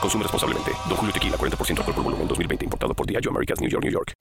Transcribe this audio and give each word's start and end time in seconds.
Consume 0.00 0.22
responsablemente. 0.22 0.72
Don 0.88 0.96
Julio 0.96 1.12
Tequila, 1.12 1.36
40% 1.36 1.78
alcohol 1.78 1.94
por 1.94 2.04
volumen, 2.04 2.28
2020. 2.28 2.64
Importado 2.64 2.94
por 2.94 3.06
Diageo 3.06 3.30
Americas, 3.30 3.60
New 3.60 3.70
York, 3.70 3.84
New 3.84 3.92
York. 3.92 4.12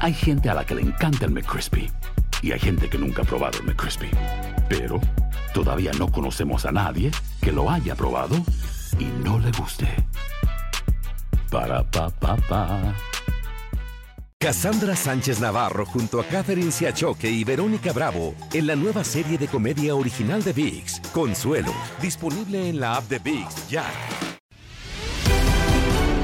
Hay 0.00 0.14
gente 0.14 0.48
a 0.48 0.54
la 0.54 0.64
que 0.64 0.74
le 0.74 0.82
encanta 0.82 1.24
el 1.24 1.32
McCrispy 1.32 1.90
y 2.42 2.52
hay 2.52 2.60
gente 2.60 2.88
que 2.88 2.98
nunca 2.98 3.22
ha 3.22 3.24
probado 3.24 3.58
el 3.58 3.64
McCrispy. 3.64 4.10
Pero 4.68 5.00
todavía 5.52 5.90
no 5.98 6.10
conocemos 6.10 6.66
a 6.66 6.72
nadie 6.72 7.10
que 7.40 7.52
lo 7.52 7.68
haya 7.68 7.94
probado 7.94 8.36
y 8.98 9.04
no 9.24 9.38
le 9.38 9.50
guste. 9.52 9.88
Para 11.50 11.82
pa 11.82 12.10
pa 12.10 12.36
pa. 12.36 12.94
Cassandra 14.40 14.94
Sánchez 14.94 15.40
Navarro 15.40 15.84
junto 15.84 16.20
a 16.20 16.24
Catherine 16.24 16.70
Siachoque 16.70 17.28
y 17.28 17.42
Verónica 17.42 17.92
Bravo 17.92 18.36
en 18.52 18.68
la 18.68 18.76
nueva 18.76 19.02
serie 19.02 19.36
de 19.36 19.48
comedia 19.48 19.96
original 19.96 20.44
de 20.44 20.52
VIX, 20.52 21.00
Consuelo, 21.12 21.72
disponible 22.00 22.68
en 22.68 22.78
la 22.78 22.96
app 22.96 23.08
de 23.08 23.18
VIX 23.18 23.68
ya. 23.68 23.84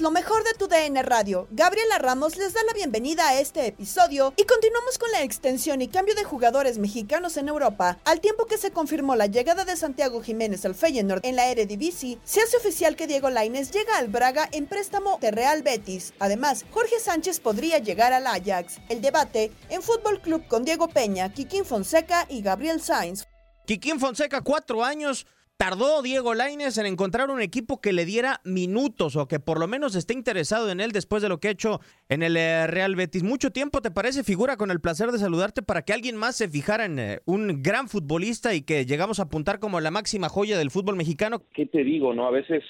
Lo 0.00 0.10
mejor 0.10 0.42
de 0.44 0.54
tu 0.54 0.66
DN 0.66 1.02
Radio, 1.02 1.46
Gabriela 1.50 1.98
Ramos 1.98 2.36
les 2.38 2.54
da 2.54 2.62
la 2.64 2.72
bienvenida 2.72 3.28
a 3.28 3.38
este 3.38 3.66
episodio 3.66 4.32
y 4.34 4.44
continuamos 4.44 4.96
con 4.96 5.12
la 5.12 5.22
extensión 5.22 5.82
y 5.82 5.88
cambio 5.88 6.14
de 6.14 6.24
jugadores 6.24 6.78
mexicanos 6.78 7.36
en 7.36 7.48
Europa. 7.48 7.98
Al 8.06 8.22
tiempo 8.22 8.46
que 8.46 8.56
se 8.56 8.70
confirmó 8.70 9.14
la 9.14 9.26
llegada 9.26 9.66
de 9.66 9.76
Santiago 9.76 10.22
Jiménez 10.22 10.64
al 10.64 10.74
Feyenoord 10.74 11.20
en 11.22 11.36
la 11.36 11.50
Eredivisie, 11.50 12.18
se 12.24 12.40
hace 12.40 12.56
oficial 12.56 12.96
que 12.96 13.06
Diego 13.06 13.28
Lainez 13.28 13.72
llega 13.72 13.98
al 13.98 14.08
Braga 14.08 14.48
en 14.52 14.66
préstamo 14.66 15.18
de 15.20 15.30
Real 15.30 15.62
Betis. 15.62 16.14
Además, 16.18 16.64
Jorge 16.70 16.98
Sánchez 16.98 17.38
podría 17.40 17.76
llegar 17.76 18.14
al 18.14 18.26
Ajax. 18.26 18.78
El 18.88 19.02
debate 19.02 19.52
en 19.68 19.82
Fútbol 19.82 20.22
Club 20.22 20.48
con 20.48 20.64
Diego 20.64 20.88
Peña, 20.88 21.30
Kikín 21.30 21.66
Fonseca 21.66 22.24
y 22.30 22.40
Gabriel 22.40 22.80
Sainz. 22.80 23.26
Kikín 23.66 24.00
Fonseca, 24.00 24.40
cuatro 24.40 24.82
años. 24.82 25.26
Tardó 25.66 26.02
Diego 26.02 26.34
Lainez 26.34 26.76
en 26.76 26.84
encontrar 26.84 27.30
un 27.30 27.40
equipo 27.40 27.80
que 27.80 27.94
le 27.94 28.04
diera 28.04 28.42
minutos 28.44 29.16
o 29.16 29.26
que 29.26 29.40
por 29.40 29.58
lo 29.58 29.66
menos 29.66 29.96
esté 29.96 30.12
interesado 30.12 30.70
en 30.70 30.78
él 30.78 30.92
después 30.92 31.22
de 31.22 31.30
lo 31.30 31.38
que 31.38 31.48
ha 31.48 31.52
hecho 31.52 31.80
en 32.10 32.22
el 32.22 32.36
eh, 32.36 32.66
Real 32.66 32.94
Betis. 32.96 33.22
¿Mucho 33.22 33.50
tiempo 33.50 33.80
te 33.80 33.90
parece, 33.90 34.24
figura, 34.24 34.58
con 34.58 34.70
el 34.70 34.82
placer 34.82 35.10
de 35.10 35.16
saludarte 35.16 35.62
para 35.62 35.80
que 35.80 35.94
alguien 35.94 36.16
más 36.16 36.36
se 36.36 36.50
fijara 36.50 36.84
en 36.84 36.98
eh, 36.98 37.20
un 37.24 37.62
gran 37.62 37.88
futbolista 37.88 38.54
y 38.54 38.60
que 38.60 38.84
llegamos 38.84 39.20
a 39.20 39.22
apuntar 39.22 39.58
como 39.58 39.80
la 39.80 39.90
máxima 39.90 40.28
joya 40.28 40.58
del 40.58 40.70
fútbol 40.70 40.96
mexicano? 40.96 41.40
¿Qué 41.54 41.64
te 41.64 41.82
digo, 41.82 42.12
no? 42.12 42.26
A 42.26 42.30
veces 42.30 42.62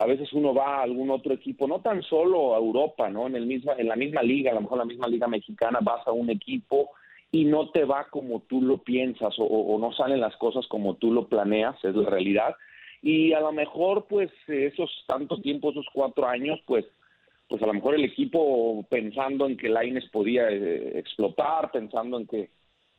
a 0.00 0.06
veces 0.06 0.32
uno 0.32 0.52
va 0.52 0.78
a 0.78 0.82
algún 0.82 1.12
otro 1.12 1.32
equipo, 1.32 1.68
no 1.68 1.82
tan 1.82 2.02
solo 2.02 2.56
a 2.56 2.58
Europa, 2.58 3.08
¿no? 3.10 3.28
En 3.28 3.36
el 3.36 3.46
misma 3.46 3.74
en 3.78 3.86
la 3.86 3.94
misma 3.94 4.24
liga, 4.24 4.50
a 4.50 4.54
lo 4.54 4.62
mejor 4.62 4.78
la 4.78 4.86
misma 4.86 5.06
liga 5.06 5.28
mexicana, 5.28 5.78
vas 5.80 6.04
a 6.04 6.10
un 6.10 6.28
equipo 6.30 6.90
y 7.32 7.44
no 7.44 7.70
te 7.70 7.84
va 7.84 8.08
como 8.10 8.40
tú 8.40 8.60
lo 8.60 8.78
piensas 8.78 9.34
o, 9.38 9.78
no 9.78 9.92
salen 9.92 10.20
las 10.20 10.36
cosas 10.36 10.66
como 10.66 10.94
tú 10.94 11.12
lo 11.12 11.28
planeas, 11.28 11.76
es 11.84 11.94
la 11.94 12.08
realidad. 12.10 12.56
Y 13.02 13.32
a 13.32 13.40
lo 13.40 13.52
mejor, 13.52 14.06
pues, 14.08 14.30
esos 14.46 14.90
tantos 15.06 15.40
tiempos, 15.40 15.72
esos 15.72 15.86
cuatro 15.92 16.26
años, 16.26 16.60
pues, 16.66 16.84
pues 17.48 17.62
a 17.62 17.66
lo 17.66 17.74
mejor 17.74 17.94
el 17.94 18.04
equipo 18.04 18.84
pensando 18.88 19.46
en 19.46 19.56
que 19.56 19.68
Laines 19.68 20.08
podía 20.10 20.50
eh, 20.50 20.98
explotar, 20.98 21.70
pensando 21.70 22.18
en 22.18 22.26
que 22.26 22.50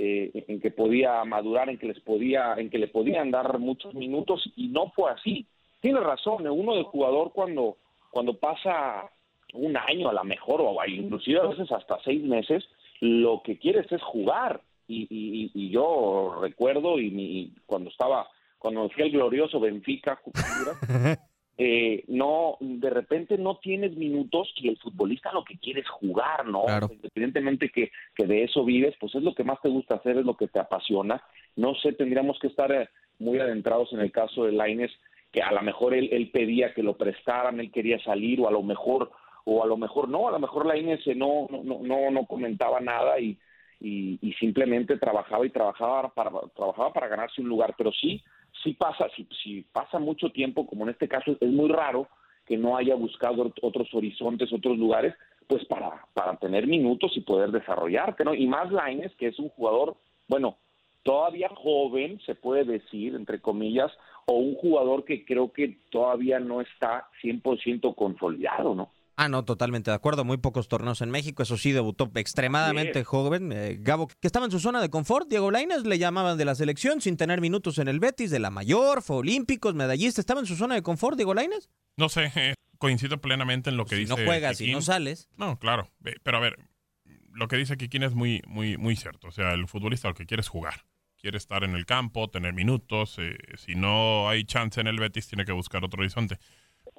eh, 0.04 0.46
en 0.48 0.60
que 0.60 0.72
podía 0.72 1.24
madurar, 1.26 1.70
en 1.70 1.78
que 1.78 1.86
les 1.86 2.00
podía, 2.00 2.56
en 2.58 2.72
que 2.72 2.80
le 2.80 2.88
podían 2.88 3.30
dar 3.30 3.60
muchos 3.60 3.94
minutos 3.94 4.44
y 4.56 4.68
no 4.70 4.92
fue 4.96 5.12
así. 5.12 5.46
Tiene 5.80 6.00
razón, 6.00 6.48
uno 6.48 6.76
de 6.76 6.84
jugador 6.84 7.32
cuando 7.34 7.78
cuando 8.10 8.34
pasa 8.34 9.10
un 9.54 9.78
año 9.78 10.10
a 10.10 10.14
lo 10.14 10.24
mejor 10.24 10.62
o 10.62 10.76
inclusive 10.88 11.40
a 11.40 11.48
veces 11.48 11.72
hasta 11.72 12.00
seis 12.04 12.24
meses, 12.24 12.68
lo 13.02 13.42
que 13.44 13.58
quieres 13.58 13.92
es 13.92 14.02
jugar. 14.02 14.62
Y, 14.88 15.08
y, 15.10 15.52
y 15.54 15.70
yo 15.70 16.40
recuerdo 16.42 17.00
y 17.00 17.12
mi, 17.12 17.54
cuando 17.66 17.90
estaba, 17.90 18.28
cuando 18.58 18.90
fui 18.90 19.04
al 19.04 19.12
glorioso 19.12 19.60
Benfica, 19.60 20.20
eh, 21.58 22.04
no, 22.08 22.58
de 22.60 22.90
repente 22.90 23.38
no 23.38 23.58
tienes 23.58 23.96
minutos 23.96 24.54
y 24.58 24.68
el 24.68 24.78
futbolista 24.78 25.32
lo 25.32 25.46
que 25.46 25.58
quiere 25.58 25.82
es 25.82 25.90
jugar, 25.90 26.46
¿no? 26.46 26.66
Claro. 26.66 26.90
Independientemente 26.92 27.70
que, 27.70 27.92
que 28.16 28.26
de 28.26 28.44
eso 28.44 28.66
vives, 28.66 28.96
pues 29.00 29.16
es 29.16 29.24
lo 29.24 29.34
que 29.34 29.46
más 29.46 29.62
te 29.62 29.70
gusta 29.70 29.96
hacer, 29.96 30.18
es 30.18 30.26
lo 30.26 30.36
que 30.36 30.48
te 30.48 30.60
apasiona. 30.60 31.24
No 31.56 31.74
sé, 31.76 31.94
tendríamos 31.94 32.38
que 32.40 32.48
estar 32.48 32.72
eh, 32.72 32.90
muy 33.18 33.40
adentrados 33.40 33.94
en 33.94 34.02
el 34.02 34.12
caso 34.12 34.44
de 34.44 34.52
Laines, 34.52 34.92
que 35.32 35.42
a 35.42 35.54
lo 35.54 35.62
mejor 35.62 35.94
él, 35.94 36.10
él 36.12 36.32
pedía 36.32 36.74
que 36.74 36.84
lo 36.84 36.98
prestaran, 36.98 37.62
él 37.62 37.72
quería 37.72 38.04
salir, 38.04 38.42
o 38.42 38.50
a 38.50 38.52
lo 38.52 38.62
mejor 38.62 39.12
o 39.46 39.64
a 39.64 39.68
lo 39.68 39.78
mejor 39.78 40.10
no, 40.10 40.28
a 40.28 40.32
lo 40.32 40.40
mejor 40.40 40.66
la 40.66 40.78
INS 40.78 41.06
no, 41.16 41.48
no, 41.50 41.80
no, 41.82 42.12
no 42.12 42.26
comentaba 42.26 42.80
nada 42.80 43.20
y, 43.20 43.38
y, 43.80 44.34
simplemente 44.40 44.98
trabajaba 44.98 45.46
y 45.46 45.50
trabajaba 45.50 46.10
para, 46.10 46.32
trabajaba 46.56 46.94
para 46.94 47.08
ganarse 47.08 47.42
un 47.42 47.50
lugar, 47.50 47.74
pero 47.78 47.92
sí, 47.92 48.24
sí 48.64 48.74
pasa, 48.74 49.08
si, 49.16 49.28
si 49.44 49.62
pasa 49.64 50.00
mucho 50.00 50.30
tiempo, 50.32 50.68
como 50.68 50.84
en 50.84 50.92
este 50.92 51.08
caso, 51.08 51.36
es 51.40 51.50
muy 51.50 51.70
raro 51.70 52.08
que 52.46 52.58
no 52.58 52.78
haya 52.78 52.96
buscado 52.96 53.52
otros 53.62 53.94
horizontes, 53.94 54.54
otros 54.54 54.78
lugares, 54.78 55.16
pues 55.48 55.66
para, 55.66 56.06
para 56.14 56.36
tener 56.38 56.68
minutos 56.68 57.12
y 57.16 57.22
poder 57.22 57.52
desarrollarte, 57.52 58.24
¿no? 58.24 58.34
Y 58.34 58.48
más 58.48 58.72
Laines, 58.72 59.14
que 59.16 59.28
es 59.28 59.40
un 59.40 59.50
jugador, 59.50 59.96
bueno, 60.28 60.58
todavía 61.04 61.50
joven, 61.50 62.20
se 62.26 62.36
puede 62.36 62.64
decir, 62.64 63.16
entre 63.16 63.42
comillas, 63.42 63.92
o 64.26 64.34
un 64.36 64.56
jugador 64.56 65.06
que 65.06 65.26
creo 65.26 65.52
que 65.52 65.80
todavía 65.90 66.40
no 66.40 66.62
está 66.62 67.10
100% 67.22 67.96
consolidado, 67.96 68.76
¿no? 68.76 68.90
Ah, 69.18 69.28
no, 69.30 69.44
totalmente 69.46 69.92
de 69.92 69.96
acuerdo. 69.96 70.24
Muy 70.24 70.38
pocos 70.38 70.68
torneos 70.68 71.02
en 71.02 71.12
México. 71.12 71.44
Eso 71.44 71.58
sí, 71.58 71.72
debutó 71.72 72.10
extremadamente 72.16 73.04
joven. 73.04 73.52
Eh, 73.52 73.78
Gabo, 73.80 74.08
que 74.08 74.28
estaba 74.28 74.46
en 74.46 74.52
su 74.52 74.60
zona 74.60 74.82
de 74.82 74.90
confort. 74.90 75.28
Diego 75.30 75.52
Lainez 75.52 75.84
le 75.86 75.98
llamaban 76.00 76.38
de 76.38 76.46
la 76.46 76.56
selección 76.56 77.02
sin 77.02 77.18
tener 77.18 77.42
minutos 77.42 77.78
en 77.78 77.88
el 77.88 78.00
Betis, 78.00 78.32
de 78.32 78.40
la 78.40 78.50
mayor, 78.50 79.02
fue 79.02 79.18
olímpicos, 79.18 79.76
medallista. 79.76 80.22
¿Estaba 80.22 80.40
en 80.40 80.46
su 80.48 80.56
zona 80.56 80.76
de 80.76 80.82
confort, 80.82 81.18
Diego 81.18 81.34
Lainez? 81.34 81.70
No 81.98 82.10
sé, 82.10 82.32
eh, 82.36 82.54
coincido 82.80 83.20
plenamente 83.22 83.70
en 83.70 83.78
lo 83.78 83.86
que 83.86 83.96
Si 83.96 84.02
dice. 84.02 84.16
no 84.18 84.26
juegas 84.26 84.60
y 84.62 84.72
no 84.72 84.82
sales. 84.82 85.30
No, 85.38 85.60
claro. 85.60 85.92
eh, 86.06 86.16
Pero 86.24 86.38
a 86.38 86.40
ver, 86.40 86.58
lo 87.34 87.48
que 87.48 87.58
dice 87.58 87.78
Kikín 87.78 88.04
es 88.04 88.14
muy, 88.16 88.42
muy, 88.48 88.78
muy 88.78 88.96
cierto. 88.96 89.28
O 89.28 89.32
sea, 89.32 89.52
el 89.54 89.68
futbolista 89.68 90.08
lo 90.08 90.14
que 90.16 90.26
quiere 90.26 90.42
es 90.42 90.48
jugar. 90.48 90.86
Quiere 91.18 91.38
estar 91.38 91.64
en 91.64 91.76
el 91.76 91.86
campo, 91.86 92.30
tener 92.30 92.54
minutos. 92.54 93.18
eh, 93.20 93.38
si 93.58 93.76
no 93.76 94.28
hay 94.30 94.46
chance 94.46 94.82
en 94.82 94.88
el 94.88 94.98
Betis, 95.00 95.28
tiene 95.28 95.46
que 95.46 95.52
buscar 95.52 95.84
otro 95.86 96.00
horizonte. 96.02 96.40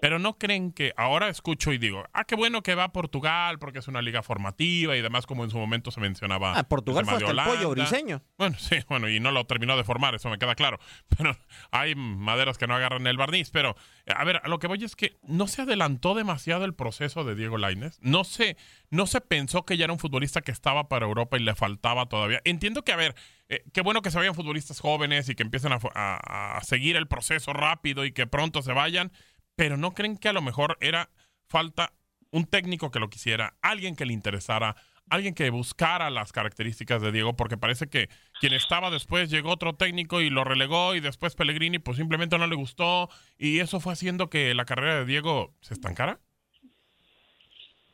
Pero 0.02 0.18
no 0.18 0.36
creen 0.36 0.72
que 0.72 0.92
ahora 0.96 1.28
escucho 1.28 1.72
y 1.72 1.78
digo, 1.78 2.02
ah, 2.12 2.24
qué 2.24 2.34
bueno 2.34 2.64
que 2.64 2.74
va 2.74 2.82
a 2.82 2.92
Portugal 2.92 3.60
porque 3.60 3.78
es 3.78 3.86
una 3.86 4.02
liga 4.02 4.20
formativa 4.24 4.96
y 4.96 5.00
demás, 5.00 5.26
como 5.26 5.44
en 5.44 5.50
su 5.50 5.58
momento 5.58 5.92
se 5.92 6.00
mencionaba. 6.00 6.58
Ah, 6.58 6.64
Portugal 6.64 7.04
fue 7.04 7.14
hasta 7.18 7.30
el 7.30 7.36
pollo 7.56 7.70
briseño. 7.70 8.20
Bueno, 8.36 8.56
sí, 8.58 8.78
bueno, 8.88 9.08
y 9.08 9.20
no 9.20 9.30
lo 9.30 9.46
terminó 9.46 9.76
de 9.76 9.84
formar, 9.84 10.16
eso 10.16 10.28
me 10.28 10.38
queda 10.38 10.56
claro. 10.56 10.80
Pero 11.16 11.36
hay 11.70 11.94
maderas 11.94 12.58
que 12.58 12.66
no 12.66 12.74
agarran 12.74 13.06
el 13.06 13.16
barniz. 13.16 13.50
Pero, 13.52 13.76
a 14.12 14.24
ver, 14.24 14.40
a 14.42 14.48
lo 14.48 14.58
que 14.58 14.66
voy 14.66 14.82
es 14.82 14.96
que 14.96 15.18
no 15.22 15.46
se 15.46 15.62
adelantó 15.62 16.16
demasiado 16.16 16.64
el 16.64 16.74
proceso 16.74 17.22
de 17.22 17.36
Diego 17.36 17.56
Lainez. 17.56 17.98
No 18.00 18.24
se, 18.24 18.56
no 18.90 19.06
se 19.06 19.20
pensó 19.20 19.64
que 19.64 19.76
ya 19.76 19.84
era 19.84 19.92
un 19.92 20.00
futbolista 20.00 20.40
que 20.40 20.50
estaba 20.50 20.88
para 20.88 21.06
Europa 21.06 21.36
y 21.36 21.42
le 21.44 21.54
faltaba 21.54 22.06
todavía. 22.06 22.40
Entiendo 22.44 22.82
que, 22.82 22.90
a 22.90 22.96
ver, 22.96 23.14
eh, 23.48 23.62
qué 23.72 23.82
bueno 23.82 24.02
que 24.02 24.10
se 24.10 24.18
vayan 24.18 24.34
futbolistas 24.34 24.80
jóvenes 24.80 25.28
y 25.28 25.36
que 25.36 25.44
empiecen 25.44 25.72
a, 25.72 25.78
fu- 25.78 25.90
a- 25.94 26.56
a 26.56 26.60
seguir 26.64 26.96
el 26.96 27.06
proceso 27.06 27.52
rápido 27.52 28.04
y 28.04 28.10
que 28.10 28.26
pronto 28.26 28.62
se 28.62 28.72
vayan, 28.72 29.12
pero 29.62 29.76
no 29.76 29.94
creen 29.94 30.16
que 30.18 30.28
a 30.28 30.32
lo 30.32 30.42
mejor 30.42 30.76
era 30.80 31.08
falta 31.46 31.92
un 32.32 32.46
técnico 32.46 32.90
que 32.90 32.98
lo 32.98 33.08
quisiera, 33.10 33.54
alguien 33.62 33.94
que 33.94 34.04
le 34.04 34.12
interesara, 34.12 34.74
alguien 35.08 35.34
que 35.34 35.48
buscara 35.50 36.10
las 36.10 36.32
características 36.32 37.00
de 37.00 37.12
Diego, 37.12 37.36
porque 37.36 37.56
parece 37.56 37.86
que 37.86 38.08
quien 38.40 38.54
estaba 38.54 38.90
después 38.90 39.30
llegó 39.30 39.50
otro 39.52 39.76
técnico 39.76 40.20
y 40.20 40.30
lo 40.30 40.42
relegó 40.42 40.96
y 40.96 41.00
después 41.00 41.36
Pellegrini 41.36 41.78
pues 41.78 41.96
simplemente 41.96 42.36
no 42.38 42.48
le 42.48 42.56
gustó. 42.56 43.08
Y 43.38 43.60
eso 43.60 43.78
fue 43.78 43.92
haciendo 43.92 44.28
que 44.28 44.52
la 44.52 44.64
carrera 44.64 44.96
de 44.96 45.04
Diego 45.04 45.54
se 45.60 45.74
estancara. 45.74 46.18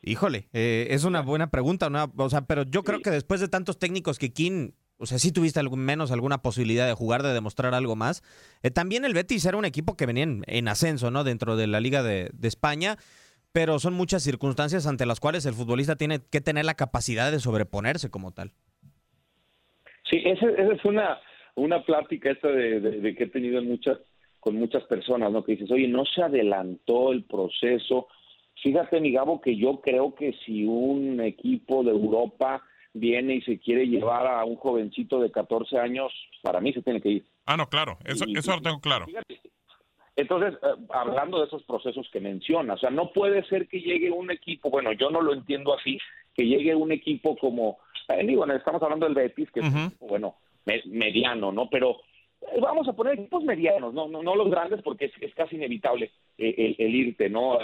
Híjole, 0.01 0.49
eh, 0.53 0.87
es 0.89 1.03
una 1.03 1.21
buena 1.21 1.51
pregunta, 1.51 1.85
una- 1.85 2.05
o 2.17 2.29
sea, 2.31 2.41
pero 2.47 2.63
yo 2.63 2.83
creo 2.83 3.01
que 3.01 3.11
después 3.11 3.41
de 3.41 3.47
tantos 3.47 3.77
técnicos 3.77 4.17
que 4.17 4.33
King, 4.33 4.71
o 4.99 5.05
sea, 5.05 5.17
sí 5.17 5.31
tuviste 5.31 5.59
algún, 5.59 5.79
menos 5.79 6.11
alguna 6.11 6.41
posibilidad 6.41 6.85
de 6.87 6.93
jugar, 6.93 7.23
de 7.23 7.33
demostrar 7.33 7.73
algo 7.73 7.95
más. 7.95 8.21
Eh, 8.63 8.69
también 8.69 9.05
el 9.05 9.13
Betis 9.13 9.45
era 9.45 9.57
un 9.57 9.65
equipo 9.65 9.95
que 9.95 10.05
venía 10.05 10.23
en, 10.23 10.43
en 10.47 10.67
ascenso, 10.67 11.09
¿no? 11.09 11.23
Dentro 11.23 11.55
de 11.55 11.67
la 11.67 11.79
Liga 11.79 12.03
de, 12.03 12.29
de 12.33 12.47
España, 12.47 12.97
pero 13.51 13.79
son 13.79 13.93
muchas 13.93 14.21
circunstancias 14.23 14.85
ante 14.85 15.05
las 15.05 15.19
cuales 15.19 15.45
el 15.45 15.53
futbolista 15.53 15.95
tiene 15.95 16.19
que 16.29 16.41
tener 16.41 16.65
la 16.65 16.75
capacidad 16.75 17.31
de 17.31 17.39
sobreponerse 17.39 18.09
como 18.11 18.31
tal. 18.31 18.51
Sí, 20.09 20.21
esa, 20.25 20.47
esa 20.49 20.73
es 20.73 20.85
una, 20.85 21.17
una 21.55 21.83
plática 21.85 22.31
esta 22.31 22.49
de, 22.49 22.79
de- 22.79 22.99
de 22.99 23.15
que 23.15 23.23
he 23.23 23.27
tenido 23.29 23.59
en 23.59 23.79
con 24.39 24.55
muchas 24.55 24.83
personas, 24.83 25.31
¿no? 25.31 25.43
Que 25.43 25.53
dices, 25.53 25.71
oye, 25.71 25.87
no 25.87 26.05
se 26.05 26.21
adelantó 26.21 27.11
el 27.11 27.23
proceso. 27.25 28.07
Fíjate, 28.63 28.99
mi 29.01 29.11
Gabo, 29.11 29.41
que 29.41 29.55
yo 29.57 29.81
creo 29.81 30.15
que 30.15 30.33
si 30.45 30.65
un 30.65 31.19
equipo 31.21 31.83
de 31.83 31.91
Europa 31.91 32.63
viene 32.93 33.35
y 33.35 33.41
se 33.41 33.59
quiere 33.59 33.85
llevar 33.87 34.27
a 34.27 34.43
un 34.45 34.55
jovencito 34.55 35.19
de 35.19 35.31
14 35.31 35.77
años, 35.77 36.11
para 36.41 36.59
mí 36.59 36.73
se 36.73 36.81
tiene 36.81 37.01
que 37.01 37.09
ir. 37.09 37.25
Ah, 37.45 37.57
no, 37.57 37.67
claro, 37.67 37.97
eso, 38.05 38.25
Y- 38.27 38.37
eso 38.37 38.55
lo 38.55 38.61
tengo 38.61 38.79
claro. 38.79 39.05
Fíjate, 39.05 39.39
Entonces, 40.15 40.55
eh, 40.61 40.85
hablando 40.89 41.39
de 41.39 41.45
esos 41.45 41.63
procesos 41.63 42.09
que 42.11 42.19
menciona, 42.19 42.73
o 42.73 42.77
sea, 42.77 42.89
no 42.89 43.11
puede 43.13 43.41
ser 43.45 43.67
que 43.69 43.79
llegue 43.79 44.11
un 44.11 44.31
equipo, 44.31 44.69
bueno, 44.69 44.91
yo 44.91 45.09
no 45.09 45.21
lo 45.21 45.33
entiendo 45.33 45.73
así, 45.73 45.97
que 46.35 46.45
llegue 46.45 46.75
un 46.75 46.91
equipo 46.91 47.37
como, 47.37 47.77
eh, 48.09 48.25
digo, 48.25 48.45
estamos 48.51 48.81
hablando 48.83 49.05
del 49.05 49.15
Betis, 49.15 49.49
que 49.51 49.61
es, 49.61 49.65
un 49.73 49.77
equipo, 49.85 50.07
bueno, 50.07 50.35
me- 50.65 50.81
mediano, 50.87 51.51
¿no? 51.53 51.69
Pero 51.69 52.01
eh, 52.41 52.59
vamos 52.59 52.87
a 52.89 52.93
poner 52.93 53.13
equipos 53.13 53.43
medianos, 53.45 53.93
no, 53.93 54.07
no, 54.09 54.21
no 54.21 54.35
los 54.35 54.49
grandes, 54.49 54.81
porque 54.81 55.05
es, 55.05 55.13
es 55.21 55.33
casi 55.35 55.55
inevitable 55.55 56.11
eh, 56.37 56.53
el, 56.57 56.85
el 56.85 56.95
irte, 56.95 57.29
¿no? 57.29 57.57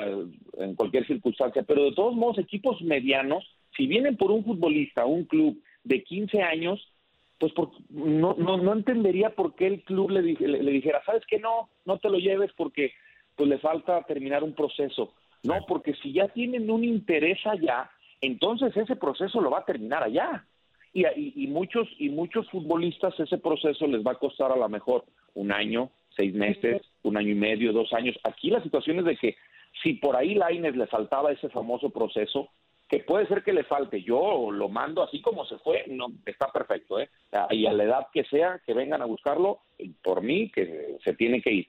En 0.58 0.76
cualquier 0.76 1.06
circunstancia, 1.08 1.64
pero 1.64 1.84
de 1.84 1.92
todos 1.94 2.14
modos, 2.16 2.38
equipos 2.38 2.82
medianos, 2.82 3.44
si 3.76 3.88
vienen 3.88 4.18
por 4.18 4.32
un 4.32 4.44
futbolista, 4.44 5.06
un 5.06 5.26
club 5.26 5.62
de 5.84 6.04
15 6.04 6.42
años, 6.42 6.92
pues 7.40 7.52
por- 7.54 7.72
no, 7.90 8.36
no, 8.38 8.58
no 8.58 8.74
entendería 8.74 9.32
por 9.32 9.56
qué 9.56 9.68
el 9.68 9.84
club 9.84 10.10
le, 10.12 10.22
le, 10.22 10.64
le 10.64 10.72
dijera, 10.72 11.02
¿sabes 11.06 11.24
qué? 11.28 11.40
No, 11.40 11.70
no 11.86 11.98
te 12.00 12.10
lo 12.10 12.18
lleves 12.18 12.52
porque 12.56 12.94
pues 13.36 13.50
le 13.50 13.58
falta 13.60 14.02
terminar 14.04 14.44
un 14.44 14.54
proceso. 14.54 15.14
No, 15.44 15.66
porque 15.68 15.94
si 16.02 16.12
ya 16.14 16.28
tienen 16.30 16.72
un 16.72 16.84
interés 16.84 17.38
allá, 17.46 17.90
entonces 18.22 18.76
ese 18.76 18.96
proceso 18.96 19.42
lo 19.42 19.52
va 19.52 19.60
a 19.60 19.66
terminar 19.66 20.02
allá. 20.04 20.46
Y, 20.94 21.06
y, 21.06 21.34
y 21.36 21.48
muchos 21.48 21.88
y 22.00 22.10
muchos 22.10 22.50
futbolistas 22.50 23.20
ese 23.20 23.38
proceso 23.38 23.86
les 23.86 24.02
va 24.02 24.12
a 24.14 24.20
costar 24.20 24.52
a 24.52 24.56
lo 24.56 24.68
mejor 24.70 25.04
un 25.34 25.52
año, 25.52 25.92
seis 26.16 26.34
meses, 26.34 26.82
un 27.04 27.18
año 27.18 27.32
y 27.32 27.36
medio, 27.36 27.74
dos 27.74 27.92
años. 27.94 28.16
Aquí 28.24 28.50
la 28.50 28.64
situación 28.64 29.00
es 29.00 29.06
de 29.06 29.18
que 29.18 29.36
si 29.84 29.94
por 29.96 30.16
ahí 30.16 30.34
Laines 30.36 30.76
le 30.78 30.88
faltaba 30.88 31.32
ese 31.34 31.50
famoso 31.50 31.90
proceso, 31.90 32.50
que 32.98 33.04
puede 33.04 33.28
ser 33.28 33.44
que 33.44 33.52
le 33.54 33.64
falte, 33.66 34.02
yo 34.02 34.52
lo 34.52 34.70
mando 34.70 35.04
así 35.04 35.22
como 35.22 35.46
se 35.46 35.58
fue, 35.58 35.84
no 35.88 36.08
está 36.26 36.48
perfecto, 36.52 37.00
¿eh? 37.00 37.10
Y 37.52 37.66
a 37.66 37.74
la 37.74 37.84
edad 37.84 38.08
que 38.14 38.24
sea, 38.26 38.62
que 38.66 38.74
vengan 38.74 39.02
a 39.02 39.06
buscarlo, 39.06 39.60
por 40.02 40.22
mí, 40.22 40.50
que 40.50 40.98
se 41.04 41.14
tiene 41.14 41.42
que 41.42 41.52
ir. 41.52 41.68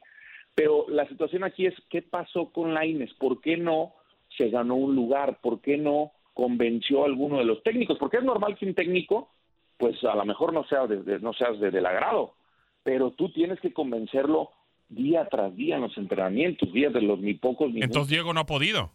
Pero 0.55 0.87
la 0.89 1.07
situación 1.09 1.43
aquí 1.45 1.67
es, 1.67 1.75
¿qué 1.91 2.03
pasó 2.03 2.51
con 2.53 2.75
Laines? 2.75 3.13
¿Por 3.15 3.41
qué 3.41 3.57
no 3.57 3.95
se 4.37 4.49
ganó 4.51 4.77
un 4.77 4.95
lugar? 4.95 5.39
¿Por 5.41 5.61
qué 5.61 5.77
no 5.77 6.13
convenció 6.33 7.03
a 7.03 7.07
alguno 7.07 7.39
de 7.39 7.45
los 7.45 7.63
técnicos? 7.63 7.99
Porque 7.99 8.19
es 8.19 8.23
normal 8.25 8.57
que 8.57 8.67
un 8.67 8.75
técnico, 8.75 9.31
pues 9.79 10.03
a 10.05 10.15
lo 10.15 10.25
mejor 10.25 10.53
no, 10.53 10.65
sea 10.69 10.87
de, 10.87 11.03
de- 11.03 11.19
no 11.19 11.33
seas 11.33 11.59
de, 11.59 11.71
del 11.71 11.87
agrado, 11.87 12.35
pero 12.85 13.11
tú 13.11 13.31
tienes 13.33 13.61
que 13.61 13.73
convencerlo 13.73 14.51
día 14.89 15.27
tras 15.29 15.55
día 15.57 15.75
en 15.77 15.83
los 15.83 15.99
entrenamientos, 15.99 16.73
días 16.73 16.93
de 16.93 17.03
los 17.03 17.19
ni 17.19 17.35
pocos 17.35 17.67
minutos. 17.69 17.85
Entonces 17.89 18.11
Diego 18.11 18.33
no 18.33 18.41
ha 18.41 18.47
podido. 18.47 18.93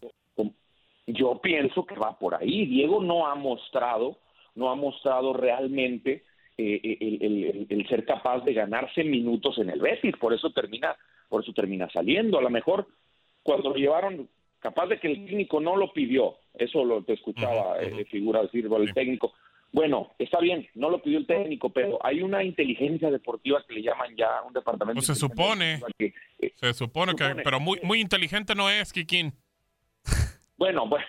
Yo 1.12 1.40
pienso 1.40 1.84
que 1.84 1.94
va 1.96 2.18
por 2.18 2.34
ahí. 2.34 2.66
Diego 2.66 3.02
no 3.02 3.26
ha 3.26 3.34
mostrado, 3.34 4.18
no 4.54 4.70
ha 4.70 4.74
mostrado 4.74 5.32
realmente 5.32 6.24
eh, 6.58 6.98
el, 7.00 7.66
el- 7.68 7.88
ser 7.88 8.04
capaz 8.04 8.40
de 8.44 8.52
ganarse 8.54 9.04
minutos 9.04 9.58
en 9.58 9.70
el 9.70 9.80
Betis, 9.80 10.16
por 10.16 10.32
eso 10.32 10.50
termina, 10.52 10.96
por 11.28 11.42
eso 11.42 11.52
termina 11.52 11.88
saliendo. 11.90 12.38
A 12.38 12.42
lo 12.42 12.50
mejor 12.50 12.86
cuando 13.42 13.70
lo 13.70 13.76
llevaron, 13.76 14.28
capaz 14.60 14.86
de 14.86 14.98
que 15.00 15.08
el 15.08 15.24
técnico 15.26 15.60
no 15.60 15.76
lo 15.76 15.92
pidió, 15.92 16.36
eso 16.54 16.84
lo 16.84 17.02
te 17.02 17.14
escuchaba 17.14 17.80
eh, 17.82 18.04
figura 18.06 18.42
decir 18.42 18.66
el 18.70 18.94
técnico. 18.94 19.32
Bueno, 19.72 20.10
está 20.18 20.38
bien, 20.38 20.68
no 20.74 20.90
lo 20.90 21.00
pidió 21.02 21.18
el 21.18 21.26
técnico, 21.26 21.70
pero 21.70 21.98
hay 22.04 22.20
una 22.20 22.44
inteligencia 22.44 23.10
deportiva 23.10 23.64
que 23.66 23.74
le 23.74 23.82
llaman 23.82 24.14
ya 24.14 24.42
un 24.46 24.52
departamento. 24.52 24.98
Pues 24.98 25.06
se 25.06 25.14
supone, 25.14 25.80
que, 25.98 26.12
eh, 26.40 26.52
se 26.56 26.74
supone 26.74 27.14
que, 27.14 27.24
supone. 27.24 27.42
pero 27.42 27.58
muy, 27.58 27.78
muy 27.82 28.00
inteligente 28.00 28.54
no 28.54 28.68
es, 28.68 28.92
Kikín. 28.92 29.32
Bueno, 30.62 30.86
bueno, 30.88 31.04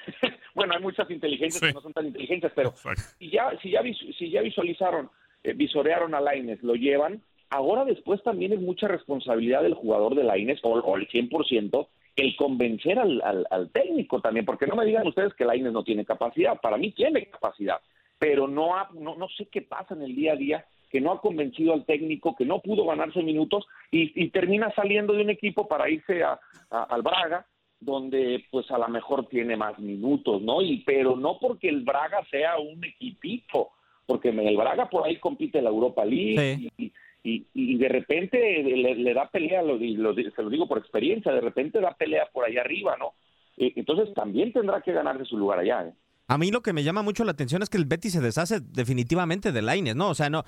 bueno, 0.55 0.73
hay 0.73 0.81
muchas 0.81 1.07
inteligencias 1.11 1.61
que 1.61 1.73
no 1.73 1.81
son 1.81 1.93
tan 1.93 2.07
inteligentes, 2.07 2.51
pero 2.55 2.71
si 3.19 3.29
ya, 3.29 3.51
si 3.61 3.69
ya, 3.69 3.81
si 4.17 4.31
ya 4.31 4.41
visualizaron, 4.41 5.11
eh, 5.43 5.53
visorearon 5.53 6.15
a 6.15 6.19
Laines, 6.21 6.63
lo 6.63 6.73
llevan, 6.73 7.21
ahora 7.51 7.85
después 7.85 8.23
también 8.23 8.51
es 8.53 8.59
mucha 8.59 8.87
responsabilidad 8.87 9.61
del 9.61 9.75
jugador 9.75 10.15
de 10.15 10.23
Laines, 10.23 10.59
o, 10.63 10.69
o 10.71 10.97
el 10.97 11.07
100%, 11.07 11.87
el 12.15 12.35
convencer 12.35 12.97
al, 12.97 13.21
al, 13.23 13.45
al 13.51 13.69
técnico 13.69 14.19
también, 14.21 14.43
porque 14.43 14.65
no 14.65 14.75
me 14.75 14.85
digan 14.85 15.05
ustedes 15.07 15.35
que 15.35 15.45
Laines 15.45 15.71
no 15.71 15.83
tiene 15.83 16.03
capacidad, 16.03 16.59
para 16.59 16.77
mí 16.77 16.91
tiene 16.91 17.27
capacidad, 17.27 17.79
pero 18.17 18.47
no, 18.47 18.75
ha, 18.75 18.89
no, 18.93 19.15
no 19.17 19.27
sé 19.29 19.45
qué 19.51 19.61
pasa 19.61 19.93
en 19.93 20.01
el 20.01 20.15
día 20.15 20.33
a 20.33 20.35
día, 20.35 20.65
que 20.89 20.99
no 20.99 21.11
ha 21.11 21.21
convencido 21.21 21.73
al 21.73 21.85
técnico, 21.85 22.35
que 22.35 22.45
no 22.45 22.59
pudo 22.59 22.85
ganarse 22.87 23.21
minutos 23.21 23.65
y, 23.91 24.11
y 24.19 24.29
termina 24.29 24.71
saliendo 24.75 25.13
de 25.13 25.21
un 25.23 25.29
equipo 25.29 25.67
para 25.67 25.89
irse 25.89 26.23
a, 26.23 26.39
a- 26.71 26.83
al 26.83 27.01
Braga, 27.03 27.45
donde 27.83 28.43
pues 28.51 28.69
a 28.71 28.77
lo 28.77 28.87
mejor 28.87 29.27
tiene 29.27 29.55
más 29.55 29.77
minutos, 29.79 30.41
¿no? 30.41 30.61
Y 30.61 30.77
pero 30.85 31.15
no 31.15 31.37
porque 31.39 31.69
el 31.69 31.81
Braga 31.81 32.23
sea 32.31 32.57
un 32.59 32.83
equipito, 32.83 33.69
porque 34.05 34.29
el 34.29 34.57
Braga 34.57 34.89
por 34.89 35.05
ahí 35.05 35.17
compite 35.17 35.57
en 35.59 35.63
la 35.65 35.69
Europa 35.69 36.03
League 36.05 36.69
y, 36.77 36.91
y- 37.23 37.45
y 37.53 37.77
de 37.77 37.87
repente 37.89 38.63
le, 38.63 38.95
le 38.95 39.13
da 39.13 39.29
pelea, 39.29 39.61
lo, 39.61 39.75
lo 39.77 40.13
se 40.13 40.43
lo 40.43 40.49
digo 40.49 40.67
por 40.67 40.77
experiencia, 40.77 41.31
de 41.31 41.41
repente 41.41 41.79
da 41.79 41.93
pelea 41.95 42.27
por 42.33 42.45
allá 42.45 42.61
arriba, 42.61 42.97
¿no? 42.97 43.13
Eh, 43.57 43.71
Entonces 43.75 44.13
también 44.13 44.51
tendrá 44.51 44.81
que 44.81 44.91
ganarse 44.91 45.25
su 45.25 45.37
lugar 45.37 45.59
allá, 45.59 45.87
¿eh? 45.87 45.93
A 46.27 46.37
mí 46.37 46.51
lo 46.51 46.61
que 46.61 46.71
me 46.71 46.83
llama 46.83 47.01
mucho 47.01 47.25
la 47.25 47.31
atención 47.31 47.61
es 47.61 47.69
que 47.69 47.77
el 47.77 47.85
Betis 47.85 48.13
se 48.13 48.21
deshace 48.21 48.59
definitivamente 48.61 49.51
de 49.51 49.61
Laines, 49.61 49.95
¿no? 49.95 50.09
O 50.09 50.15
sea, 50.15 50.29
no. 50.29 50.43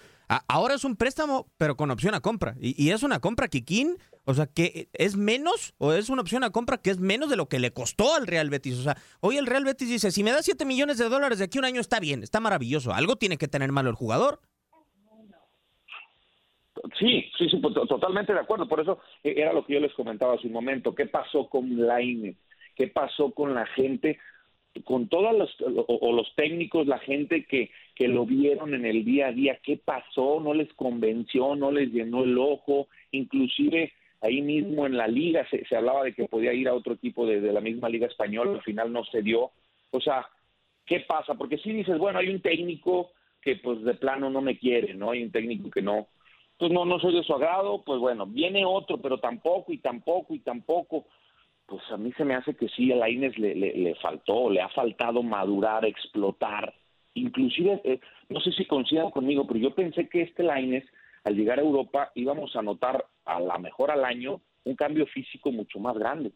ahora 0.48 0.76
es 0.76 0.86
un 0.86 0.96
préstamo, 0.96 1.48
pero 1.58 1.76
con 1.76 1.92
opción 1.92 2.16
a 2.16 2.22
compra. 2.22 2.56
Y, 2.60 2.90
es 2.92 3.04
una 3.04 3.20
compra 3.20 3.50
Kikín, 3.50 3.98
o 4.24 4.34
sea, 4.34 4.48
que 4.48 4.88
es 4.94 5.18
menos, 5.18 5.74
o 5.78 5.92
es 5.92 6.10
una 6.10 6.22
opción 6.22 6.44
a 6.46 6.52
compra 6.52 6.78
que 6.78 6.92
es 6.92 7.00
menos 7.00 7.30
de 7.30 7.36
lo 7.36 7.48
que 7.48 7.60
le 7.60 7.72
costó 7.72 8.16
al 8.16 8.26
Real 8.26 8.50
Betis. 8.50 8.80
O 8.80 8.84
sea, 8.84 8.96
hoy 9.20 9.38
el 9.38 9.48
Real 9.48 9.66
Betis 9.66 9.90
dice: 9.90 10.12
si 10.12 10.24
me 10.24 10.32
da 10.32 10.42
7 10.42 10.64
millones 10.66 10.98
de 10.98 11.10
dólares 11.10 11.40
de 11.40 11.46
aquí 11.46 11.58
a 11.58 11.62
un 11.62 11.66
año, 11.66 11.82
está 11.82 12.00
bien, 12.00 12.24
está 12.24 12.40
maravilloso. 12.40 12.94
Algo 12.94 13.18
tiene 13.18 13.38
que 13.38 13.50
tener 13.50 13.72
malo 13.74 13.90
el 13.90 13.96
jugador. 13.96 14.40
Sí, 17.00 17.32
sí, 17.38 17.50
sí, 17.50 17.58
pues, 17.58 17.74
to- 17.74 17.86
totalmente 17.88 18.34
de 18.34 18.40
acuerdo. 18.40 18.68
Por 18.68 18.80
eso 18.80 19.00
eh, 19.24 19.34
era 19.38 19.54
lo 19.54 19.66
que 19.66 19.74
yo 19.74 19.80
les 19.80 19.94
comentaba 19.94 20.36
hace 20.36 20.48
un 20.48 20.54
momento. 20.54 20.94
¿Qué 20.96 21.06
pasó 21.06 21.50
con 21.50 21.86
Laine? 21.86 22.36
¿Qué 22.76 22.88
pasó 22.88 23.32
con 23.32 23.54
la 23.54 23.66
gente, 23.68 24.20
con 24.84 25.08
todos 25.08 25.36
los, 25.38 25.56
o, 25.88 26.12
los 26.12 26.34
técnicos, 26.36 26.88
la 26.88 27.00
gente 27.00 27.46
que, 27.46 27.72
que 27.96 28.08
lo 28.08 28.26
vieron 28.26 28.74
en 28.74 28.86
el 28.86 29.06
día 29.06 29.28
a 29.28 29.32
día? 29.32 29.60
¿Qué 29.64 29.78
pasó? 29.78 30.40
¿No 30.40 30.54
les 30.54 30.72
convenció? 30.74 31.56
¿No 31.56 31.72
les 31.72 31.92
llenó 31.92 32.24
el 32.24 32.38
ojo? 32.38 32.88
Inclusive 33.12 33.94
ahí 34.22 34.42
mismo 34.42 34.86
en 34.86 34.98
la 34.98 35.08
liga 35.08 35.48
se, 35.50 35.66
se 35.66 35.76
hablaba 35.76 36.04
de 36.04 36.14
que 36.14 36.28
podía 36.28 36.54
ir 36.54 36.68
a 36.68 36.74
otro 36.74 36.94
equipo 36.94 37.26
de, 37.26 37.42
de 37.42 37.54
la 37.54 37.62
misma 37.62 37.90
liga 37.90 38.08
española, 38.08 38.54
al 38.54 38.64
final 38.64 38.92
no 38.92 39.04
se 39.06 39.22
dio. 39.22 39.52
O 39.92 40.02
sea, 40.02 40.28
¿qué 40.86 41.02
pasa? 41.02 41.36
Porque 41.36 41.58
si 41.58 41.72
dices, 41.72 41.98
bueno, 41.98 42.20
hay 42.20 42.30
un 42.30 42.42
técnico 42.42 43.12
que 43.42 43.56
pues 43.58 43.84
de 43.84 43.94
plano 43.94 44.30
no 44.30 44.42
me 44.42 44.58
quiere, 44.58 44.94
¿no? 44.94 45.12
Hay 45.12 45.24
un 45.24 45.32
técnico 45.32 45.70
que 45.70 45.82
no, 45.82 46.08
pues 46.58 46.72
no, 46.72 46.86
no 46.86 47.00
soy 47.00 47.14
de 47.14 47.24
su 47.24 47.34
agrado, 47.34 47.84
pues 47.84 48.00
bueno, 48.00 48.26
viene 48.26 48.66
otro, 48.66 48.98
pero 48.98 49.20
tampoco 49.20 49.72
y 49.72 49.78
tampoco 49.78 50.34
y 50.34 50.40
tampoco. 50.40 51.06
Pues 51.66 51.82
a 51.92 51.98
mí 51.98 52.12
se 52.14 52.26
me 52.26 52.36
hace 52.36 52.56
que 52.56 52.68
sí, 52.70 52.92
a 52.92 52.96
Laines 52.96 53.38
le, 53.38 53.56
le, 53.56 53.74
le 53.76 53.96
faltó, 53.96 54.50
le 54.50 54.62
ha 54.62 54.70
faltado 54.70 55.24
madurar, 55.24 55.86
explotar. 55.86 56.74
Inclusive, 57.16 57.82
eh, 57.84 58.00
no 58.30 58.40
sé 58.40 58.52
si 58.52 58.66
coincidan 58.66 59.10
conmigo, 59.12 59.48
pero 59.48 59.60
yo 59.60 59.74
pensé 59.74 60.08
que 60.10 60.22
este 60.22 60.44
Laines, 60.44 60.84
al 61.24 61.36
llegar 61.36 61.60
a 61.60 61.64
Europa, 61.64 62.12
íbamos 62.16 62.56
a 62.56 62.62
notar 62.62 63.06
a 63.26 63.40
la 63.40 63.58
mejor 63.58 63.90
al 63.92 64.06
año 64.06 64.42
un 64.64 64.76
cambio 64.76 65.06
físico 65.08 65.52
mucho 65.52 65.80
más 65.80 65.98
grande. 65.98 66.32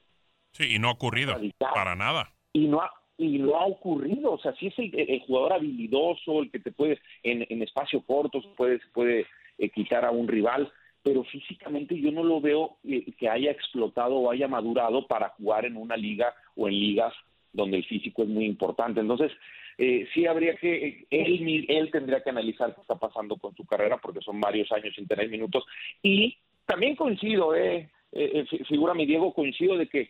Sí, 0.51 0.75
y 0.75 0.79
no 0.79 0.88
ha 0.89 0.93
ocurrido, 0.93 1.33
Radical. 1.33 1.71
para 1.74 1.95
nada. 1.95 2.31
y 2.53 2.67
no 2.67 2.81
ha 2.81 2.91
y 3.17 3.38
no 3.38 3.57
ha 3.57 3.65
ocurrido, 3.65 4.31
o 4.31 4.39
sea, 4.39 4.53
sí 4.53 4.67
es 4.67 4.79
el, 4.79 4.98
el 4.98 5.19
jugador 5.27 5.51
habilidoso, 5.51 6.41
el 6.41 6.50
que 6.50 6.59
te 6.59 6.71
puede 6.71 7.01
en, 7.21 7.45
en 7.50 7.62
espacio 7.62 8.01
corto 8.01 8.41
se 8.41 8.48
puede, 8.55 8.79
se 8.79 8.88
puede 8.93 9.27
eh, 9.57 9.69
quitar 9.71 10.05
a 10.05 10.12
un 10.12 10.25
rival, 10.29 10.71
pero 11.03 11.24
físicamente 11.24 12.00
yo 12.00 12.12
no 12.12 12.24
lo 12.24 12.41
veo 12.41 12.77
eh, 12.88 13.06
que 13.18 13.29
haya 13.29 13.51
explotado 13.51 14.15
o 14.15 14.32
haya 14.32 14.48
madurado 14.48 15.08
para 15.08 15.29
jugar 15.29 15.65
en 15.65 15.77
una 15.77 15.96
liga 15.96 16.34
o 16.56 16.68
en 16.68 16.74
ligas 16.79 17.13
donde 17.53 17.77
el 17.77 17.86
físico 17.86 18.24
es 18.24 18.29
muy 18.29 18.46
importante. 18.46 19.00
Entonces, 19.00 19.32
eh, 19.77 20.08
sí 20.13 20.25
habría 20.27 20.56
que, 20.58 21.06
él, 21.10 21.65
él 21.68 21.91
tendría 21.91 22.22
que 22.22 22.29
analizar 22.29 22.75
qué 22.75 22.82
está 22.82 22.96
pasando 22.96 23.38
con 23.38 23.56
su 23.56 23.65
carrera, 23.65 23.98
porque 23.98 24.22
son 24.22 24.39
varios 24.39 24.72
años 24.72 24.94
sin 24.96 25.08
tener 25.08 25.29
minutos. 25.29 25.63
Y 26.03 26.38
también 26.65 26.96
coincido, 26.96 27.56
eh, 27.56 27.89
eh, 28.12 28.32
eh, 28.34 28.46
fi- 28.50 28.63
figura 28.65 28.94
mi 28.94 29.06
Diego, 29.06 29.34
coincido 29.34 29.77
de 29.77 29.88
que 29.88 30.10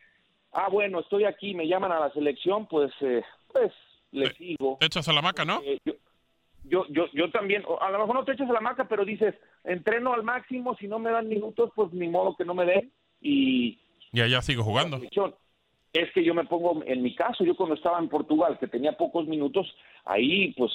ah, 0.52 0.68
bueno, 0.72 1.00
estoy 1.00 1.26
aquí, 1.26 1.54
me 1.54 1.68
llaman 1.68 1.92
a 1.92 2.00
la 2.00 2.12
selección, 2.12 2.66
pues, 2.68 2.92
eh, 3.02 3.22
pues 3.54 3.72
le 4.12 4.34
sigo. 4.34 4.78
Te 4.80 4.88
echas 4.88 5.08
a 5.08 5.14
la 5.14 5.22
maca, 5.22 5.46
¿no? 5.46 5.62
Yo, 5.86 5.94
yo, 6.64 6.86
yo, 6.90 7.06
yo 7.14 7.32
también, 7.32 7.64
a 7.82 7.90
lo 7.92 8.00
mejor 8.00 8.16
no 8.16 8.26
te 8.26 8.34
echas 8.34 8.50
a 8.50 8.54
la 8.54 8.62
maca, 8.62 8.88
pero 8.88 9.06
dices, 9.06 9.36
entreno 9.64 10.14
al 10.14 10.24
máximo, 10.24 10.76
si 10.76 10.88
no 10.88 11.00
me 11.00 11.12
dan 11.12 11.28
minutos, 11.28 11.72
pues 11.76 11.92
ni 11.94 12.08
modo 12.08 12.36
que 12.36 12.46
no 12.46 12.54
me 12.54 12.66
den. 12.66 12.92
Y 13.22 13.80
Y 14.12 14.22
allá 14.22 14.42
sigo 14.42 14.64
jugando. 14.64 15.00
Es 15.92 16.12
que 16.14 16.24
yo 16.24 16.36
me 16.36 16.46
pongo, 16.46 16.84
en 16.86 17.02
mi 17.02 17.16
caso, 17.16 17.44
yo 17.44 17.56
cuando 17.56 17.76
estaba 17.76 17.98
en 17.98 18.10
Portugal, 18.10 18.58
que 18.60 18.68
tenía 18.68 18.94
pocos 18.94 19.28
minutos, 19.28 19.76
ahí 20.06 20.54
pues, 20.54 20.72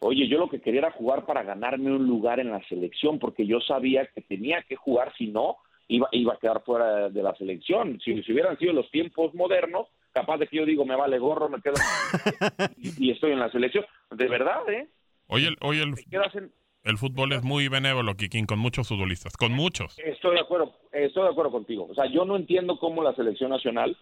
oye, 0.00 0.28
yo 0.28 0.38
lo 0.38 0.50
que 0.50 0.60
quería 0.60 0.80
era 0.80 0.90
jugar 0.90 1.24
para 1.24 1.42
ganarme 1.42 1.90
un 1.90 2.06
lugar 2.06 2.38
en 2.38 2.50
la 2.50 2.62
selección, 2.68 3.18
porque 3.18 3.46
yo 3.46 3.60
sabía 3.60 4.06
que 4.06 4.20
tenía 4.20 4.62
que 4.62 4.76
jugar, 4.76 5.14
si 5.16 5.28
no, 5.28 5.56
iba, 5.88 6.06
iba 6.12 6.34
a 6.34 6.38
quedar 6.38 6.62
fuera 6.64 7.08
de 7.08 7.22
la 7.22 7.34
selección. 7.36 7.98
Si, 8.00 8.22
si 8.22 8.32
hubieran 8.32 8.58
sido 8.58 8.74
los 8.74 8.90
tiempos 8.90 9.34
modernos, 9.34 9.86
capaz 10.12 10.36
de 10.36 10.46
que 10.46 10.58
yo 10.58 10.66
digo, 10.66 10.84
me 10.84 10.96
vale 10.96 11.18
gorro, 11.18 11.48
me 11.48 11.62
quedo 11.62 11.74
y, 12.76 13.06
y 13.06 13.10
estoy 13.10 13.32
en 13.32 13.40
la 13.40 13.50
selección. 13.50 13.86
De 14.10 14.28
verdad, 14.28 14.68
¿eh? 14.68 14.88
Hoy 15.34 15.46
el, 15.46 15.56
hoy 15.62 15.78
el, 15.78 16.98
fútbol 16.98 17.32
es 17.32 17.42
muy 17.42 17.68
benévolo, 17.68 18.14
Kikín, 18.16 18.44
con 18.44 18.58
muchos 18.58 18.86
futbolistas, 18.88 19.34
con 19.36 19.52
muchos. 19.52 19.98
Estoy 19.98 20.34
de 20.34 20.40
acuerdo, 20.40 20.74
estoy 20.92 21.22
de 21.22 21.30
acuerdo 21.30 21.50
contigo. 21.50 21.86
O 21.90 21.94
sea, 21.94 22.04
yo 22.06 22.26
no 22.26 22.36
entiendo 22.36 22.78
cómo 22.78 23.02
la 23.02 23.14
selección 23.14 23.50
nacional 23.50 23.96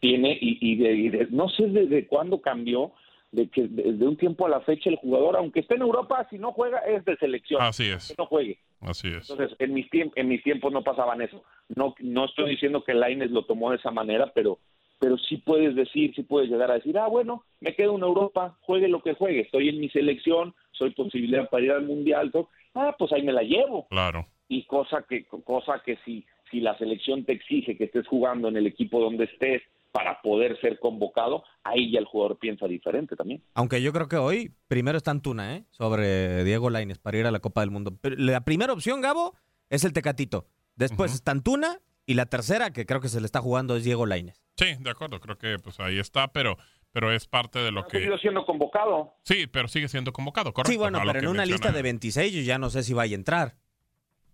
tiene 0.00 0.36
y, 0.40 0.58
y 0.60 0.76
de, 0.76 0.92
y 0.92 1.08
de- 1.08 1.28
no 1.30 1.48
sé 1.50 1.68
desde 1.68 2.06
cuándo 2.08 2.40
cambió 2.40 2.92
de 3.30 3.48
que 3.48 3.68
desde 3.68 4.06
un 4.06 4.16
tiempo 4.16 4.44
a 4.44 4.50
la 4.50 4.60
fecha 4.62 4.90
el 4.90 4.96
jugador, 4.96 5.36
aunque 5.36 5.60
esté 5.60 5.76
en 5.76 5.82
Europa, 5.82 6.26
si 6.30 6.38
no 6.38 6.52
juega 6.52 6.78
es 6.80 7.04
de 7.04 7.16
selección. 7.16 7.62
Así 7.62 7.88
es, 7.88 8.08
Que 8.08 8.14
no 8.18 8.26
juegue. 8.26 8.58
así 8.80 9.08
es. 9.08 9.30
Entonces, 9.30 9.56
en 9.60 9.72
mis 9.72 9.88
tiempos, 9.88 10.16
en 10.16 10.28
mis 10.28 10.42
tiempos 10.42 10.72
no 10.72 10.82
pasaban 10.82 11.22
eso. 11.22 11.42
No, 11.68 11.94
no 12.00 12.24
estoy 12.26 12.50
diciendo 12.50 12.82
que 12.84 12.92
Laines 12.92 13.30
lo 13.30 13.44
tomó 13.46 13.70
de 13.70 13.76
esa 13.76 13.90
manera, 13.92 14.32
pero, 14.34 14.58
pero 15.02 15.18
sí 15.18 15.38
puedes 15.38 15.74
decir, 15.74 16.14
sí 16.14 16.22
puedes 16.22 16.48
llegar 16.48 16.70
a 16.70 16.74
decir, 16.74 16.96
ah, 16.96 17.08
bueno, 17.08 17.42
me 17.60 17.74
quedo 17.74 17.96
en 17.96 18.02
Europa, 18.04 18.56
juegue 18.60 18.86
lo 18.86 19.02
que 19.02 19.14
juegue, 19.14 19.40
estoy 19.40 19.68
en 19.68 19.80
mi 19.80 19.88
selección, 19.88 20.54
soy 20.70 20.90
posibilidad 20.92 21.50
para 21.50 21.64
ir 21.64 21.72
al 21.72 21.84
mundial, 21.86 22.30
todo. 22.30 22.48
ah, 22.74 22.94
pues 22.96 23.12
ahí 23.12 23.22
me 23.24 23.32
la 23.32 23.42
llevo 23.42 23.88
Claro. 23.90 24.28
y 24.46 24.62
cosa 24.66 25.04
que 25.08 25.24
cosa 25.26 25.82
que 25.84 25.98
si 26.04 26.24
si 26.52 26.60
la 26.60 26.78
selección 26.78 27.24
te 27.24 27.32
exige 27.32 27.76
que 27.76 27.84
estés 27.84 28.06
jugando 28.06 28.46
en 28.46 28.56
el 28.56 28.66
equipo 28.68 29.00
donde 29.00 29.24
estés 29.24 29.62
para 29.90 30.22
poder 30.22 30.58
ser 30.60 30.78
convocado, 30.78 31.42
ahí 31.64 31.90
ya 31.90 31.98
el 31.98 32.04
jugador 32.04 32.38
piensa 32.38 32.66
diferente 32.68 33.16
también. 33.16 33.42
Aunque 33.54 33.82
yo 33.82 33.92
creo 33.92 34.06
que 34.06 34.16
hoy 34.16 34.52
primero 34.68 34.96
está 34.98 35.10
Antuna, 35.10 35.56
¿eh? 35.56 35.64
Sobre 35.70 36.44
Diego 36.44 36.70
Lainez 36.70 36.98
para 36.98 37.18
ir 37.18 37.26
a 37.26 37.30
la 37.30 37.40
Copa 37.40 37.60
del 37.62 37.70
Mundo. 37.70 37.92
Pero 38.00 38.16
la 38.18 38.42
primera 38.44 38.72
opción, 38.72 39.00
Gabo, 39.00 39.34
es 39.70 39.84
el 39.84 39.92
Tecatito. 39.94 40.46
Después 40.76 41.10
Ujú. 41.10 41.16
está 41.16 41.32
Antuna 41.32 41.78
y 42.06 42.14
la 42.14 42.26
tercera, 42.26 42.70
que 42.72 42.84
creo 42.86 43.00
que 43.00 43.08
se 43.08 43.20
le 43.20 43.26
está 43.26 43.40
jugando, 43.40 43.74
es 43.76 43.84
Diego 43.84 44.04
Lainez. 44.06 44.41
Sí, 44.56 44.66
de 44.78 44.90
acuerdo, 44.90 45.18
creo 45.20 45.38
que 45.38 45.58
pues 45.58 45.80
ahí 45.80 45.98
está, 45.98 46.28
pero 46.32 46.56
pero 46.92 47.10
es 47.10 47.26
parte 47.26 47.58
de 47.58 47.70
lo 47.72 47.80
Ha 47.80 47.86
que 47.86 47.98
seguido 47.98 48.18
siendo 48.18 48.44
convocado. 48.44 49.14
Sí, 49.24 49.46
pero 49.46 49.66
sigue 49.66 49.88
siendo 49.88 50.12
convocado, 50.12 50.52
correcto. 50.52 50.72
sí, 50.72 50.76
bueno, 50.78 50.98
pero 51.06 51.18
en 51.20 51.26
una 51.26 51.38
menciona. 51.38 51.52
lista 51.52 51.72
de 51.72 51.80
26 51.82 52.32
yo 52.34 52.42
ya 52.42 52.58
no 52.58 52.68
sé 52.68 52.82
si 52.82 52.92
vaya 52.92 53.14
a 53.16 53.18
entrar. 53.18 53.56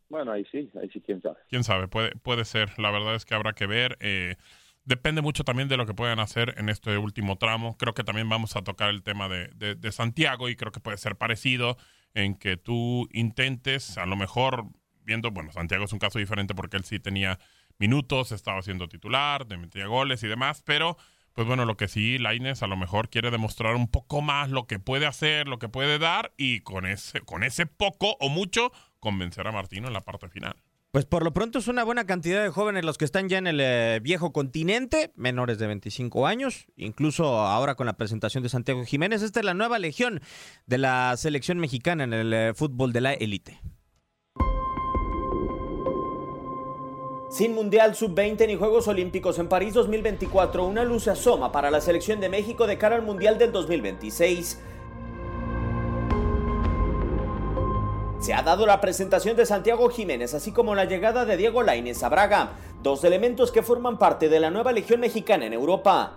Bueno, 0.09 0.33
ahí 0.33 0.45
sí, 0.51 0.71
ahí 0.81 0.89
sí 0.91 1.01
quién 1.01 1.21
sabe. 1.23 1.37
quién 1.49 1.63
sabe, 1.65 1.87
puede, 1.87 2.13
puede 2.17 2.45
ser. 2.45 2.77
La 2.79 2.91
verdad 2.91 3.15
es 3.15 3.25
que 3.25 3.35
habrá 3.35 3.53
que 3.53 3.67
ver. 3.67 3.97
eh, 4.01 4.37
depende 4.85 5.21
mucho 5.21 5.45
también 5.45 5.69
de 5.69 5.77
lo 5.77 5.85
que 5.87 5.93
puedan 5.95 6.19
hacer 6.19 6.55
en 6.57 6.69
este 6.71 6.97
último 6.97 7.37
tramo. 7.37 7.77
Creo 7.77 7.93
que 7.95 8.03
también 8.05 8.29
vamos 8.29 8.57
a 8.57 8.63
tocar 8.63 8.89
el 8.89 9.03
tema 9.03 9.29
de, 9.29 9.49
de- 9.55 9.75
de 9.75 9.93
Santiago 9.93 10.49
y 10.49 10.57
creo 10.57 10.73
que 10.73 10.81
puede 10.81 10.97
ser 10.97 11.15
parecido 11.17 11.77
en 12.15 12.35
que 12.35 12.57
tú 12.57 13.07
intentes, 13.13 13.99
a 13.99 14.07
lo 14.07 14.17
mejor 14.17 14.65
viendo, 15.03 15.31
bueno, 15.31 15.53
Santiago 15.53 15.85
es 15.85 15.93
un 15.93 15.99
caso 15.99 16.19
diferente 16.19 16.55
porque 16.55 16.79
él 16.79 16.85
sí 16.85 16.99
tenía 16.99 17.39
minutos, 17.79 18.33
estaba 18.33 18.63
siendo 18.63 18.89
titular, 18.89 19.45
te 19.45 19.57
metía 19.57 19.87
goles 19.87 20.23
y 20.23 20.29
demás, 20.29 20.63
pero 20.65 20.97
pues 21.33 21.47
bueno, 21.47 21.65
lo 21.65 21.77
que 21.77 21.87
sí, 21.87 22.19
Laines 22.19 22.63
a 22.63 22.67
lo 22.67 22.77
mejor 22.77 23.11
quiere 23.11 23.31
demostrar 23.31 23.77
un 23.77 23.87
poco 23.87 24.23
más 24.23 24.51
lo 24.51 24.67
que 24.67 24.81
puede 24.81 25.07
hacer, 25.07 25.47
lo 25.47 25.61
que 25.61 25.69
puede 25.69 25.99
dar 26.01 26.33
y 26.37 26.61
con 26.61 26.85
ese, 26.85 27.21
con 27.21 27.45
ese 27.45 27.67
poco 27.67 28.17
o 28.19 28.29
mucho 28.29 28.73
convencer 28.99 29.47
a 29.47 29.53
Martino 29.53 29.87
en 29.87 29.93
la 29.93 30.01
parte 30.01 30.29
final. 30.29 30.57
Pues 30.91 31.05
por 31.05 31.23
lo 31.23 31.33
pronto 31.35 31.59
es 31.59 31.69
una 31.69 31.85
buena 31.85 32.07
cantidad 32.07 32.43
de 32.43 32.49
jóvenes 32.49 32.85
los 32.85 32.97
que 32.97 33.05
están 33.05 33.29
ya 33.29 33.37
en 33.39 33.47
el 33.47 33.61
eh, 33.61 34.01
viejo 34.03 34.33
continente, 34.33 35.13
menores 35.17 35.59
de 35.59 35.67
25 35.67 36.27
años, 36.27 36.67
incluso 36.77 37.39
ahora 37.41 37.75
con 37.75 37.87
la 37.87 37.97
presentación 37.97 38.43
de 38.43 38.49
Santiago 38.49 38.85
Jiménez. 38.85 39.23
Esta 39.23 39.41
es 39.41 39.47
la 39.47 39.55
nueva 39.55 39.79
legión 39.79 40.21
de 40.67 40.79
la 40.79 41.15
selección 41.19 41.59
mexicana 41.59 42.05
en 42.05 42.15
el 42.15 42.33
eh, 42.33 42.53
fútbol 42.55 42.93
de 42.93 43.03
la 43.03 43.13
élite. 43.13 43.61
Sin 47.31 47.55
Mundial 47.55 47.95
Sub-20 47.95 48.47
ni 48.47 48.57
Juegos 48.57 48.89
Olímpicos 48.89 49.39
en 49.39 49.51
París 49.51 49.75
2024, 49.75 50.65
una 50.65 50.83
luz 50.83 51.09
asoma 51.09 51.53
para 51.53 51.71
la 51.71 51.83
selección 51.83 52.21
de 52.21 52.31
México 52.31 52.67
de 52.67 52.79
cara 52.79 52.97
al 52.97 53.03
Mundial 53.03 53.37
del 53.37 53.53
2026. 53.53 54.59
Se 58.19 58.33
ha 58.33 58.43
dado 58.43 58.65
la 58.65 58.81
presentación 58.81 59.37
de 59.37 59.45
Santiago 59.45 59.91
Jiménez, 59.91 60.33
así 60.33 60.53
como 60.53 60.75
la 60.75 60.87
llegada 60.87 61.27
de 61.27 61.37
Diego 61.37 61.63
Lainez 61.63 62.03
a 62.03 62.09
Braga, 62.09 62.53
dos 62.83 63.05
elementos 63.05 63.53
que 63.53 63.63
forman 63.63 63.99
parte 63.99 64.31
de 64.31 64.41
la 64.41 64.51
nueva 64.51 64.73
Legión 64.73 65.01
Mexicana 65.01 65.45
en 65.45 65.53
Europa. 65.53 66.15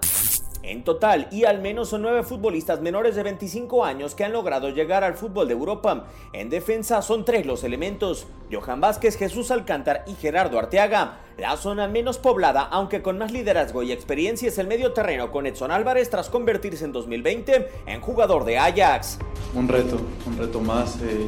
En 0.63 0.83
total, 0.83 1.27
y 1.31 1.45
al 1.45 1.59
menos 1.59 1.89
son 1.89 2.03
nueve 2.03 2.21
futbolistas 2.21 2.81
menores 2.81 3.15
de 3.15 3.23
25 3.23 3.83
años 3.83 4.13
que 4.13 4.23
han 4.23 4.31
logrado 4.31 4.69
llegar 4.69 5.03
al 5.03 5.15
fútbol 5.15 5.47
de 5.47 5.53
Europa. 5.53 6.05
En 6.33 6.51
defensa 6.51 7.01
son 7.01 7.25
tres 7.25 7.47
los 7.47 7.63
elementos, 7.63 8.27
Johan 8.51 8.79
Vázquez, 8.79 9.17
Jesús 9.17 9.49
Alcántar 9.49 10.03
y 10.05 10.13
Gerardo 10.13 10.59
Arteaga. 10.59 11.21
La 11.39 11.57
zona 11.57 11.87
menos 11.87 12.19
poblada, 12.19 12.61
aunque 12.61 13.01
con 13.01 13.17
más 13.17 13.31
liderazgo 13.31 13.81
y 13.81 13.91
experiencia, 13.91 14.49
es 14.49 14.57
el 14.59 14.67
medio 14.67 14.93
terreno 14.93 15.31
con 15.31 15.47
Edson 15.47 15.71
Álvarez 15.71 16.11
tras 16.11 16.29
convertirse 16.29 16.85
en 16.85 16.91
2020 16.91 17.67
en 17.87 18.01
jugador 18.01 18.45
de 18.45 18.59
Ajax. 18.59 19.17
Un 19.55 19.67
reto, 19.67 19.97
un 20.27 20.37
reto 20.37 20.59
más. 20.61 20.97
Eh, 21.01 21.27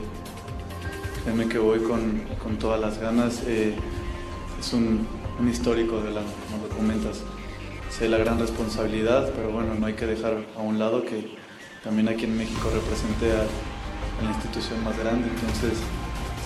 créeme 1.24 1.48
que 1.48 1.58
voy 1.58 1.80
con, 1.80 2.22
con 2.44 2.60
todas 2.60 2.80
las 2.80 3.00
ganas. 3.00 3.42
eh, 3.48 3.74
es 4.60 4.74
un, 4.74 5.08
un 5.40 5.50
histórico 5.50 6.02
de 6.02 6.12
la, 6.12 6.22
como 6.22 6.68
lo 6.68 6.76
comentas. 6.76 7.24
Sé 8.04 8.10
la 8.10 8.18
gran 8.18 8.38
responsabilidad, 8.38 9.32
pero 9.34 9.50
bueno, 9.54 9.76
no 9.76 9.86
hay 9.86 9.94
que 9.94 10.06
dejar 10.06 10.34
a 10.58 10.62
un 10.62 10.78
lado 10.78 11.06
que 11.06 11.38
también 11.86 12.10
aquí 12.10 12.26
en 12.26 12.36
México 12.38 12.70
representé 12.70 13.32
a, 13.32 13.44
a 14.20 14.24
la 14.26 14.30
institución 14.30 14.84
más 14.84 15.00
grande, 15.00 15.30
entonces 15.30 15.80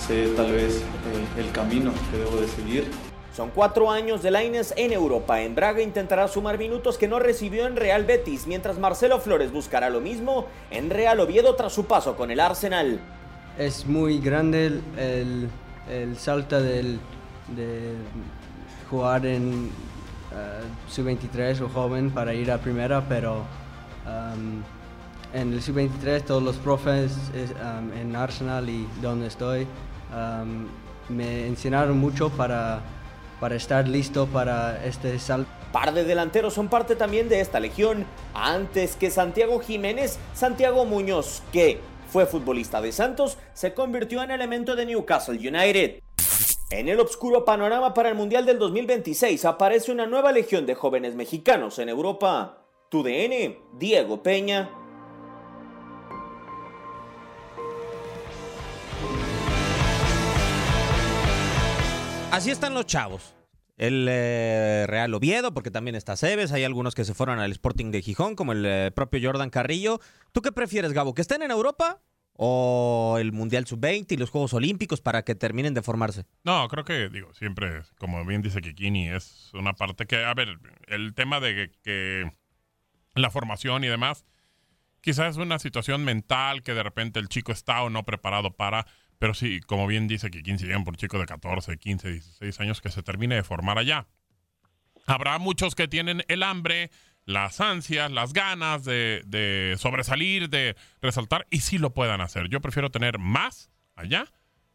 sé 0.06 0.28
tal 0.36 0.52
vez 0.52 0.76
eh, 0.82 1.40
el 1.40 1.50
camino 1.50 1.90
que 2.12 2.18
debo 2.18 2.36
de 2.36 2.46
seguir. 2.46 2.88
Son 3.34 3.50
cuatro 3.52 3.90
años 3.90 4.22
de 4.22 4.30
Lainez 4.30 4.72
en 4.76 4.92
Europa. 4.92 5.42
En 5.42 5.56
Braga 5.56 5.82
intentará 5.82 6.28
sumar 6.28 6.58
minutos 6.58 6.96
que 6.96 7.08
no 7.08 7.18
recibió 7.18 7.66
en 7.66 7.74
Real 7.74 8.04
Betis, 8.04 8.46
mientras 8.46 8.78
Marcelo 8.78 9.18
Flores 9.18 9.50
buscará 9.50 9.90
lo 9.90 10.00
mismo 10.00 10.46
en 10.70 10.90
Real 10.90 11.18
Oviedo 11.18 11.56
tras 11.56 11.72
su 11.72 11.86
paso 11.86 12.14
con 12.14 12.30
el 12.30 12.38
Arsenal. 12.38 13.00
es 13.58 13.84
muy 13.84 14.20
grande 14.20 14.66
el, 14.66 14.82
el- 14.96 15.48
el 15.90 16.16
salto 16.18 16.62
del, 16.62 17.00
de 17.56 17.94
jugar 18.88 19.26
en 19.26 19.70
uh, 20.38 20.90
sub-23 20.90 21.60
o 21.62 21.68
joven 21.68 22.10
para 22.10 22.34
ir 22.34 22.50
a 22.50 22.58
primera, 22.58 23.02
pero 23.08 23.44
um, 24.06 24.62
en 25.32 25.52
el 25.52 25.62
sub-23 25.62 26.22
todos 26.24 26.42
los 26.42 26.56
profes 26.56 27.12
es, 27.34 27.50
um, 27.50 27.92
en 27.92 28.16
Arsenal 28.16 28.68
y 28.68 28.86
donde 29.02 29.26
estoy 29.26 29.66
um, 30.12 30.66
me 31.08 31.46
enseñaron 31.46 31.98
mucho 31.98 32.30
para, 32.30 32.80
para 33.40 33.56
estar 33.56 33.88
listo 33.88 34.26
para 34.26 34.84
este 34.84 35.18
salto. 35.18 35.50
Par 35.72 35.92
de 35.92 36.04
delanteros 36.04 36.54
son 36.54 36.68
parte 36.68 36.96
también 36.96 37.28
de 37.28 37.40
esta 37.40 37.60
legión. 37.60 38.06
Antes 38.34 38.96
que 38.96 39.10
Santiago 39.10 39.60
Jiménez, 39.60 40.18
Santiago 40.34 40.84
Muñoz, 40.86 41.42
que 41.52 41.80
fue 42.10 42.26
futbolista 42.26 42.80
de 42.80 42.92
Santos, 42.92 43.36
se 43.52 43.74
convirtió 43.74 44.22
en 44.22 44.30
elemento 44.30 44.76
de 44.76 44.86
Newcastle 44.86 45.36
United. 45.36 46.00
En 46.70 46.88
el 46.88 47.00
obscuro 47.00 47.44
panorama 47.44 47.94
para 47.94 48.10
el 48.10 48.14
Mundial 48.14 48.44
del 48.44 48.58
2026 48.58 49.44
aparece 49.46 49.90
una 49.90 50.06
nueva 50.06 50.32
legión 50.32 50.66
de 50.66 50.74
jóvenes 50.74 51.14
mexicanos 51.14 51.78
en 51.78 51.88
Europa. 51.88 52.58
Tu 52.90 53.02
DN, 53.02 53.58
Diego 53.78 54.22
Peña. 54.22 54.70
Así 62.30 62.50
están 62.50 62.74
los 62.74 62.86
chavos. 62.86 63.34
El 63.78 64.06
eh, 64.10 64.84
Real 64.88 65.14
Oviedo, 65.14 65.54
porque 65.54 65.70
también 65.70 65.94
está 65.94 66.16
Cebes, 66.16 66.52
hay 66.52 66.64
algunos 66.64 66.94
que 66.94 67.04
se 67.04 67.14
fueron 67.14 67.38
al 67.38 67.52
Sporting 67.52 67.90
de 67.90 68.02
Gijón, 68.02 68.34
como 68.34 68.52
el 68.52 68.66
eh, 68.66 68.90
propio 68.94 69.20
Jordan 69.22 69.50
Carrillo. 69.50 70.00
¿Tú 70.32 70.42
qué 70.42 70.52
prefieres, 70.52 70.92
Gabo? 70.92 71.14
¿Que 71.14 71.22
estén 71.22 71.42
en 71.42 71.50
Europa 71.50 72.00
o 72.40 73.16
el 73.18 73.32
Mundial 73.32 73.66
Sub-20 73.66 74.12
y 74.12 74.16
los 74.16 74.30
Juegos 74.30 74.54
Olímpicos 74.54 75.00
para 75.00 75.24
que 75.24 75.34
terminen 75.34 75.74
de 75.74 75.82
formarse? 75.82 76.24
No, 76.44 76.68
creo 76.68 76.84
que, 76.84 77.08
digo, 77.08 77.34
siempre, 77.34 77.82
como 77.98 78.24
bien 78.24 78.42
dice 78.42 78.60
Kikini, 78.60 79.08
es 79.08 79.50
una 79.54 79.72
parte 79.72 80.06
que, 80.06 80.24
a 80.24 80.32
ver, 80.34 80.56
el 80.86 81.14
tema 81.14 81.40
de 81.40 81.72
que, 81.82 82.30
la 83.16 83.30
formación 83.30 83.82
y 83.82 83.88
demás, 83.88 84.24
quizás 85.00 85.32
es 85.32 85.36
una 85.36 85.58
situación 85.58 86.04
mental 86.04 86.62
que 86.62 86.74
de 86.74 86.84
repente 86.84 87.18
el 87.18 87.28
chico 87.28 87.50
está 87.50 87.82
o 87.82 87.90
no 87.90 88.04
preparado 88.04 88.52
para, 88.52 88.86
pero 89.18 89.34
sí, 89.34 89.60
como 89.60 89.88
bien 89.88 90.06
dice 90.06 90.30
Kikini, 90.30 90.58
si 90.58 90.66
por 90.84 90.96
chico 90.96 91.18
de 91.18 91.26
14, 91.26 91.76
15, 91.76 92.08
16 92.08 92.60
años 92.60 92.80
que 92.80 92.92
se 92.92 93.02
termine 93.02 93.34
de 93.34 93.42
formar 93.42 93.78
allá. 93.78 94.06
Habrá 95.06 95.38
muchos 95.38 95.74
que 95.74 95.88
tienen 95.88 96.22
el 96.28 96.44
hambre, 96.44 96.92
las 97.28 97.60
ansias, 97.60 98.10
las 98.10 98.32
ganas 98.32 98.84
de, 98.84 99.76
sobresalir, 99.78 100.48
de 100.48 100.76
resaltar, 101.02 101.46
y 101.50 101.60
sí 101.60 101.76
lo 101.76 101.92
puedan 101.92 102.22
hacer. 102.22 102.48
Yo 102.48 102.62
prefiero 102.62 102.90
tener 102.90 103.18
más 103.18 103.70
allá, 103.96 104.24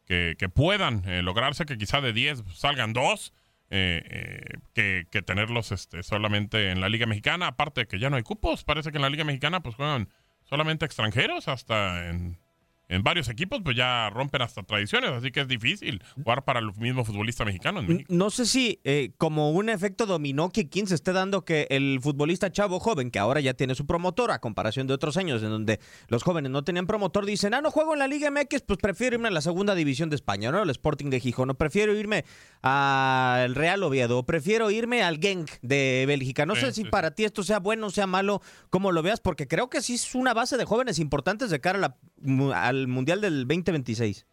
que, 0.06 0.36
puedan 0.54 1.02
eh, 1.08 1.22
lograrse, 1.22 1.66
que 1.66 1.76
quizá 1.76 2.00
de 2.00 2.12
10 2.12 2.44
salgan 2.54 2.92
dos, 2.92 3.32
eh, 3.70 4.04
eh, 4.08 4.58
que, 4.72 5.08
que, 5.10 5.20
tenerlos 5.20 5.72
este, 5.72 6.04
solamente 6.04 6.70
en 6.70 6.80
la 6.80 6.88
Liga 6.88 7.06
Mexicana, 7.06 7.48
aparte 7.48 7.88
que 7.88 7.98
ya 7.98 8.08
no 8.08 8.16
hay 8.16 8.22
cupos, 8.22 8.62
parece 8.62 8.92
que 8.92 8.98
en 8.98 9.02
la 9.02 9.10
Liga 9.10 9.24
Mexicana 9.24 9.60
pues 9.60 9.74
juegan 9.74 10.08
solamente 10.44 10.84
extranjeros, 10.84 11.48
hasta 11.48 12.08
en 12.08 12.38
en 12.88 13.02
varios 13.02 13.28
equipos, 13.28 13.60
pues 13.64 13.76
ya 13.76 14.10
rompen 14.10 14.42
hasta 14.42 14.62
tradiciones, 14.62 15.10
así 15.10 15.30
que 15.30 15.40
es 15.40 15.48
difícil 15.48 16.02
jugar 16.14 16.44
para 16.44 16.60
el 16.60 16.72
mismo 16.76 17.04
futbolista 17.04 17.44
mexicano. 17.44 17.82
no 18.08 18.30
sé 18.30 18.46
si 18.46 18.80
eh, 18.84 19.12
como 19.16 19.50
un 19.50 19.68
efecto 19.68 20.06
dominó 20.06 20.50
que 20.50 20.68
quien 20.68 20.86
se 20.86 20.94
esté 20.94 21.12
dando 21.12 21.44
que 21.44 21.66
el 21.70 21.98
futbolista 22.02 22.52
chavo 22.52 22.80
joven, 22.80 23.10
que 23.10 23.18
ahora 23.18 23.40
ya 23.40 23.54
tiene 23.54 23.74
su 23.74 23.86
promotor, 23.86 24.30
a 24.30 24.38
comparación 24.38 24.86
de 24.86 24.94
otros 24.94 25.16
años 25.16 25.42
en 25.42 25.50
donde 25.50 25.80
los 26.08 26.22
jóvenes 26.22 26.50
no 26.50 26.62
tenían 26.62 26.86
promotor, 26.86 27.24
dicen, 27.24 27.54
ah, 27.54 27.60
no 27.60 27.70
juego 27.70 27.94
en 27.94 28.00
la 28.00 28.08
Liga 28.08 28.30
MX, 28.30 28.62
pues 28.66 28.78
prefiero 28.80 29.16
irme 29.16 29.28
a 29.28 29.30
la 29.30 29.40
segunda 29.40 29.74
división 29.74 30.10
de 30.10 30.16
España, 30.16 30.50
¿no? 30.50 30.62
El 30.62 30.70
Sporting 30.70 31.10
de 31.10 31.20
Gijón, 31.20 31.50
o 31.50 31.54
prefiero 31.54 31.94
irme 31.96 32.24
al 32.62 33.54
Real 33.54 33.82
Oviedo, 33.82 34.24
prefiero 34.24 34.70
irme 34.70 35.02
al 35.02 35.18
Genk 35.18 35.50
de 35.62 36.04
Bélgica. 36.06 36.44
No 36.44 36.54
sé 36.54 36.72
si 36.72 36.84
para 36.84 37.12
ti 37.12 37.24
esto 37.24 37.42
sea 37.42 37.60
bueno 37.60 37.86
o 37.86 37.90
sea 37.90 38.06
malo, 38.06 38.42
como 38.70 38.92
lo 38.92 39.02
veas, 39.02 39.20
porque 39.20 39.46
creo 39.46 39.70
que 39.70 39.80
sí 39.80 39.94
es 39.94 40.14
una 40.14 40.34
base 40.34 40.56
de 40.56 40.64
jóvenes 40.64 40.98
importantes 40.98 41.50
de 41.50 41.60
cara 41.60 41.78
a 41.78 41.80
la, 41.80 41.96
al 42.74 42.88
Mundial 42.88 43.20
del 43.20 43.46
2026? 43.46 44.26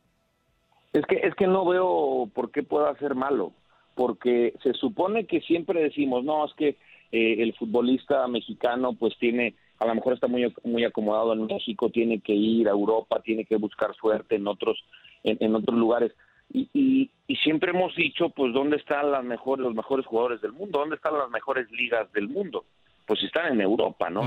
Es 0.94 1.06
que, 1.06 1.16
es 1.16 1.36
que 1.36 1.48
no 1.48 1.66
veo 1.66 2.30
por 2.34 2.52
qué 2.52 2.64
pueda 2.64 2.94
ser 2.98 3.16
malo, 3.16 3.54
porque 3.96 4.54
se 4.62 4.74
supone 4.74 5.26
que 5.26 5.40
siempre 5.42 5.82
decimos, 5.82 6.24
no, 6.24 6.46
es 6.46 6.54
que 6.56 6.78
eh, 7.12 7.38
el 7.40 7.54
futbolista 7.56 8.28
mexicano 8.28 8.94
pues 8.94 9.18
tiene, 9.18 9.56
a 9.80 9.86
lo 9.86 9.96
mejor 9.96 10.14
está 10.14 10.28
muy, 10.28 10.54
muy 10.64 10.84
acomodado 10.84 11.34
en 11.34 11.46
México, 11.46 11.90
tiene 11.90 12.20
que 12.20 12.34
ir 12.34 12.68
a 12.68 12.72
Europa, 12.72 13.22
tiene 13.22 13.46
que 13.46 13.56
buscar 13.56 13.94
suerte 13.96 14.36
en 14.36 14.48
otros, 14.48 14.84
en, 15.24 15.56
otros 15.56 15.78
lugares. 15.78 16.12
Y, 16.54 16.70
y, 17.28 17.36
siempre 17.38 17.72
hemos 17.72 17.96
dicho, 17.96 18.30
pues, 18.30 18.54
¿dónde 18.54 18.76
están 18.76 19.12
las 19.12 19.24
mejores, 19.24 19.64
los 19.64 19.74
mejores 19.74 20.06
jugadores 20.06 20.42
del 20.42 20.52
mundo? 20.52 20.80
¿Dónde 20.80 20.98
están 20.98 21.18
las 21.18 21.30
mejores 21.30 21.72
ligas 21.72 22.12
del 22.12 22.28
mundo? 22.28 22.66
Pues 23.06 23.24
están 23.24 23.54
en 23.54 23.62
Europa, 23.62 24.10
¿no? 24.10 24.22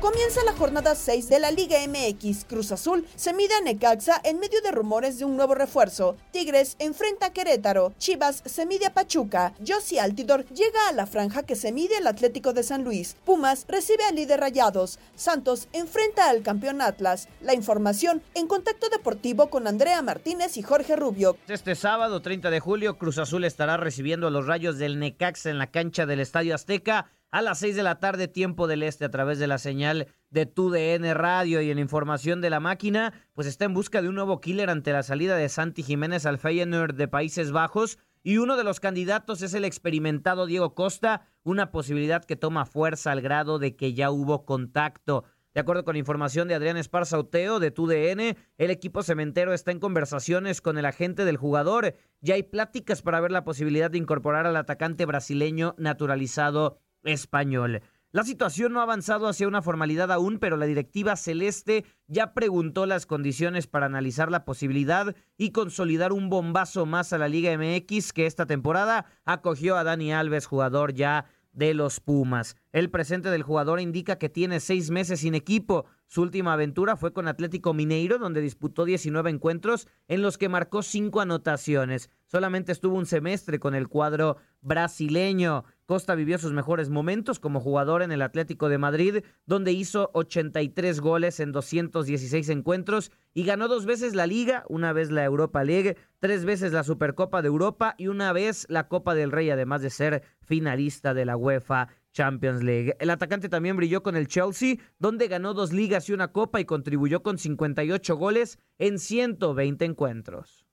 Comienza 0.00 0.42
la 0.46 0.54
jornada 0.54 0.94
6 0.94 1.28
de 1.28 1.38
la 1.40 1.50
Liga 1.50 1.76
MX. 1.86 2.46
Cruz 2.46 2.72
Azul 2.72 3.06
se 3.16 3.34
mide 3.34 3.52
a 3.54 3.60
Necaxa 3.60 4.18
en 4.24 4.40
medio 4.40 4.62
de 4.62 4.72
rumores 4.72 5.18
de 5.18 5.26
un 5.26 5.36
nuevo 5.36 5.54
refuerzo. 5.54 6.16
Tigres 6.32 6.76
enfrenta 6.78 7.26
a 7.26 7.32
Querétaro. 7.34 7.92
Chivas 7.98 8.42
se 8.46 8.64
mide 8.64 8.86
a 8.86 8.94
Pachuca. 8.94 9.52
Josi 9.62 9.98
Altidor 9.98 10.46
llega 10.46 10.88
a 10.88 10.92
la 10.92 11.04
franja 11.06 11.42
que 11.42 11.54
se 11.54 11.70
mide 11.70 11.98
al 11.98 12.06
Atlético 12.06 12.54
de 12.54 12.62
San 12.62 12.82
Luis. 12.82 13.14
Pumas 13.26 13.66
recibe 13.68 14.02
al 14.04 14.14
líder 14.14 14.40
Rayados. 14.40 14.98
Santos 15.14 15.68
enfrenta 15.74 16.30
al 16.30 16.42
campeón 16.42 16.80
Atlas. 16.80 17.28
La 17.42 17.52
información 17.52 18.22
en 18.32 18.46
contacto 18.46 18.88
deportivo 18.88 19.50
con 19.50 19.66
Andrea 19.66 20.00
Martínez 20.00 20.56
y 20.56 20.62
Jorge 20.62 20.96
Rubio. 20.96 21.36
Este 21.46 21.74
sábado 21.74 22.22
30 22.22 22.48
de 22.48 22.60
julio 22.60 22.96
Cruz 22.96 23.18
Azul 23.18 23.44
estará 23.44 23.76
recibiendo 23.76 24.28
a 24.28 24.30
los 24.30 24.46
rayos 24.46 24.78
del 24.78 24.98
Necaxa 24.98 25.50
en 25.50 25.58
la 25.58 25.70
cancha 25.70 26.06
del 26.06 26.20
Estadio 26.20 26.54
Azteca 26.54 27.10
a 27.30 27.42
las 27.42 27.58
6 27.60 27.76
de 27.76 27.82
la 27.82 28.00
tarde, 28.00 28.28
tiempo 28.28 28.66
del 28.66 28.82
este, 28.82 29.04
a 29.04 29.10
través 29.10 29.38
de 29.38 29.46
la 29.46 29.58
señal 29.58 30.08
de 30.30 30.46
TUDN 30.46 31.14
Radio 31.14 31.60
y 31.60 31.70
en 31.70 31.78
información 31.78 32.40
de 32.40 32.50
la 32.50 32.60
máquina, 32.60 33.12
pues 33.34 33.46
está 33.46 33.64
en 33.64 33.74
busca 33.74 34.02
de 34.02 34.08
un 34.08 34.16
nuevo 34.16 34.40
killer 34.40 34.70
ante 34.70 34.92
la 34.92 35.02
salida 35.02 35.36
de 35.36 35.48
Santi 35.48 35.82
Jiménez 35.82 36.26
al 36.26 36.38
Feyenoord 36.38 36.94
de 36.94 37.08
Países 37.08 37.52
Bajos. 37.52 37.98
Y 38.22 38.36
uno 38.36 38.56
de 38.56 38.64
los 38.64 38.80
candidatos 38.80 39.42
es 39.42 39.54
el 39.54 39.64
experimentado 39.64 40.44
Diego 40.44 40.74
Costa, 40.74 41.26
una 41.42 41.70
posibilidad 41.70 42.24
que 42.24 42.36
toma 42.36 42.66
fuerza 42.66 43.12
al 43.12 43.22
grado 43.22 43.58
de 43.58 43.76
que 43.76 43.94
ya 43.94 44.10
hubo 44.10 44.44
contacto. 44.44 45.24
De 45.54 45.60
acuerdo 45.60 45.84
con 45.84 45.96
información 45.96 46.46
de 46.46 46.54
Adrián 46.54 46.76
Esparza 46.76 47.16
de 47.16 47.70
TUDN, 47.70 48.36
el 48.58 48.70
equipo 48.70 49.02
cementero 49.02 49.52
está 49.52 49.72
en 49.72 49.80
conversaciones 49.80 50.60
con 50.60 50.78
el 50.78 50.84
agente 50.84 51.24
del 51.24 51.38
jugador. 51.38 51.96
Ya 52.20 52.34
hay 52.34 52.42
pláticas 52.44 53.02
para 53.02 53.20
ver 53.20 53.32
la 53.32 53.42
posibilidad 53.42 53.90
de 53.90 53.98
incorporar 53.98 54.46
al 54.46 54.56
atacante 54.56 55.06
brasileño 55.06 55.74
naturalizado 55.76 56.78
español. 57.04 57.82
La 58.12 58.24
situación 58.24 58.72
no 58.72 58.80
ha 58.80 58.82
avanzado 58.82 59.28
hacia 59.28 59.46
una 59.46 59.62
formalidad 59.62 60.10
aún, 60.10 60.40
pero 60.40 60.56
la 60.56 60.66
directiva 60.66 61.14
celeste 61.14 61.84
ya 62.08 62.34
preguntó 62.34 62.84
las 62.84 63.06
condiciones 63.06 63.68
para 63.68 63.86
analizar 63.86 64.32
la 64.32 64.44
posibilidad 64.44 65.14
y 65.36 65.52
consolidar 65.52 66.12
un 66.12 66.28
bombazo 66.28 66.86
más 66.86 67.12
a 67.12 67.18
la 67.18 67.28
Liga 67.28 67.56
MX 67.56 68.12
que 68.12 68.26
esta 68.26 68.46
temporada 68.46 69.06
acogió 69.24 69.76
a 69.76 69.84
Dani 69.84 70.12
Alves, 70.12 70.46
jugador 70.46 70.92
ya 70.92 71.26
de 71.52 71.72
los 71.72 72.00
Pumas. 72.00 72.56
El 72.72 72.90
presente 72.90 73.30
del 73.30 73.44
jugador 73.44 73.80
indica 73.80 74.18
que 74.18 74.28
tiene 74.28 74.58
seis 74.58 74.90
meses 74.90 75.20
sin 75.20 75.36
equipo. 75.36 75.86
Su 76.10 76.22
última 76.22 76.54
aventura 76.54 76.96
fue 76.96 77.12
con 77.12 77.28
Atlético 77.28 77.72
Mineiro, 77.72 78.18
donde 78.18 78.40
disputó 78.40 78.84
19 78.84 79.30
encuentros 79.30 79.86
en 80.08 80.22
los 80.22 80.38
que 80.38 80.48
marcó 80.48 80.82
cinco 80.82 81.20
anotaciones. 81.20 82.10
Solamente 82.26 82.72
estuvo 82.72 82.96
un 82.96 83.06
semestre 83.06 83.60
con 83.60 83.76
el 83.76 83.86
cuadro 83.86 84.36
brasileño. 84.60 85.64
Costa 85.86 86.16
vivió 86.16 86.36
sus 86.38 86.52
mejores 86.52 86.90
momentos 86.90 87.38
como 87.38 87.60
jugador 87.60 88.02
en 88.02 88.10
el 88.10 88.22
Atlético 88.22 88.68
de 88.68 88.78
Madrid, 88.78 89.22
donde 89.46 89.70
hizo 89.70 90.10
83 90.14 91.00
goles 91.00 91.38
en 91.38 91.52
216 91.52 92.48
encuentros 92.48 93.12
y 93.32 93.44
ganó 93.44 93.68
dos 93.68 93.86
veces 93.86 94.16
la 94.16 94.26
Liga, 94.26 94.64
una 94.68 94.92
vez 94.92 95.12
la 95.12 95.24
Europa 95.24 95.62
League, 95.62 95.96
tres 96.18 96.44
veces 96.44 96.72
la 96.72 96.82
Supercopa 96.82 97.40
de 97.40 97.46
Europa 97.46 97.94
y 97.98 98.08
una 98.08 98.32
vez 98.32 98.66
la 98.68 98.88
Copa 98.88 99.14
del 99.14 99.30
Rey, 99.30 99.48
además 99.50 99.80
de 99.80 99.90
ser 99.90 100.22
finalista 100.40 101.14
de 101.14 101.24
la 101.24 101.36
UEFA 101.36 101.86
Champions 102.12 102.62
League. 102.62 102.96
El 102.98 103.10
atacante 103.10 103.48
también 103.48 103.76
brilló 103.76 104.02
con 104.02 104.16
el 104.16 104.28
Chelsea, 104.28 104.76
donde 104.98 105.28
ganó 105.28 105.54
dos 105.54 105.72
ligas 105.72 106.08
y 106.08 106.12
una 106.12 106.32
copa 106.32 106.60
y 106.60 106.64
contribuyó 106.64 107.22
con 107.22 107.38
58 107.38 108.16
goles 108.16 108.58
en 108.78 108.98
120 108.98 109.84
encuentros. 109.84 110.64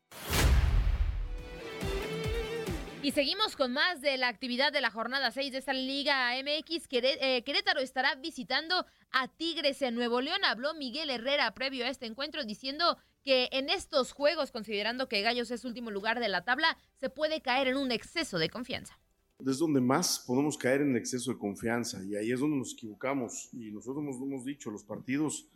Y 3.08 3.12
seguimos 3.12 3.56
con 3.56 3.72
más 3.72 4.02
de 4.02 4.18
la 4.18 4.28
actividad 4.28 4.74
de 4.74 4.82
la 4.82 4.92
jornada 4.92 5.32
6 5.32 5.54
de 5.54 5.60
esta 5.60 5.72
Liga 5.72 6.32
MX. 6.44 6.88
Eh, 6.92 7.42
Querétaro 7.46 7.80
estará 7.80 8.16
visitando 8.16 8.86
a 9.12 9.30
Tigres 9.30 9.82
en 9.82 9.96
Nuevo 9.96 10.20
León. 10.20 10.44
Habló 10.44 10.74
Miguel 10.74 11.10
Herrera 11.10 11.54
previo 11.54 11.86
a 11.86 11.90
este 11.90 12.06
encuentro 12.06 12.44
diciendo 12.44 12.98
que 13.24 13.48
en 13.54 13.70
estos 13.70 14.12
juegos, 14.12 14.52
considerando 14.52 15.08
que 15.08 15.22
Gallos 15.22 15.52
es 15.52 15.64
último 15.64 15.90
lugar 15.90 16.20
de 16.20 16.28
la 16.28 16.44
tabla, 16.44 16.78
se 16.96 17.10
puede 17.10 17.40
caer 17.40 17.70
en 17.70 17.78
un 17.78 17.92
exceso 17.92 18.40
de 18.40 18.50
confianza. 18.50 19.00
Es 19.40 19.60
donde 19.60 19.82
más 19.82 20.24
podemos 20.26 20.58
caer 20.58 20.82
en 20.82 20.96
exceso 20.96 21.32
de 21.32 21.38
confianza 21.38 22.04
y 22.04 22.16
ahí 22.16 22.32
es 22.32 22.40
donde 22.40 22.58
nos 22.58 22.74
equivocamos. 22.74 23.50
Y 23.54 23.72
nosotros 23.72 24.04
hemos, 24.04 24.16
hemos 24.16 24.46
dicho, 24.46 24.72
los 24.72 24.84
partidos 24.84 25.48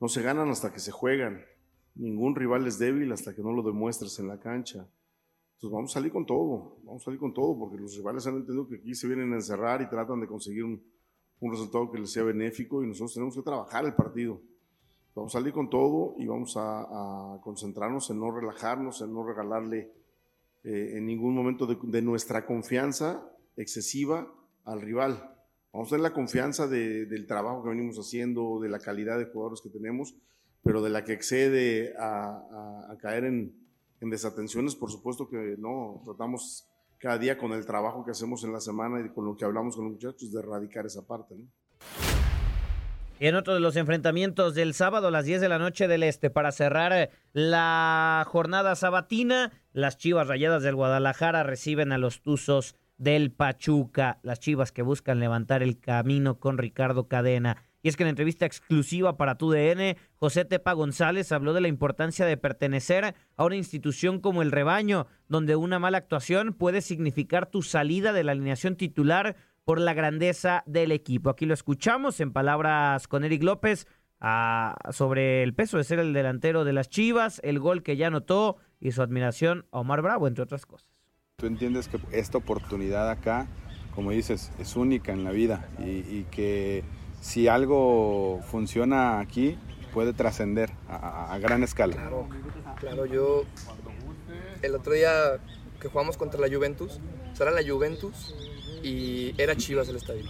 no 0.00 0.08
se 0.08 0.22
ganan 0.22 0.48
hasta 0.48 0.72
que 0.72 0.80
se 0.80 0.90
juegan. 0.90 1.44
Ningún 1.94 2.34
rival 2.34 2.66
es 2.66 2.78
débil 2.78 3.12
hasta 3.12 3.34
que 3.34 3.42
no 3.42 3.52
lo 3.52 3.62
demuestres 3.62 4.18
en 4.18 4.28
la 4.28 4.38
cancha. 4.38 4.88
Entonces 5.56 5.74
vamos 5.74 5.90
a 5.92 5.94
salir 5.94 6.12
con 6.12 6.26
todo, 6.26 6.76
vamos 6.84 7.00
a 7.00 7.04
salir 7.06 7.18
con 7.18 7.32
todo, 7.32 7.58
porque 7.58 7.78
los 7.78 7.96
rivales 7.96 8.26
han 8.26 8.36
entendido 8.36 8.68
que 8.68 8.76
aquí 8.76 8.94
se 8.94 9.06
vienen 9.06 9.32
a 9.32 9.36
encerrar 9.36 9.80
y 9.80 9.88
tratan 9.88 10.20
de 10.20 10.26
conseguir 10.26 10.64
un, 10.64 10.82
resultado 11.40 11.90
que 11.90 11.98
les 11.98 12.12
sea 12.12 12.24
benéfico 12.24 12.82
y 12.82 12.86
nosotros 12.86 13.14
tenemos 13.14 13.34
que 13.34 13.42
trabajar 13.42 13.86
el 13.86 13.94
partido. 13.94 14.38
Vamos 15.14 15.34
a 15.34 15.38
salir 15.38 15.54
con 15.54 15.70
todo 15.70 16.14
y 16.18 16.26
vamos 16.26 16.54
a, 16.58 17.38
concentrarnos 17.42 18.10
en 18.10 18.20
no 18.20 18.30
relajarnos, 18.30 19.00
en 19.00 19.14
no 19.14 19.26
regalarle 19.26 19.90
eh, 20.66 20.96
en 20.96 21.06
ningún 21.06 21.32
momento 21.32 21.64
de, 21.64 22.02
nuestra 22.02 22.44
confianza 22.44 23.22
excesiva 23.56 24.26
al 24.64 24.80
rival. 24.80 25.32
Vamos 25.72 25.88
a 25.88 25.90
tener 25.90 26.02
la 26.02 26.12
confianza 26.12 26.66
del 26.66 27.26
trabajo 27.28 27.62
que 27.62 27.68
venimos 27.68 27.96
haciendo, 27.98 28.58
de 28.60 28.68
la 28.68 28.80
calidad 28.80 29.16
de 29.16 29.26
jugadores 29.26 29.60
que 29.60 29.70
tenemos, 29.70 30.16
pero 30.64 30.82
de 30.82 30.90
la 30.90 31.04
que 31.04 31.12
excede 31.12 31.94
a, 31.96 32.88
a, 32.90 32.98
caer 32.98 33.26
en, 33.26 33.54
en, 34.00 34.10
desatenciones, 34.10 34.74
por 34.74 34.90
supuesto 34.90 35.28
que 35.28 35.54
no, 35.56 36.02
tratamos 36.04 36.66
cada 36.98 37.18
día 37.18 37.38
con 37.38 37.52
el 37.52 37.64
trabajo 37.64 38.04
que 38.04 38.10
hacemos 38.10 38.42
en 38.42 38.52
la 38.52 38.60
semana 38.60 39.00
y 39.06 39.10
con 39.10 39.24
lo 39.24 39.36
que 39.36 39.44
hablamos 39.44 39.76
con 39.76 39.84
los 39.84 39.94
muchachos 39.94 40.32
de 40.32 40.40
erradicar 40.40 40.84
esa 40.84 41.06
parte. 41.06 41.36
¿no? 41.36 41.46
En 43.18 43.34
otro 43.34 43.54
de 43.54 43.60
los 43.60 43.76
enfrentamientos 43.76 44.54
del 44.54 44.74
sábado 44.74 45.08
a 45.08 45.10
las 45.10 45.24
10 45.24 45.40
de 45.40 45.48
la 45.48 45.58
noche 45.58 45.88
del 45.88 46.02
Este, 46.02 46.28
para 46.28 46.52
cerrar 46.52 46.92
eh, 46.92 47.08
la 47.32 48.26
jornada 48.28 48.74
sabatina, 48.74 49.52
las 49.72 49.96
Chivas 49.96 50.28
Rayadas 50.28 50.62
del 50.62 50.74
Guadalajara 50.74 51.42
reciben 51.42 51.92
a 51.92 51.98
los 51.98 52.20
Tuzos 52.20 52.74
del 52.98 53.32
Pachuca, 53.32 54.18
las 54.22 54.38
Chivas 54.38 54.70
que 54.70 54.82
buscan 54.82 55.18
levantar 55.18 55.62
el 55.62 55.80
camino 55.80 56.38
con 56.38 56.58
Ricardo 56.58 57.08
Cadena. 57.08 57.56
Y 57.82 57.88
es 57.88 57.96
que 57.96 58.02
en 58.02 58.10
entrevista 58.10 58.44
exclusiva 58.44 59.16
para 59.16 59.38
TUDN, 59.38 59.96
José 60.16 60.44
Tepa 60.44 60.72
González 60.72 61.32
habló 61.32 61.54
de 61.54 61.60
la 61.62 61.68
importancia 61.68 62.26
de 62.26 62.36
pertenecer 62.36 63.14
a 63.36 63.44
una 63.44 63.56
institución 63.56 64.20
como 64.20 64.42
el 64.42 64.52
rebaño, 64.52 65.06
donde 65.28 65.56
una 65.56 65.78
mala 65.78 65.98
actuación 65.98 66.52
puede 66.52 66.82
significar 66.82 67.46
tu 67.46 67.62
salida 67.62 68.12
de 68.12 68.24
la 68.24 68.32
alineación 68.32 68.76
titular 68.76 69.36
por 69.66 69.80
la 69.80 69.94
grandeza 69.94 70.62
del 70.64 70.92
equipo. 70.92 71.28
Aquí 71.28 71.44
lo 71.44 71.52
escuchamos 71.52 72.20
en 72.20 72.32
palabras 72.32 73.08
con 73.08 73.24
Eric 73.24 73.42
López 73.42 73.88
ah, 74.20 74.76
sobre 74.92 75.42
el 75.42 75.54
peso 75.54 75.76
de 75.76 75.82
ser 75.82 75.98
el 75.98 76.12
delantero 76.12 76.64
de 76.64 76.72
las 76.72 76.88
Chivas, 76.88 77.40
el 77.42 77.58
gol 77.58 77.82
que 77.82 77.96
ya 77.96 78.06
anotó 78.06 78.58
y 78.80 78.92
su 78.92 79.02
admiración 79.02 79.66
a 79.72 79.80
Omar 79.80 80.02
Bravo, 80.02 80.28
entre 80.28 80.44
otras 80.44 80.66
cosas. 80.66 80.88
Tú 81.34 81.46
entiendes 81.46 81.88
que 81.88 81.98
esta 82.12 82.38
oportunidad 82.38 83.10
acá, 83.10 83.48
como 83.92 84.12
dices, 84.12 84.52
es 84.60 84.76
única 84.76 85.12
en 85.12 85.24
la 85.24 85.32
vida 85.32 85.68
y, 85.80 86.22
que 86.30 86.84
si 87.20 87.48
algo 87.48 88.40
funciona 88.48 89.18
aquí, 89.18 89.58
puede 89.92 90.12
trascender 90.12 90.70
a, 90.88 91.36
gran 91.40 91.64
escala. 91.64 91.96
Claro, 91.96 92.28
claro, 92.78 93.04
yo 93.04 93.42
el 94.62 94.76
otro 94.76 94.92
día 94.92 95.40
que 95.80 95.88
jugamos 95.88 96.16
contra 96.16 96.40
la 96.40 96.54
Juventus, 96.54 97.00
será 97.34 97.50
la 97.50 97.68
Juventus 97.68 98.32
y 98.86 99.34
era 99.36 99.56
Chivas 99.56 99.88
el 99.88 99.96
estadio. 99.96 100.24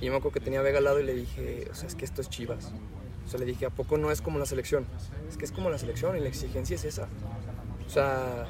Y 0.00 0.06
yo 0.06 0.12
me 0.12 0.18
acuerdo 0.18 0.34
que 0.34 0.40
tenía 0.40 0.60
a 0.60 0.62
Vega 0.62 0.78
al 0.78 0.84
lado 0.84 1.00
y 1.00 1.04
le 1.04 1.14
dije, 1.14 1.66
o 1.70 1.74
sea, 1.74 1.88
es 1.88 1.96
que 1.96 2.04
esto 2.04 2.20
es 2.20 2.28
Chivas. 2.28 2.72
O 3.26 3.28
sea, 3.28 3.40
le 3.40 3.46
dije, 3.46 3.66
¿a 3.66 3.70
poco 3.70 3.98
no 3.98 4.12
es 4.12 4.22
como 4.22 4.38
la 4.38 4.46
selección? 4.46 4.86
Es 5.28 5.36
que 5.36 5.44
es 5.44 5.50
como 5.50 5.68
la 5.68 5.78
selección 5.78 6.16
y 6.16 6.20
la 6.20 6.28
exigencia 6.28 6.76
es 6.76 6.84
esa. 6.84 7.08
O 7.84 7.90
sea, 7.90 8.46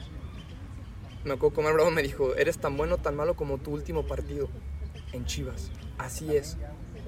me 1.25 1.33
acuerdo 1.33 1.57
que 1.57 1.73
Bravo 1.73 1.91
me 1.91 2.03
dijo, 2.03 2.35
eres 2.37 2.59
tan 2.59 2.77
bueno, 2.77 2.99
tan 2.99 3.17
malo 3.17 3.35
como 3.35 3.57
tu 3.57 3.73
último 3.73 4.07
partido 4.07 4.51
en 5.13 5.25
Chivas. 5.25 5.71
Así 5.97 6.37
es. 6.37 6.59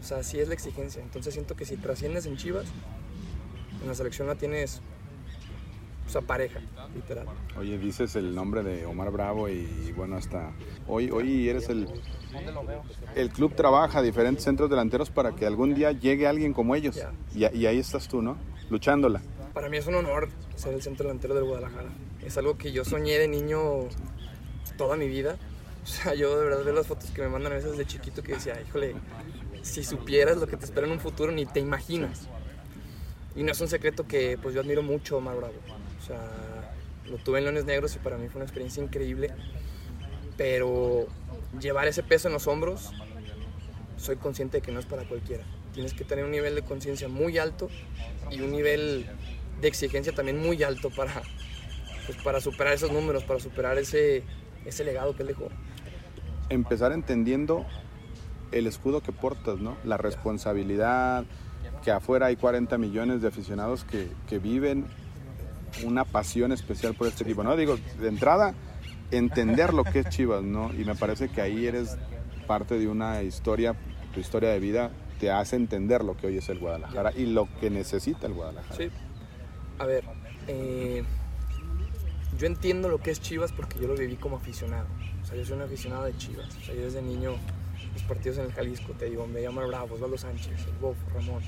O 0.00 0.02
sea, 0.02 0.18
así 0.18 0.40
es 0.40 0.48
la 0.48 0.54
exigencia. 0.54 1.02
Entonces 1.02 1.34
siento 1.34 1.56
que 1.56 1.66
si 1.66 1.76
trasciendes 1.76 2.24
en 2.24 2.38
Chivas, 2.38 2.66
en 3.82 3.88
la 3.88 3.94
selección 3.94 4.28
la 4.28 4.36
tienes 4.36 4.80
o 6.06 6.10
sea, 6.10 6.20
pareja, 6.20 6.60
literal. 6.94 7.26
Oye, 7.58 7.78
dices 7.78 8.14
el 8.16 8.34
nombre 8.34 8.62
de 8.62 8.84
Omar 8.86 9.10
Bravo 9.10 9.48
y, 9.48 9.92
bueno, 9.96 10.16
hasta 10.16 10.52
hoy, 10.86 11.10
hoy 11.10 11.48
eres 11.48 11.68
el... 11.68 11.88
El 13.14 13.30
club 13.30 13.54
trabaja 13.54 14.00
a 14.00 14.02
diferentes 14.02 14.44
centros 14.44 14.68
delanteros 14.68 15.10
para 15.10 15.32
que 15.32 15.46
algún 15.46 15.74
día 15.74 15.92
llegue 15.92 16.26
alguien 16.26 16.52
como 16.52 16.74
ellos. 16.74 16.98
Y, 17.34 17.44
ahí 17.44 17.78
estás 17.78 18.08
tú, 18.08 18.22
¿no? 18.22 18.36
Luchándola. 18.70 19.22
Para 19.52 19.68
mí 19.68 19.76
es 19.76 19.86
un 19.86 19.94
honor 19.94 20.28
ser 20.56 20.74
el 20.74 20.82
centro 20.82 21.06
delantero 21.06 21.34
del 21.34 21.44
Guadalajara. 21.44 21.90
Es 22.24 22.36
algo 22.36 22.58
que 22.58 22.72
yo 22.72 22.84
soñé 22.84 23.18
de 23.18 23.28
niño 23.28 23.60
toda 24.76 24.96
mi 24.96 25.08
vida. 25.08 25.36
O 25.84 25.86
sea, 25.86 26.14
yo 26.14 26.38
de 26.38 26.46
verdad 26.46 26.64
veo 26.64 26.74
las 26.74 26.86
fotos 26.86 27.10
que 27.10 27.22
me 27.22 27.28
mandan 27.28 27.52
a 27.52 27.56
veces 27.56 27.76
de 27.76 27.86
chiquito 27.86 28.22
que 28.22 28.32
decía, 28.32 28.60
híjole, 28.60 28.94
si 29.62 29.84
supieras 29.84 30.38
lo 30.38 30.46
que 30.46 30.56
te 30.56 30.64
espera 30.64 30.86
en 30.86 30.94
un 30.94 31.00
futuro 31.00 31.30
ni 31.30 31.46
te 31.46 31.60
imaginas. 31.60 32.26
Y 33.36 33.42
no 33.42 33.52
es 33.52 33.60
un 33.60 33.68
secreto 33.68 34.06
que 34.06 34.38
pues 34.40 34.54
yo 34.54 34.60
admiro 34.60 34.82
mucho 34.82 35.16
a 35.16 35.18
Omar 35.18 35.36
Bravo. 35.36 35.54
O 36.04 36.06
sea, 36.06 36.20
lo 37.06 37.16
tuve 37.16 37.38
en 37.38 37.44
Leones 37.44 37.64
Negros 37.64 37.96
y 37.96 37.98
para 37.98 38.18
mí 38.18 38.28
fue 38.28 38.36
una 38.36 38.44
experiencia 38.44 38.82
increíble. 38.82 39.30
Pero 40.36 41.06
llevar 41.58 41.88
ese 41.88 42.02
peso 42.02 42.28
en 42.28 42.34
los 42.34 42.46
hombros, 42.46 42.92
soy 43.96 44.16
consciente 44.16 44.58
de 44.58 44.62
que 44.62 44.70
no 44.70 44.80
es 44.80 44.86
para 44.86 45.04
cualquiera. 45.04 45.44
Tienes 45.72 45.94
que 45.94 46.04
tener 46.04 46.26
un 46.26 46.30
nivel 46.30 46.54
de 46.56 46.62
conciencia 46.62 47.08
muy 47.08 47.38
alto 47.38 47.70
y 48.30 48.42
un 48.42 48.52
nivel 48.52 49.06
de 49.62 49.68
exigencia 49.68 50.12
también 50.12 50.42
muy 50.42 50.62
alto 50.62 50.90
para, 50.90 51.22
pues, 52.04 52.18
para 52.22 52.38
superar 52.42 52.74
esos 52.74 52.92
números, 52.92 53.24
para 53.24 53.40
superar 53.40 53.78
ese, 53.78 54.24
ese 54.66 54.84
legado 54.84 55.16
que 55.16 55.22
él 55.22 55.28
dejó. 55.28 55.48
Empezar 56.50 56.92
entendiendo 56.92 57.64
el 58.52 58.66
escudo 58.66 59.00
que 59.00 59.12
portas, 59.12 59.58
¿no? 59.58 59.78
La 59.84 59.96
responsabilidad, 59.96 61.24
que 61.82 61.90
afuera 61.90 62.26
hay 62.26 62.36
40 62.36 62.76
millones 62.76 63.22
de 63.22 63.28
aficionados 63.28 63.84
que, 63.84 64.08
que 64.28 64.38
viven 64.38 64.84
una 65.82 66.04
pasión 66.04 66.52
especial 66.52 66.94
por 66.94 67.08
este 67.08 67.24
equipo, 67.24 67.42
¿no? 67.42 67.56
Digo, 67.56 67.76
de 68.00 68.08
entrada, 68.08 68.54
entender 69.10 69.74
lo 69.74 69.84
que 69.84 70.00
es 70.00 70.08
Chivas, 70.08 70.42
¿no? 70.42 70.72
Y 70.74 70.84
me 70.84 70.94
parece 70.94 71.28
que 71.28 71.40
ahí 71.40 71.66
eres 71.66 71.96
parte 72.46 72.78
de 72.78 72.88
una 72.88 73.22
historia, 73.22 73.74
tu 74.12 74.20
historia 74.20 74.50
de 74.50 74.60
vida 74.60 74.90
te 75.18 75.30
hace 75.30 75.56
entender 75.56 76.04
lo 76.04 76.16
que 76.16 76.26
hoy 76.26 76.38
es 76.38 76.48
el 76.48 76.58
Guadalajara 76.58 77.12
y 77.16 77.26
lo 77.26 77.48
que 77.60 77.70
necesita 77.70 78.26
el 78.26 78.34
Guadalajara. 78.34 78.76
Sí. 78.76 78.90
A 79.78 79.86
ver, 79.86 80.04
eh, 80.48 81.04
yo 82.38 82.46
entiendo 82.46 82.88
lo 82.88 82.98
que 82.98 83.10
es 83.10 83.20
Chivas 83.20 83.52
porque 83.52 83.78
yo 83.78 83.88
lo 83.88 83.96
viví 83.96 84.16
como 84.16 84.36
aficionado. 84.36 84.86
O 85.22 85.26
sea, 85.26 85.36
yo 85.36 85.44
soy 85.44 85.56
un 85.56 85.62
aficionado 85.62 86.04
de 86.04 86.16
Chivas. 86.16 86.48
O 86.56 86.64
sea, 86.64 86.74
yo 86.74 86.82
desde 86.82 87.00
niño, 87.00 87.36
los 87.92 88.02
partidos 88.02 88.38
en 88.38 88.46
el 88.46 88.52
Jalisco, 88.52 88.92
te 88.92 89.06
digo, 89.06 89.26
me 89.26 89.40
llama 89.40 89.64
Bravo, 89.66 89.94
Osvaldo 89.94 90.18
Sánchez, 90.18 90.66
el 90.66 90.78
Bofo, 90.80 91.00
Ramón 91.14 91.42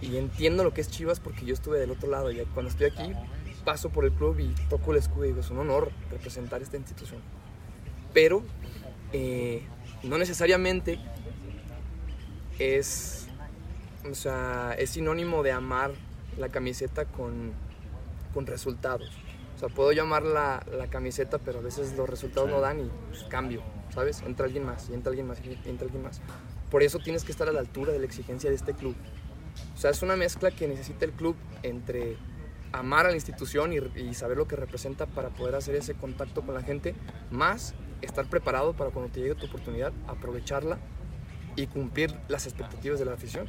y 0.00 0.16
entiendo 0.16 0.64
lo 0.64 0.72
que 0.72 0.80
es 0.80 0.90
Chivas 0.90 1.20
porque 1.20 1.44
yo 1.44 1.54
estuve 1.54 1.78
del 1.78 1.90
otro 1.90 2.08
lado 2.08 2.30
y 2.30 2.38
cuando 2.54 2.70
estoy 2.70 2.86
aquí 2.88 3.12
paso 3.64 3.90
por 3.90 4.04
el 4.04 4.12
club 4.12 4.38
y 4.38 4.54
toco 4.68 4.92
el 4.92 4.98
escudo 4.98 5.24
y 5.24 5.28
digo, 5.28 5.40
es 5.40 5.50
un 5.50 5.58
honor 5.58 5.90
representar 6.10 6.62
esta 6.62 6.76
institución. 6.76 7.20
Pero 8.14 8.42
eh, 9.12 9.62
no 10.02 10.16
necesariamente 10.18 10.98
es, 12.58 13.28
o 14.10 14.14
sea, 14.14 14.74
es 14.78 14.90
sinónimo 14.90 15.42
de 15.42 15.52
amar 15.52 15.92
la 16.38 16.48
camiseta 16.48 17.04
con, 17.04 17.52
con 18.32 18.46
resultados. 18.46 19.10
O 19.56 19.58
sea, 19.58 19.68
puedo 19.68 19.92
llamar 19.92 20.22
la, 20.22 20.64
la, 20.72 20.86
camiseta, 20.86 21.38
pero 21.38 21.58
a 21.58 21.62
veces 21.62 21.96
los 21.96 22.08
resultados 22.08 22.48
no 22.48 22.60
dan 22.60 22.80
y 22.80 22.90
pues, 23.08 23.24
cambio, 23.24 23.60
¿sabes? 23.92 24.22
Entra 24.22 24.46
alguien 24.46 24.64
más, 24.64 24.88
y 24.88 24.94
entra 24.94 25.10
alguien 25.10 25.26
más, 25.26 25.40
y 25.44 25.68
entra 25.68 25.84
alguien 25.84 26.04
más. 26.04 26.20
Por 26.70 26.82
eso 26.82 27.00
tienes 27.00 27.24
que 27.24 27.32
estar 27.32 27.48
a 27.48 27.52
la 27.52 27.60
altura 27.60 27.92
de 27.92 27.98
la 27.98 28.04
exigencia 28.04 28.50
de 28.50 28.56
este 28.56 28.72
club. 28.74 28.94
O 29.78 29.80
sea, 29.80 29.92
es 29.92 30.02
una 30.02 30.16
mezcla 30.16 30.50
que 30.50 30.66
necesita 30.66 31.04
el 31.04 31.12
club 31.12 31.36
entre 31.62 32.16
amar 32.72 33.06
a 33.06 33.10
la 33.10 33.14
institución 33.14 33.72
y, 33.72 34.12
saber 34.12 34.36
lo 34.36 34.48
que 34.48 34.56
representa 34.56 35.06
para 35.06 35.28
poder 35.28 35.54
hacer 35.54 35.76
ese 35.76 35.94
contacto 35.94 36.42
con 36.42 36.56
la 36.56 36.62
gente, 36.64 36.96
más 37.30 37.76
estar 38.02 38.28
preparado 38.28 38.72
para 38.72 38.90
cuando 38.90 39.12
te 39.12 39.20
llegue 39.20 39.36
tu 39.36 39.46
oportunidad, 39.46 39.92
aprovecharla 40.08 40.80
y 41.54 41.68
cumplir 41.68 42.12
las 42.26 42.46
expectativas 42.46 42.98
de 42.98 43.04
la 43.04 43.12
afición. 43.12 43.46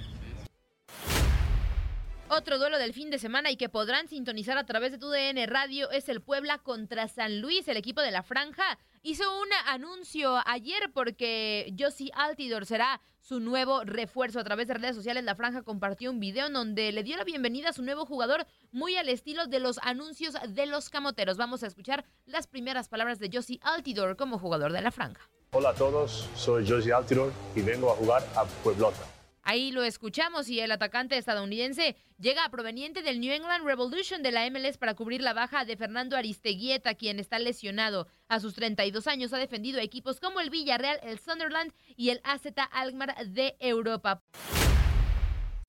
Otro 2.40 2.58
duelo 2.58 2.78
del 2.78 2.94
fin 2.94 3.10
de 3.10 3.20
semana 3.20 3.52
y 3.52 3.58
que 3.58 3.68
podrán 3.68 4.08
sintonizar 4.08 4.58
a 4.58 4.66
través 4.66 4.94
de 4.94 4.98
tu 4.98 5.10
DN 5.10 5.46
Radio 5.46 5.92
es 5.92 6.08
el 6.08 6.22
Puebla 6.22 6.58
contra 6.58 7.10
San 7.10 7.42
Luis. 7.42 7.68
El 7.68 7.76
equipo 7.76 8.00
de 8.00 8.12
la 8.12 8.24
franja 8.24 8.80
hizo 9.04 9.26
un 9.42 9.50
anuncio 9.66 10.40
ayer 10.46 10.90
porque 10.94 11.76
Josie 11.78 12.12
Altidor 12.16 12.66
será 12.66 13.02
su 13.20 13.42
nuevo 13.42 13.84
refuerzo. 13.84 14.40
A 14.40 14.46
través 14.46 14.70
de 14.70 14.76
redes 14.76 14.96
sociales, 14.96 15.26
la 15.26 15.36
franja 15.36 15.64
compartió 15.64 16.10
un 16.12 16.22
video 16.22 16.48
en 16.48 16.54
donde 16.54 16.94
le 16.94 17.04
dio 17.04 17.18
la 17.18 17.26
bienvenida 17.26 17.72
a 17.72 17.74
su 17.74 17.84
nuevo 17.84 18.06
jugador, 18.06 18.48
muy 18.72 18.96
al 18.96 19.10
estilo 19.10 19.48
de 19.48 19.60
los 19.60 19.78
anuncios 19.80 20.36
de 20.48 20.66
los 20.66 20.90
camoteros. 20.90 21.36
Vamos 21.36 21.64
a 21.64 21.68
escuchar 21.68 22.06
las 22.26 22.48
primeras 22.48 22.88
palabras 22.88 23.20
de 23.20 23.30
Josie 23.34 23.60
Altidor 23.64 24.16
como 24.16 24.40
jugador 24.40 24.72
de 24.72 24.82
la 24.82 24.92
franja. 24.92 25.30
Hola 25.52 25.72
a 25.72 25.74
todos, 25.74 26.30
soy 26.36 26.66
Josie 26.66 26.94
Altidor 26.94 27.34
y 27.54 27.62
vengo 27.64 27.92
a 27.92 27.96
jugar 27.96 28.26
a 28.38 28.46
Pueblota. 28.46 29.19
Ahí 29.50 29.72
lo 29.72 29.84
escuchamos 29.84 30.48
y 30.48 30.60
el 30.60 30.72
atacante 30.72 31.18
estadounidense 31.18 31.96
llega 32.20 32.48
proveniente 32.52 33.02
del 33.02 33.20
New 33.20 33.34
England 33.34 33.66
Revolution 33.66 34.22
de 34.22 34.32
la 34.32 34.48
MLS 34.48 34.78
para 34.78 34.94
cubrir 34.94 35.24
la 35.24 35.34
baja 35.34 35.66
de 35.66 35.76
Fernando 35.76 36.16
Aristeguieta, 36.16 36.94
quien 36.94 37.20
está 37.20 37.40
lesionado. 37.40 38.06
A 38.28 38.40
sus 38.40 38.54
32 38.54 39.08
años 39.08 39.34
ha 39.34 39.40
defendido 39.40 39.80
equipos 39.80 40.20
como 40.20 40.40
el 40.40 40.52
Villarreal, 40.52 41.00
el 41.02 41.18
Sunderland 41.18 41.74
y 41.96 42.12
el 42.12 42.22
AZ 42.24 42.44
Alkmaar 42.72 43.26
de 43.26 43.56
Europa. 43.60 44.22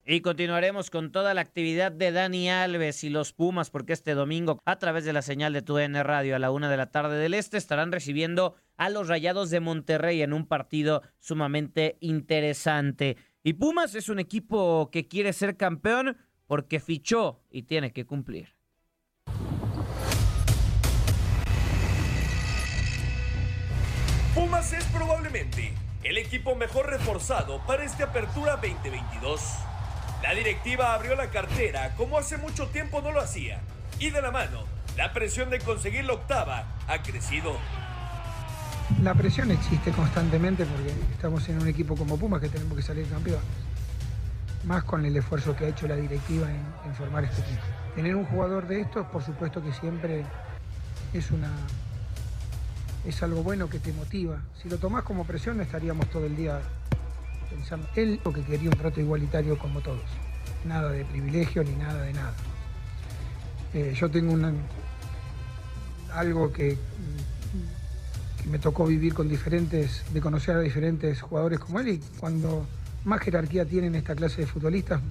Y 0.05 0.21
continuaremos 0.21 0.91
con 0.91 1.11
toda 1.11 1.33
la 1.33 1.41
actividad 1.41 1.91
de 1.91 2.11
Dani 2.11 2.49
Alves 2.49 3.03
y 3.03 3.09
los 3.09 3.33
Pumas, 3.33 3.71
porque 3.71 3.93
este 3.93 4.13
domingo, 4.13 4.59
a 4.65 4.77
través 4.77 5.05
de 5.05 5.13
la 5.13 5.21
señal 5.21 5.53
de 5.53 5.61
TUN 5.61 5.95
Radio 6.03 6.35
a 6.35 6.39
la 6.39 6.51
una 6.51 6.69
de 6.69 6.77
la 6.77 6.91
tarde 6.91 7.17
del 7.17 7.33
Este, 7.33 7.57
estarán 7.57 7.91
recibiendo 7.91 8.55
a 8.77 8.89
los 8.89 9.07
Rayados 9.07 9.49
de 9.49 9.59
Monterrey 9.59 10.21
en 10.21 10.33
un 10.33 10.45
partido 10.45 11.01
sumamente 11.19 11.97
interesante. 11.99 13.17
Y 13.43 13.53
Pumas 13.53 13.95
es 13.95 14.07
un 14.09 14.19
equipo 14.19 14.91
que 14.91 15.07
quiere 15.07 15.33
ser 15.33 15.57
campeón 15.57 16.15
porque 16.45 16.79
fichó 16.79 17.41
y 17.49 17.63
tiene 17.63 17.91
que 17.91 18.05
cumplir. 18.05 18.55
Pumas 24.35 24.73
es 24.73 24.85
probablemente 24.85 25.73
el 26.03 26.19
equipo 26.19 26.55
mejor 26.55 26.87
reforzado 26.87 27.65
para 27.65 27.83
esta 27.83 28.05
apertura 28.05 28.57
2022. 28.57 29.41
La 30.21 30.35
directiva 30.35 30.93
abrió 30.93 31.15
la 31.15 31.31
cartera 31.31 31.95
como 31.95 32.19
hace 32.19 32.37
mucho 32.37 32.67
tiempo 32.67 33.01
no 33.01 33.11
lo 33.11 33.21
hacía. 33.21 33.61
Y 33.99 34.11
de 34.11 34.21
la 34.21 34.29
mano, 34.29 34.65
la 34.95 35.13
presión 35.13 35.49
de 35.49 35.59
conseguir 35.59 36.05
la 36.05 36.13
octava 36.13 36.77
ha 36.87 37.01
crecido. 37.01 37.57
La 39.01 39.15
presión 39.15 39.49
existe 39.49 39.91
constantemente 39.91 40.63
porque 40.63 40.93
estamos 41.11 41.49
en 41.49 41.59
un 41.59 41.67
equipo 41.67 41.95
como 41.95 42.17
Pumas 42.17 42.39
que 42.39 42.49
tenemos 42.49 42.77
que 42.77 42.83
salir 42.83 43.07
campeón. 43.07 43.39
Más 44.65 44.83
con 44.83 45.03
el 45.03 45.17
esfuerzo 45.17 45.55
que 45.55 45.65
ha 45.65 45.69
hecho 45.69 45.87
la 45.87 45.95
directiva 45.95 46.47
en, 46.51 46.93
formar 46.93 47.23
este 47.23 47.41
equipo. 47.41 47.63
Tener 47.95 48.15
un 48.15 48.25
jugador 48.25 48.67
de 48.67 48.81
estos, 48.81 49.07
por 49.07 49.23
supuesto 49.23 49.63
que 49.63 49.73
siempre 49.73 50.23
es 51.13 51.31
una 51.31 51.49
es 53.03 53.23
algo 53.23 53.41
bueno 53.41 53.67
que 53.67 53.79
te 53.79 53.91
motiva. 53.91 54.39
Si 54.61 54.69
lo 54.69 54.77
tomás 54.77 55.03
como 55.03 55.25
presión, 55.25 55.59
estaríamos 55.61 56.07
todo 56.11 56.27
el 56.27 56.35
día 56.35 56.59
pensando. 57.49 57.87
Él 57.95 58.21
lo 58.23 58.31
que 58.31 58.43
quería 58.43 58.69
un 58.69 58.77
trato 58.77 59.01
igualitario 59.01 59.57
como 59.57 59.81
todos. 59.81 60.05
Nada 60.63 60.91
de 60.91 61.05
privilegio 61.05 61.63
ni 61.63 61.75
nada 61.75 62.03
de 62.03 62.13
nada. 62.13 62.33
Eh, 63.73 63.95
yo 63.99 64.11
tengo 64.11 64.31
una, 64.31 64.53
algo 66.13 66.53
que 66.53 66.77
me 68.49 68.59
tocó 68.59 68.85
vivir 68.85 69.13
con 69.13 69.29
diferentes, 69.29 70.03
de 70.13 70.21
conocer 70.21 70.55
a 70.55 70.59
diferentes 70.59 71.21
jugadores 71.21 71.59
como 71.59 71.79
él 71.79 71.87
y 71.89 72.01
cuando 72.19 72.65
más 73.05 73.21
jerarquía 73.21 73.65
tienen 73.65 73.95
esta 73.95 74.15
clase 74.15 74.41
de 74.41 74.47
futbolistas, 74.47 75.01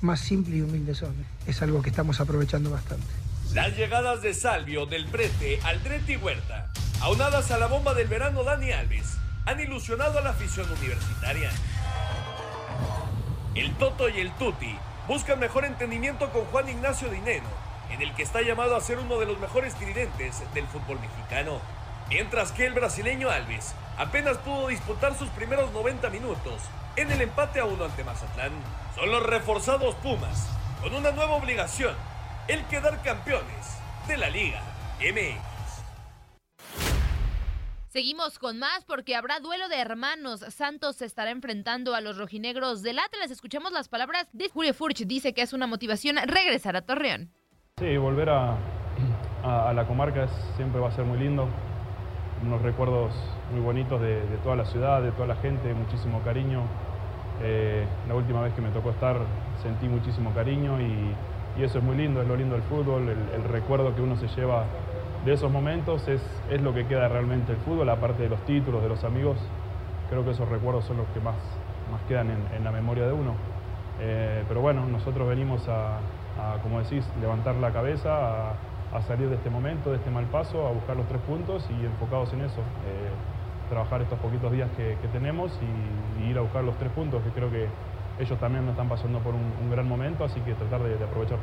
más 0.00 0.20
simple 0.20 0.56
y 0.56 0.60
humilde 0.62 0.94
son. 0.94 1.14
Es 1.46 1.62
algo 1.62 1.82
que 1.82 1.90
estamos 1.90 2.20
aprovechando 2.20 2.70
bastante. 2.70 3.06
Las 3.54 3.76
llegadas 3.76 4.22
de 4.22 4.34
Salvio, 4.34 4.86
Del 4.86 5.06
Prete, 5.06 5.60
Aldrete 5.62 6.12
y 6.12 6.16
Huerta, 6.16 6.72
aunadas 7.00 7.50
a 7.50 7.58
la 7.58 7.66
bomba 7.66 7.94
del 7.94 8.08
verano 8.08 8.42
Dani 8.42 8.72
Alves, 8.72 9.16
han 9.46 9.60
ilusionado 9.60 10.18
a 10.18 10.22
la 10.22 10.30
afición 10.30 10.66
universitaria. 10.70 11.50
El 13.54 13.72
Toto 13.76 14.08
y 14.08 14.20
el 14.20 14.32
Tuti 14.32 14.76
buscan 15.08 15.38
mejor 15.38 15.64
entendimiento 15.64 16.30
con 16.30 16.44
Juan 16.46 16.68
Ignacio 16.68 17.08
Dinero, 17.08 17.46
en 17.90 18.02
el 18.02 18.12
que 18.14 18.22
está 18.22 18.42
llamado 18.42 18.76
a 18.76 18.80
ser 18.80 18.98
uno 18.98 19.18
de 19.18 19.26
los 19.26 19.38
mejores 19.38 19.74
tridentes 19.76 20.42
del 20.52 20.66
fútbol 20.66 20.98
mexicano. 21.00 21.60
Mientras 22.08 22.52
que 22.52 22.66
el 22.66 22.72
brasileño 22.72 23.30
Alves 23.30 23.74
apenas 23.98 24.38
pudo 24.38 24.68
disputar 24.68 25.16
sus 25.16 25.28
primeros 25.30 25.72
90 25.72 26.08
minutos 26.10 26.62
en 26.94 27.10
el 27.10 27.20
empate 27.20 27.58
a 27.58 27.64
uno 27.64 27.84
ante 27.84 28.04
Mazatlán. 28.04 28.52
Son 28.94 29.10
los 29.10 29.24
reforzados 29.24 29.96
Pumas, 29.96 30.48
con 30.80 30.94
una 30.94 31.10
nueva 31.10 31.34
obligación, 31.34 31.94
el 32.46 32.64
quedar 32.66 33.02
campeones 33.02 33.78
de 34.06 34.16
la 34.18 34.30
Liga 34.30 34.62
MX. 35.00 35.56
Seguimos 37.88 38.38
con 38.38 38.58
más 38.58 38.84
porque 38.84 39.16
habrá 39.16 39.40
duelo 39.40 39.68
de 39.68 39.80
hermanos. 39.80 40.40
Santos 40.50 40.96
se 40.96 41.06
estará 41.06 41.30
enfrentando 41.30 41.94
a 41.94 42.00
los 42.00 42.18
rojinegros 42.18 42.82
del 42.82 43.00
Atlas. 43.00 43.32
Escuchamos 43.32 43.72
las 43.72 43.88
palabras 43.88 44.28
de 44.32 44.48
Julio 44.48 44.74
Furch. 44.74 45.06
Dice 45.06 45.34
que 45.34 45.42
es 45.42 45.52
una 45.52 45.66
motivación 45.66 46.18
regresar 46.24 46.76
a 46.76 46.82
Torreón. 46.82 47.32
Sí, 47.78 47.96
volver 47.96 48.30
a, 48.30 48.56
a, 49.42 49.70
a 49.70 49.72
la 49.72 49.86
comarca 49.86 50.24
es, 50.24 50.30
siempre 50.56 50.80
va 50.80 50.88
a 50.88 50.92
ser 50.92 51.04
muy 51.04 51.18
lindo. 51.18 51.48
Unos 52.44 52.60
recuerdos 52.62 53.12
muy 53.52 53.60
bonitos 53.60 54.00
de, 54.00 54.20
toda 54.42 54.56
la 54.56 54.66
ciudad, 54.66 55.02
de 55.02 55.10
toda 55.12 55.26
la 55.26 55.36
gente, 55.36 55.72
muchísimo 55.72 56.20
cariño. 56.20 56.62
Eh, 57.42 57.86
la 58.08 58.14
última 58.14 58.42
vez 58.42 58.52
que 58.54 58.60
me 58.60 58.70
tocó 58.70 58.90
estar 58.90 59.16
sentí 59.62 59.88
muchísimo 59.88 60.32
cariño 60.32 60.80
y, 60.80 61.14
eso 61.62 61.78
es 61.78 61.84
muy 61.84 61.96
lindo, 61.96 62.20
es 62.20 62.28
lo 62.28 62.36
lindo 62.36 62.54
del 62.54 62.64
fútbol, 62.64 63.08
el, 63.08 63.44
recuerdo 63.44 63.94
que 63.94 64.02
uno 64.02 64.16
se 64.18 64.28
lleva 64.28 64.64
de 65.24 65.32
esos 65.32 65.50
momentos 65.50 66.06
es, 66.06 66.20
es, 66.50 66.60
lo 66.60 66.74
que 66.74 66.86
queda 66.86 67.08
realmente 67.08 67.52
el 67.52 67.58
fútbol, 67.58 67.88
aparte 67.88 68.24
de 68.24 68.28
los 68.28 68.40
títulos, 68.44 68.82
de 68.82 68.90
los 68.90 69.02
amigos. 69.04 69.38
Creo 70.10 70.22
que 70.22 70.32
esos 70.32 70.46
recuerdos 70.50 70.84
son 70.84 70.98
los 70.98 71.06
que 71.08 71.20
más, 71.20 71.36
más 71.90 72.02
quedan 72.08 72.28
en, 72.30 72.62
la 72.62 72.70
memoria 72.70 73.06
de 73.06 73.12
uno. 73.14 73.32
Eh, 74.00 74.44
pero 74.46 74.60
bueno, 74.60 74.84
nosotros 74.84 75.26
venimos 75.26 75.66
a, 75.68 75.98
como 76.62 76.80
decís, 76.80 77.08
levantar 77.20 77.54
la 77.56 77.72
cabeza, 77.72 78.52
a, 78.92 79.02
salir 79.02 79.28
de 79.28 79.36
este 79.36 79.50
momento, 79.50 79.90
de 79.90 79.96
este 79.96 80.10
mal 80.10 80.24
paso, 80.26 80.66
a 80.66 80.70
buscar 80.70 80.96
los 80.96 81.06
tres 81.06 81.20
puntos 81.22 81.66
y 81.70 81.84
enfocados 81.84 82.32
en 82.32 82.42
eso. 82.42 82.60
Eh, 82.60 83.10
trabajar 83.68 84.02
estos 84.02 84.18
poquitos 84.20 84.52
días 84.52 84.70
que, 84.76 84.96
tenemos 85.12 85.52
y, 86.20 86.30
ir 86.30 86.38
a 86.38 86.40
buscar 86.40 86.64
los 86.64 86.76
tres 86.76 86.90
puntos, 86.92 87.22
que 87.22 87.30
creo 87.30 87.50
que 87.50 87.66
ellos 88.18 88.38
también 88.38 88.64
nos 88.64 88.72
están 88.72 88.88
pasando 88.88 89.18
por 89.18 89.34
un, 89.34 89.70
gran 89.70 89.88
momento, 89.88 90.24
así 90.24 90.40
que 90.40 90.54
tratar 90.54 90.82
de, 90.82 90.94
aprovechar 90.94 91.38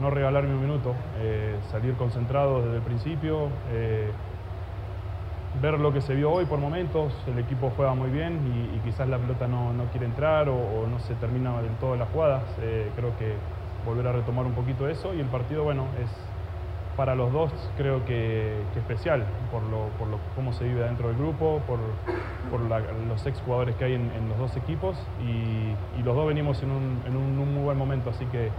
no 0.00 0.08
regalarme 0.08 0.54
un 0.54 0.60
minuto, 0.62 0.94
eh, 1.18 1.56
salir 1.70 1.94
concentrado 1.94 2.62
desde 2.62 2.76
el 2.76 2.82
principio, 2.82 3.48
eh, 3.70 4.10
ver 5.60 5.78
lo 5.78 5.92
que 5.92 6.00
se 6.00 6.14
vio 6.14 6.30
hoy 6.30 6.46
por 6.46 6.58
momentos, 6.58 7.12
el 7.26 7.38
equipo 7.38 7.70
juega 7.76 7.94
muy 7.94 8.10
bien 8.10 8.40
y, 8.74 8.78
quizás 8.80 9.08
la 9.08 9.18
pelota 9.18 9.46
no, 9.46 9.72
no 9.72 9.84
quiere 9.86 10.06
entrar 10.06 10.48
o, 10.48 10.86
no 10.90 10.98
se 11.00 11.14
termina 11.16 11.60
del 11.60 11.72
todo 11.76 11.96
las 11.96 12.08
jugadas, 12.08 12.42
creo 12.96 13.16
que 13.18 13.34
volver 13.84 14.06
a 14.06 14.12
retomar 14.12 14.46
un 14.46 14.52
poquito 14.52 14.88
eso 14.88 15.14
y 15.14 15.20
el 15.20 15.26
partido, 15.26 15.64
bueno, 15.64 15.86
es 16.02 16.10
para 16.96 17.14
los 17.14 17.32
dos 17.32 17.50
creo 17.76 18.04
que, 18.04 18.54
que 18.72 18.78
especial, 18.78 19.24
por, 19.50 19.62
lo, 19.64 19.88
por 19.98 20.08
lo, 20.08 20.18
cómo 20.34 20.52
se 20.52 20.64
vive 20.64 20.82
dentro 20.84 21.08
del 21.08 21.16
grupo, 21.16 21.60
por, 21.66 21.78
por 22.50 22.60
los 22.60 23.26
ex 23.26 23.40
jugadores 23.40 23.76
que 23.76 23.84
hay 23.84 23.94
en, 23.94 24.28
los 24.28 24.38
dos 24.38 24.56
equipos 24.56 24.96
y, 25.20 25.72
los 26.02 26.16
dos 26.16 26.26
venimos 26.26 26.60
en 26.62 26.70
un, 26.72 27.02
en 27.06 27.16
un 27.16 27.54
muy 27.54 27.62
buen 27.62 27.78
momento, 27.78 28.10
así 28.10 28.26
que 28.26 28.50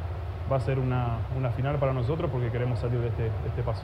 va 0.51 0.57
a 0.57 0.59
ser 0.61 0.79
una, 0.79 1.17
una 1.37 1.49
final 1.51 1.75
para 1.77 1.93
nosotros 1.93 2.29
porque 2.31 2.49
queremos 2.49 2.79
salir 2.79 2.99
de 2.99 3.07
este, 3.07 3.23
de 3.23 3.47
este 3.49 3.63
paso. 3.63 3.83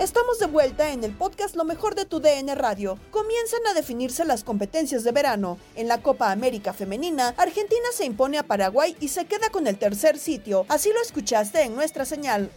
Estamos 0.00 0.40
de 0.40 0.46
vuelta 0.46 0.92
en 0.92 1.04
el 1.04 1.12
podcast 1.12 1.54
Lo 1.54 1.64
mejor 1.64 1.94
de 1.94 2.04
tu 2.04 2.18
DN 2.18 2.52
Radio. 2.56 2.98
Comienzan 3.12 3.60
a 3.70 3.74
definirse 3.74 4.24
las 4.24 4.42
competencias 4.42 5.04
de 5.04 5.12
verano. 5.12 5.58
En 5.76 5.86
la 5.86 5.98
Copa 5.98 6.32
América 6.32 6.72
Femenina, 6.72 7.34
Argentina 7.36 7.86
se 7.94 8.04
impone 8.04 8.38
a 8.38 8.42
Paraguay 8.42 8.96
y 8.98 9.08
se 9.08 9.26
queda 9.26 9.48
con 9.50 9.68
el 9.68 9.78
tercer 9.78 10.18
sitio. 10.18 10.66
Así 10.68 10.90
lo 10.92 11.00
escuchaste 11.00 11.62
en 11.62 11.76
nuestra 11.76 12.04
señal. 12.04 12.50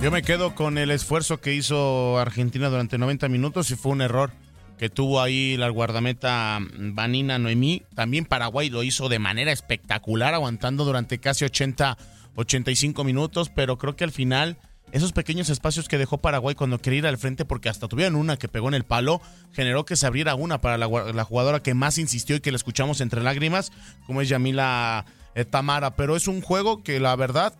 Yo 0.00 0.12
me 0.12 0.22
quedo 0.22 0.54
con 0.54 0.78
el 0.78 0.92
esfuerzo 0.92 1.40
que 1.40 1.54
hizo 1.54 2.16
Argentina 2.18 2.68
durante 2.68 2.96
90 2.96 3.28
minutos 3.28 3.72
y 3.72 3.74
fue 3.74 3.90
un 3.90 4.02
error 4.02 4.30
que 4.78 4.88
tuvo 4.88 5.20
ahí 5.20 5.56
la 5.56 5.68
guardameta 5.68 6.60
Vanina 6.78 7.40
Noemí. 7.40 7.82
También 7.96 8.24
Paraguay 8.24 8.70
lo 8.70 8.84
hizo 8.84 9.08
de 9.08 9.18
manera 9.18 9.50
espectacular, 9.50 10.32
aguantando 10.32 10.84
durante 10.84 11.18
casi 11.18 11.44
80 11.44 11.98
85 12.36 13.04
minutos, 13.04 13.50
pero 13.54 13.78
creo 13.78 13.96
que 13.96 14.04
al 14.04 14.12
final 14.12 14.58
esos 14.92 15.12
pequeños 15.12 15.50
espacios 15.50 15.88
que 15.88 15.98
dejó 15.98 16.18
Paraguay 16.18 16.54
cuando 16.54 16.78
quería 16.78 17.00
ir 17.00 17.06
al 17.06 17.18
frente, 17.18 17.44
porque 17.44 17.68
hasta 17.68 17.88
tuvieron 17.88 18.14
una 18.14 18.36
que 18.36 18.48
pegó 18.48 18.68
en 18.68 18.74
el 18.74 18.84
palo, 18.84 19.20
generó 19.52 19.84
que 19.84 19.96
se 19.96 20.06
abriera 20.06 20.34
una 20.34 20.60
para 20.60 20.78
la, 20.78 20.86
la 20.86 21.24
jugadora 21.24 21.62
que 21.62 21.74
más 21.74 21.98
insistió 21.98 22.36
y 22.36 22.40
que 22.40 22.52
la 22.52 22.56
escuchamos 22.56 23.00
entre 23.00 23.22
lágrimas, 23.22 23.72
como 24.06 24.20
es 24.20 24.28
Yamila 24.28 25.04
eh, 25.34 25.44
Tamara. 25.44 25.96
Pero 25.96 26.16
es 26.16 26.28
un 26.28 26.42
juego 26.42 26.82
que 26.82 27.00
la 27.00 27.16
verdad 27.16 27.54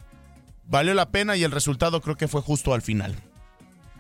valió 0.67 0.95
la 0.95 1.11
pena 1.11 1.37
y 1.37 1.43
el 1.43 1.51
resultado 1.51 2.01
creo 2.01 2.17
que 2.17 2.29
fue 2.29 2.41
justo 2.41 2.73
al 2.75 2.83
final. 2.83 3.17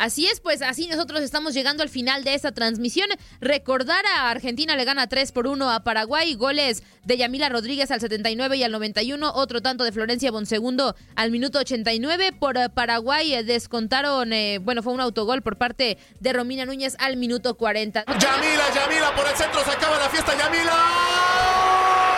Así 0.05 0.27
es, 0.27 0.39
pues 0.41 0.61
así 0.61 0.87
nosotros 0.87 1.23
estamos 1.23 1.55
llegando 1.55 1.83
al 1.83 1.89
final 1.89 2.25
de 2.25 2.35
esta 2.35 2.53
transmisión. 2.53 3.09
Recordar 3.41 4.05
a 4.05 4.29
Argentina 4.29 4.77
le 4.77 4.85
gana 4.85 5.07
3 5.07 5.33
por 5.33 5.47
1 5.47 5.71
a 5.71 5.83
Paraguay, 5.83 6.35
goles 6.35 6.83
de 7.05 7.17
Yamila 7.17 7.49
Rodríguez 7.49 7.91
al 7.91 8.01
79 8.01 8.59
y 8.59 8.65
al 8.65 8.73
91, 8.73 9.33
otro 9.35 9.63
tanto 9.63 9.83
de 9.83 9.93
Florencia 9.93 10.31
Bonsegundo 10.31 10.95
al 11.17 11.31
minuto 11.31 11.59
89. 11.59 12.33
Por 12.39 12.71
Paraguay 12.73 13.43
descontaron, 13.45 14.35
eh, 14.35 14.59
bueno, 14.59 14.83
fue 14.83 14.93
un 14.93 15.01
autogol 15.01 15.41
por 15.41 15.57
parte 15.57 15.97
de 16.21 16.33
Romina 16.35 16.67
Núñez 16.67 16.97
al 16.99 17.17
minuto 17.17 17.55
40. 17.55 18.05
Yamila, 18.05 18.75
Yamila, 18.75 19.17
por 19.17 19.27
el 19.27 19.35
centro 19.35 19.65
se 19.65 19.71
acaba 19.71 19.99
la 19.99 20.11
fiesta, 20.11 20.37
Yamila. 20.37 22.14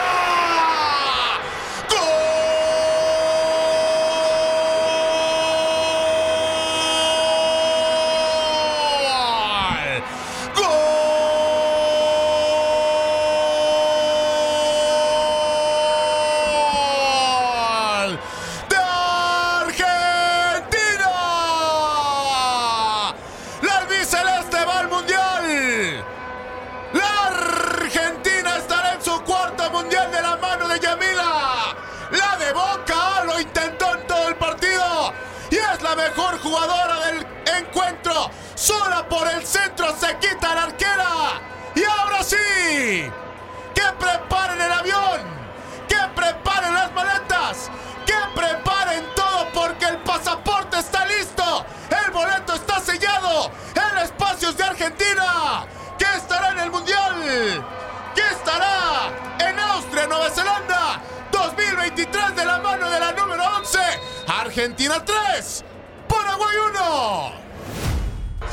Argentina 64.77 65.03
3. 65.03 65.65
Paraguay 66.07 66.57
1. 66.71 67.33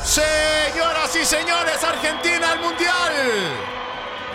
Señoras 0.02 1.14
y 1.16 1.22
señores, 1.22 1.84
Argentina 1.84 2.52
al 2.52 2.60
Mundial. 2.60 3.12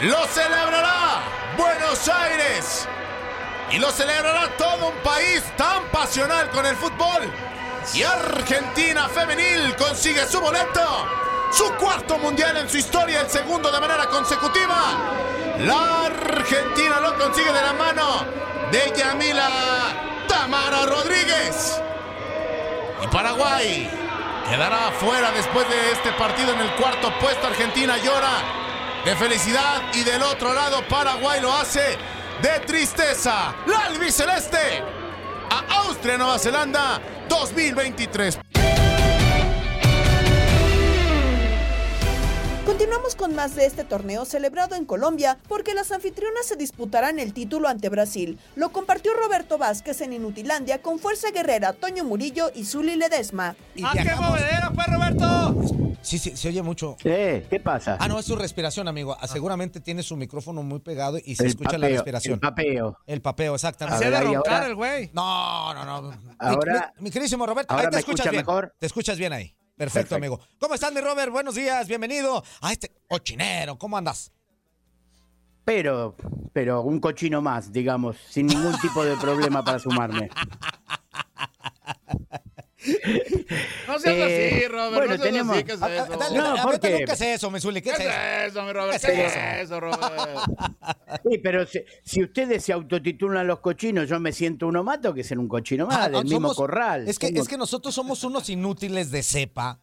Lo 0.01 0.23
celebrará 0.27 1.23
Buenos 1.57 2.07
Aires. 2.07 2.87
Y 3.71 3.79
lo 3.79 3.89
celebrará 3.91 4.49
todo 4.55 4.89
un 4.89 4.97
país 4.97 5.41
tan 5.57 5.85
pasional 5.85 6.51
con 6.51 6.63
el 6.67 6.75
fútbol. 6.75 7.23
Y 7.95 8.03
Argentina 8.03 9.09
femenil 9.09 9.75
consigue 9.75 10.27
su 10.27 10.39
boleto. 10.39 11.07
Su 11.51 11.73
cuarto 11.73 12.19
mundial 12.19 12.55
en 12.57 12.69
su 12.69 12.77
historia, 12.77 13.21
el 13.21 13.29
segundo 13.31 13.71
de 13.71 13.79
manera 13.79 14.05
consecutiva. 14.05 15.15
La 15.57 16.05
Argentina 16.05 16.99
lo 16.99 17.17
consigue 17.17 17.51
de 17.51 17.61
la 17.63 17.73
mano 17.73 18.25
de 18.71 18.93
Yamila 18.95 20.09
Tamara 20.29 20.85
Rodríguez. 20.85 21.81
Y 23.03 23.07
Paraguay 23.07 23.89
quedará 24.49 24.91
fuera 24.91 25.31
después 25.31 25.67
de 25.67 25.91
este 25.91 26.11
partido 26.13 26.53
en 26.53 26.59
el 26.59 26.71
cuarto 26.75 27.11
puesto. 27.19 27.47
Argentina 27.47 27.97
llora 27.97 29.03
de 29.03 29.15
felicidad 29.15 29.81
y 29.93 30.03
del 30.03 30.21
otro 30.23 30.53
lado 30.53 30.81
Paraguay 30.87 31.41
lo 31.41 31.53
hace 31.53 31.97
de 32.41 32.59
tristeza. 32.65 33.53
La 33.65 33.85
albiceleste 33.85 34.83
a 35.49 35.79
Austria, 35.81 36.17
Nueva 36.17 36.39
Zelanda 36.39 37.01
2023. 37.27 38.39
Continuamos 42.73 43.15
con 43.15 43.33
más 43.33 43.55
de 43.55 43.65
este 43.65 43.83
torneo 43.83 44.25
celebrado 44.25 44.75
en 44.75 44.85
Colombia 44.85 45.39
porque 45.47 45.73
las 45.73 45.91
anfitrionas 45.91 46.45
se 46.45 46.55
disputarán 46.55 47.17
el 47.17 47.33
título 47.33 47.67
ante 47.67 47.89
Brasil. 47.89 48.37
Lo 48.55 48.69
compartió 48.71 49.11
Roberto 49.15 49.57
Vázquez 49.57 50.01
en 50.01 50.13
Inutilandia 50.13 50.79
con 50.79 50.99
Fuerza 50.99 51.31
Guerrera, 51.31 51.73
Toño 51.73 52.03
Murillo 52.03 52.51
y 52.53 52.65
Zuli 52.65 52.95
Ledesma. 52.95 53.55
¡Ah, 53.83 53.93
qué 53.93 54.15
movedera, 54.15 54.71
pues, 54.75 54.85
Roberto! 54.87 55.95
Sí, 56.03 56.19
sí, 56.19 56.37
se 56.37 56.47
oye 56.49 56.61
mucho. 56.61 56.95
¿Qué 57.01 57.59
pasa? 57.63 57.97
Ah, 57.99 58.07
no, 58.07 58.19
es 58.19 58.25
su 58.27 58.35
respiración, 58.35 58.87
amigo. 58.87 59.17
Ah, 59.19 59.27
Seguramente 59.27 59.79
tiene 59.79 60.03
su 60.03 60.15
micrófono 60.15 60.61
muy 60.61 60.79
pegado 60.79 61.17
y 61.17 61.35
se 61.37 61.43
El 61.45 61.49
escucha 61.49 61.75
la 61.79 61.87
respiración. 61.87 62.35
el 62.35 62.39
papeo. 62.39 62.97
El 63.07 63.21
papeo, 63.23 63.55
exactamente. 63.55 63.95
Hacía 63.95 64.11
de 64.11 64.15
A 64.15 64.19
ver, 64.19 64.27
ahí 64.29 64.35
roncar 64.35 64.53
ahora- 64.53 64.67
el 64.67 64.75
güey. 64.75 65.09
No, 65.13 65.73
no, 65.73 65.85
no. 65.85 66.11
Mi- 66.11 66.17
Ahora- 66.37 66.93
mi, 66.99 67.05
mi 67.05 67.11
queridísimo 67.11 67.47
Roberto, 67.47 67.73
ahora 67.73 67.85
ahí 67.87 67.89
te 67.89 67.95
me 67.95 67.99
escuchas 68.01 68.19
escucha 68.27 68.31
bien. 68.31 68.45
mejor. 68.45 68.75
Te 68.77 68.85
escuchas 68.85 69.17
bien 69.17 69.33
ahí. 69.33 69.55
Perfecto, 69.79 70.09
Perfecto. 70.09 70.15
amigo. 70.15 70.39
¿Cómo 70.59 70.73
estás, 70.73 70.91
mi 70.91 70.99
Robert? 70.99 71.31
Buenos 71.31 71.55
días, 71.55 71.87
bienvenido 71.87 72.43
a 72.59 72.73
este 72.73 72.91
cochinero. 73.07 73.77
¿Cómo 73.77 73.97
andas? 73.97 74.29
Pero, 75.63 76.17
pero 76.51 76.81
un 76.81 76.99
cochino 76.99 77.41
más, 77.41 77.71
digamos, 77.71 78.17
sin 78.29 78.47
ningún 78.47 78.77
tipo 78.81 79.05
de 79.05 79.15
problema 79.15 79.63
para 79.63 79.79
sumarme. 79.79 80.31
No 83.87 83.99
seas 83.99 84.15
Eh, 84.29 84.55
así, 84.55 84.67
Robert. 84.67 84.93
bueno, 84.93 85.05
no 85.05 85.11
seas 85.11 85.21
tenemos- 85.21 85.55
así. 85.55 85.63
¿Qué 85.65 85.73
es 85.73 85.81
Ah, 85.81 85.95
eso? 85.95 86.07
ah, 86.13 86.17
dale, 86.17 86.37
No, 86.37 86.55
porque- 86.63 87.03
¿Qué 87.05 87.11
es 87.13 87.21
eso, 87.21 87.51
mi 87.51 87.59
Zuli? 87.59 87.81
¿Qué, 87.81 87.89
¿Qué 87.91 87.95
es 87.95 87.99
eso? 87.99 88.09
es 88.09 88.51
eso, 88.51 88.63
mi 88.65 88.73
Robert? 88.73 89.01
¿Qué 89.01 89.07
¿Qué 89.11 89.25
es 89.25 89.35
es 89.35 89.63
eso, 89.63 89.79
Robert? 89.79 90.01
Sí, 91.29 91.37
pero 91.43 91.65
si, 91.65 91.79
si 92.03 92.23
ustedes 92.23 92.63
se 92.63 92.73
autotitulan 92.73 93.45
los 93.47 93.59
cochinos, 93.59 94.07
yo 94.07 94.19
me 94.19 94.31
siento 94.31 94.67
uno 94.67 94.83
mato 94.83 95.13
que 95.13 95.23
ser 95.23 95.39
un 95.39 95.47
cochino 95.47 95.87
más, 95.87 95.97
Ah, 95.97 96.03
del 96.09 96.13
no, 96.13 96.21
mismo 96.23 96.53
corral. 96.53 97.07
Es 97.07 97.19
que, 97.19 97.27
es 97.27 97.47
que 97.47 97.57
nosotros 97.57 97.93
somos 97.93 98.23
unos 98.23 98.49
inútiles 98.49 99.11
de 99.11 99.23
cepa, 99.23 99.79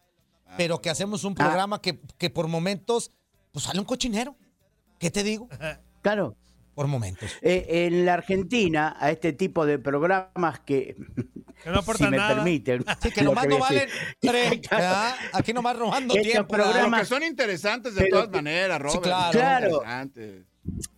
pero 0.57 0.81
que 0.81 0.89
hacemos 0.89 1.23
Ah. 1.23 1.27
un 1.27 1.35
programa 1.35 1.81
que, 1.81 1.99
que 2.17 2.29
por 2.29 2.47
momentos 2.47 3.11
pues 3.51 3.65
sale 3.65 3.79
un 3.79 3.85
cochinero. 3.85 4.35
¿Qué 4.99 5.11
te 5.11 5.23
digo? 5.23 5.47
Claro. 6.01 6.35
Por 6.73 6.87
momentos. 6.87 7.29
Eh, 7.41 7.65
en 7.87 8.05
la 8.05 8.13
Argentina, 8.13 8.95
a 8.99 9.11
este 9.11 9.33
tipo 9.33 9.65
de 9.65 9.77
programas 9.79 10.59
que, 10.61 10.95
Que 11.63 11.69
no 11.69 11.75
si 11.75 11.81
aportan 11.81 12.11
me 12.11 12.17
nada. 12.17 12.35
permiten. 12.35 12.83
Sí, 13.01 13.11
que 13.11 13.21
nomás 13.23 13.47
no 13.47 13.59
valen 13.59 13.89
tres. 14.19 14.61
¿verdad? 14.71 15.15
Aquí 15.33 15.53
nomás 15.53 15.77
robando 15.77 16.13
Estos 16.15 16.31
tiempo. 16.31 16.55
programas- 16.55 16.99
que 17.01 17.05
son 17.05 17.23
interesantes 17.23 17.95
de 17.95 18.01
Pero 18.01 18.17
todas 18.17 18.31
maneras, 18.31 18.81
Sí, 18.91 18.99
claro. 18.99 19.81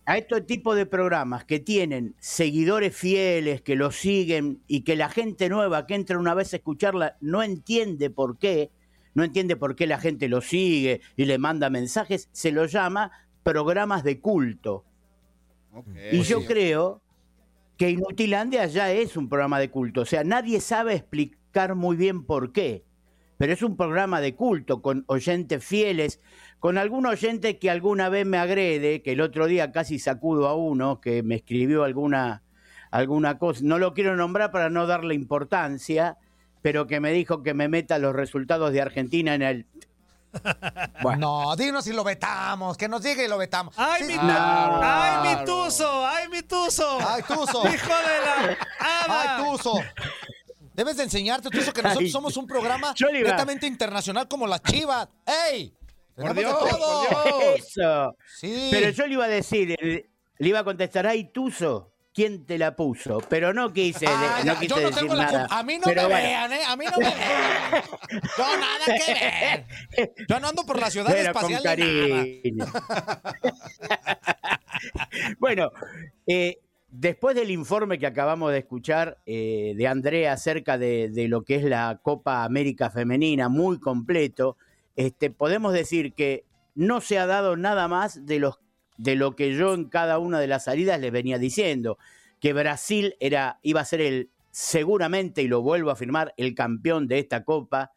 A 0.04 0.18
este 0.18 0.40
tipo 0.40 0.74
de 0.74 0.84
programas 0.84 1.44
que 1.44 1.60
tienen 1.60 2.16
seguidores 2.18 2.96
fieles, 2.96 3.62
que 3.62 3.76
lo 3.76 3.92
siguen 3.92 4.60
y 4.66 4.80
que 4.82 4.96
la 4.96 5.08
gente 5.08 5.48
nueva 5.48 5.86
que 5.86 5.94
entra 5.94 6.18
una 6.18 6.34
vez 6.34 6.52
a 6.52 6.56
escucharla 6.56 7.16
no 7.20 7.42
entiende 7.44 8.10
por 8.10 8.36
qué, 8.38 8.72
no 9.14 9.22
entiende 9.22 9.54
por 9.54 9.76
qué 9.76 9.86
la 9.86 10.00
gente 10.00 10.28
lo 10.28 10.40
sigue 10.40 11.00
y 11.16 11.24
le 11.26 11.38
manda 11.38 11.70
mensajes, 11.70 12.28
se 12.32 12.50
lo 12.50 12.66
llama 12.66 13.12
programas 13.44 14.02
de 14.02 14.18
culto. 14.18 14.84
Y 16.10 16.22
yo 16.22 16.44
creo 16.44 17.00
que 17.80 17.88
Inutilandia 17.88 18.66
ya 18.66 18.92
es 18.92 19.16
un 19.16 19.30
programa 19.30 19.58
de 19.58 19.70
culto. 19.70 20.02
O 20.02 20.04
sea, 20.04 20.22
nadie 20.22 20.60
sabe 20.60 20.92
explicar 20.92 21.74
muy 21.76 21.96
bien 21.96 22.26
por 22.26 22.52
qué. 22.52 22.84
Pero 23.38 23.54
es 23.54 23.62
un 23.62 23.78
programa 23.78 24.20
de 24.20 24.34
culto 24.34 24.82
con 24.82 25.04
oyentes 25.06 25.64
fieles, 25.64 26.20
con 26.58 26.76
algún 26.76 27.06
oyente 27.06 27.58
que 27.58 27.70
alguna 27.70 28.10
vez 28.10 28.26
me 28.26 28.36
agrede, 28.36 29.00
que 29.00 29.12
el 29.12 29.22
otro 29.22 29.46
día 29.46 29.72
casi 29.72 29.98
sacudo 29.98 30.46
a 30.46 30.54
uno, 30.54 31.00
que 31.00 31.22
me 31.22 31.36
escribió 31.36 31.82
alguna, 31.82 32.42
alguna 32.90 33.38
cosa. 33.38 33.62
No 33.64 33.78
lo 33.78 33.94
quiero 33.94 34.14
nombrar 34.14 34.50
para 34.50 34.68
no 34.68 34.86
darle 34.86 35.14
importancia, 35.14 36.18
pero 36.60 36.86
que 36.86 37.00
me 37.00 37.12
dijo 37.12 37.42
que 37.42 37.54
me 37.54 37.68
meta 37.68 37.98
los 37.98 38.14
resultados 38.14 38.74
de 38.74 38.82
Argentina 38.82 39.34
en 39.34 39.40
el 39.40 39.66
No, 41.18 41.56
dinos 41.56 41.84
si 41.84 41.92
lo 41.92 42.04
vetamos, 42.04 42.76
que 42.76 42.88
nos 42.88 43.02
diga 43.02 43.22
y 43.22 43.28
lo 43.28 43.38
vetamos. 43.38 43.74
¡Ay, 43.76 44.02
Sí, 44.04 44.12
mi, 44.12 44.18
claro. 44.18 44.80
¡Ay, 44.82 45.36
mi 45.36 45.44
tuzo! 45.44 46.06
¡Ay, 46.06 46.28
mi 46.28 46.42
tuzo! 46.42 46.98
¡Ay, 47.06 47.22
Tuzo! 47.22 47.62
¡Hijo 47.74 47.88
de 47.88 48.54
la... 48.54 48.58
¡Ay, 48.78 49.44
Tuzo! 49.44 49.74
Debes 50.74 50.96
de 50.96 51.02
enseñarte, 51.04 51.50
Tuzo, 51.50 51.72
que 51.72 51.82
nosotros 51.82 52.04
Ay, 52.06 52.10
somos 52.10 52.36
un 52.36 52.46
programa 52.46 52.94
netamente 53.12 53.66
internacional 53.66 54.28
como 54.28 54.46
las 54.46 54.62
chivas. 54.62 55.08
¡Ey! 55.50 55.74
Por 56.14 56.34
Dios, 56.34 56.58
todo. 56.58 56.68
por 56.68 57.24
Dios. 57.24 57.66
Eso. 57.76 58.16
Sí. 58.38 58.68
Pero 58.70 58.90
yo 58.90 59.06
le 59.06 59.12
iba 59.14 59.24
a 59.24 59.28
decir, 59.28 59.76
le 59.80 60.48
iba 60.48 60.58
a 60.60 60.64
contestar, 60.64 61.06
ay, 61.06 61.24
Tuzo, 61.32 61.89
¿quién 62.12 62.44
te 62.46 62.58
la 62.58 62.74
puso? 62.76 63.18
Pero 63.28 63.52
no 63.52 63.72
quise, 63.72 64.06
de- 64.06 64.12
Ah, 64.12 64.42
no 64.44 64.54
quise 64.54 64.68
yo 64.68 64.76
no 64.76 64.82
decir 64.82 65.00
tengo 65.02 65.14
la 65.14 65.24
nada. 65.24 65.40
culpa. 65.40 65.58
A 65.58 65.62
mí 65.62 65.78
no 65.78 65.86
me 65.86 65.94
bueno. 65.94 66.08
vean, 66.08 66.52
¿eh? 66.52 66.60
A 66.66 66.76
mí 66.76 66.84
no 66.86 66.98
me 66.98 67.04
vean. 67.04 67.82
Yo 68.36 68.44
nada 68.58 68.84
que 69.06 69.14
ver. 69.14 69.66
Yo 70.28 70.40
no 70.40 70.48
ando 70.48 70.64
por 70.64 70.78
la 70.80 70.90
ciudad 70.90 71.06
Pero 71.10 71.32
con 71.32 71.50
espacial 71.52 71.62
nada. 71.64 71.76
cariño. 71.76 72.66
bueno, 75.38 75.70
eh, 76.26 76.58
después 76.88 77.36
del 77.36 77.50
informe 77.50 77.98
que 77.98 78.06
acabamos 78.06 78.52
de 78.52 78.58
escuchar 78.58 79.18
eh, 79.26 79.74
de 79.76 79.86
Andrea 79.86 80.32
acerca 80.32 80.78
de, 80.78 81.10
de 81.10 81.28
lo 81.28 81.42
que 81.42 81.56
es 81.56 81.64
la 81.64 82.00
Copa 82.02 82.44
América 82.44 82.90
Femenina, 82.90 83.48
muy 83.48 83.78
completo, 83.78 84.56
este, 84.96 85.30
podemos 85.30 85.72
decir 85.72 86.14
que 86.14 86.44
no 86.74 87.00
se 87.00 87.18
ha 87.18 87.26
dado 87.26 87.56
nada 87.56 87.88
más 87.88 88.26
de, 88.26 88.38
los, 88.38 88.58
de 89.00 89.16
lo 89.16 89.34
que 89.34 89.56
yo 89.56 89.72
en 89.72 89.86
cada 89.86 90.18
una 90.18 90.38
de 90.38 90.46
las 90.46 90.64
salidas 90.64 91.00
les 91.00 91.10
venía 91.10 91.38
diciendo, 91.38 91.96
que 92.38 92.52
Brasil 92.52 93.16
era, 93.18 93.58
iba 93.62 93.80
a 93.80 93.84
ser 93.86 94.02
el, 94.02 94.30
seguramente, 94.50 95.42
y 95.42 95.48
lo 95.48 95.62
vuelvo 95.62 95.88
a 95.88 95.94
afirmar, 95.94 96.34
el 96.36 96.54
campeón 96.54 97.08
de 97.08 97.18
esta 97.18 97.44
Copa, 97.44 97.92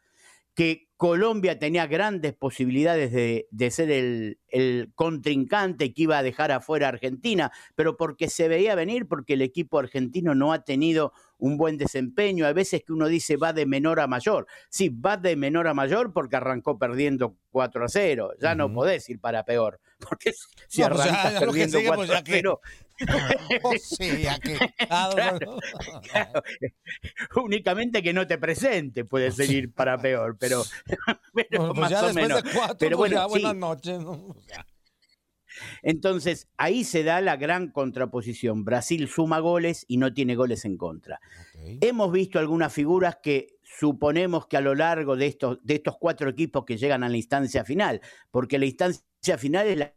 que 0.56 0.88
Colombia 1.04 1.60
tenía 1.60 1.86
grandes 1.86 2.32
posibilidades 2.34 3.12
de, 3.12 3.46
de 3.52 3.72
ser 3.72 3.92
el, 3.92 4.40
el 4.48 4.90
contrincante 4.96 5.94
que 5.94 6.04
iba 6.04 6.18
a 6.18 6.24
dejar 6.24 6.54
afuera 6.54 6.86
a 6.86 6.92
Argentina, 6.92 7.52
pero 7.76 7.98
porque 7.98 8.30
se 8.30 8.48
veía 8.48 8.74
venir, 8.74 9.06
porque 9.10 9.34
el 9.34 9.42
equipo 9.42 9.80
argentino 9.80 10.34
no 10.34 10.54
ha 10.54 10.64
tenido 10.64 11.12
un 11.40 11.58
buen 11.58 11.78
desempeño. 11.78 12.46
Hay 12.48 12.54
veces 12.54 12.84
que 12.86 12.94
uno 12.94 13.08
dice 13.10 13.36
va 13.36 13.52
de 13.52 13.66
menor 13.66 14.00
a 14.00 14.08
mayor. 14.08 14.48
Sí, 14.70 14.88
va 14.88 15.18
de 15.18 15.36
menor 15.36 15.68
a 15.68 15.74
mayor 15.74 16.14
porque 16.14 16.38
arrancó 16.38 16.80
perdiendo 16.80 17.36
4 17.50 17.84
a 17.84 17.90
0. 17.90 18.32
Ya 18.40 18.56
no 18.56 18.72
podés 18.74 19.10
ir 19.10 19.20
para 19.20 19.44
peor, 19.44 19.82
porque 20.00 20.32
si- 20.70 20.82
No, 20.84 20.88
pues 20.90 21.04
ya, 21.04 21.12
arrancas 21.12 21.44
perdiendo 21.44 21.78
sigue, 21.80 21.88
4 21.90 22.06
pues 22.08 22.18
a 22.18 22.24
que- 22.24 22.32
0, 22.32 22.62
Pues 23.62 23.84
sí, 24.00 24.22
ya 24.22 24.40
que. 24.40 24.58
Ah, 24.90 25.10
Claro, 25.14 25.58
claro. 26.10 26.44
Únicamente 27.44 28.02
que 28.04 28.14
no 28.14 28.26
te 28.28 28.38
presente 28.38 29.04
puede 29.04 29.32
ser 29.32 29.52
ir 29.52 29.74
para 29.74 29.98
peor, 29.98 30.38
pero, 30.40 30.64
pero 31.34 31.68
Bueno, 31.68 31.74
pues 31.74 31.80
más 31.80 31.92
ya 31.92 32.02
o 32.02 32.06
después 32.08 32.28
menos. 32.28 32.44
de 32.44 32.50
cuatro, 32.52 32.78
pero 32.80 32.98
pues 32.98 33.12
bueno, 33.12 33.16
ya, 33.22 33.24
sí. 33.24 33.30
buenas 33.30 33.56
noches. 33.56 34.00
Entonces, 35.84 36.48
ahí 36.58 36.84
se 36.84 37.04
da 37.04 37.22
la 37.22 37.38
gran 37.38 37.70
contraposición. 37.70 38.66
Brasil 38.66 39.08
suma 39.08 39.40
goles 39.40 39.86
y 39.88 39.98
no 39.98 40.14
tiene 40.14 40.36
goles 40.36 40.66
en 40.66 40.78
contra. 40.78 41.20
Hemos 41.82 42.12
visto 42.12 42.40
algunas 42.40 42.74
figuras 42.74 43.18
que 43.22 43.60
suponemos 43.62 44.48
que 44.48 44.58
a 44.58 44.62
lo 44.62 44.76
largo 44.76 45.16
de 45.16 45.28
estos, 45.28 45.60
de 45.64 45.76
estos 45.76 45.98
cuatro 46.00 46.30
equipos 46.30 46.66
que 46.66 46.78
llegan 46.78 47.04
a 47.04 47.10
la 47.10 47.18
instancia 47.18 47.64
final, 47.64 48.02
porque 48.32 48.60
la 48.60 48.66
instancia 48.66 49.38
final 49.38 49.68
es 49.68 49.78
la 49.78 49.94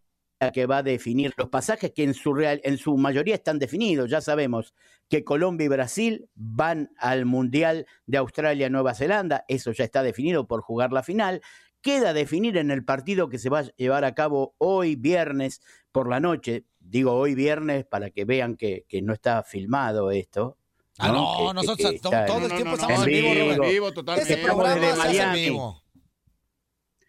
que 0.52 0.66
va 0.66 0.78
a 0.78 0.82
definir 0.82 1.32
los 1.36 1.48
pasajes 1.48 1.92
que 1.92 2.04
en 2.04 2.14
su, 2.14 2.34
real, 2.34 2.60
en 2.64 2.76
su 2.78 2.96
mayoría 2.96 3.34
están 3.34 3.58
definidos. 3.58 4.10
Ya 4.10 4.20
sabemos 4.20 4.74
que 5.08 5.24
Colombia 5.24 5.64
y 5.64 5.68
Brasil 5.68 6.28
van 6.34 6.90
al 6.98 7.24
Mundial 7.24 7.86
de 8.06 8.18
Australia-Nueva 8.18 8.94
Zelanda, 8.94 9.44
eso 9.48 9.72
ya 9.72 9.84
está 9.84 10.02
definido 10.02 10.46
por 10.46 10.60
jugar 10.60 10.92
la 10.92 11.02
final. 11.02 11.40
Queda 11.80 12.12
definir 12.12 12.56
en 12.56 12.70
el 12.70 12.84
partido 12.84 13.28
que 13.28 13.38
se 13.38 13.48
va 13.48 13.60
a 13.60 13.64
llevar 13.76 14.04
a 14.04 14.14
cabo 14.14 14.54
hoy 14.58 14.96
viernes 14.96 15.60
por 15.92 16.08
la 16.08 16.20
noche. 16.20 16.64
Digo 16.80 17.12
hoy 17.12 17.34
viernes 17.34 17.84
para 17.86 18.10
que 18.10 18.24
vean 18.24 18.56
que, 18.56 18.84
que 18.88 19.02
no 19.02 19.12
está 19.12 19.42
filmado 19.42 20.10
esto. 20.10 20.58
Ah, 20.98 21.08
no, 21.12 21.36
Que- 21.48 21.54
nosotros 21.54 21.76
que- 21.90 21.94
que 21.94 21.98
todo, 22.00 22.16
el 22.46 22.48
tiempo 22.52 22.68
en 22.68 22.74
estamos 22.74 22.98
en 23.00 23.04
vivo, 23.06 23.28
en 23.64 23.70
vivo, 23.70 23.92
totalmente. 23.92 24.32
Este 24.32 24.42
Estamos 24.42 24.64
programa 24.64 24.86
desde 24.86 25.02
se 25.02 25.08
hace 25.20 25.22
en 25.38 25.50
vivo. 25.52 25.82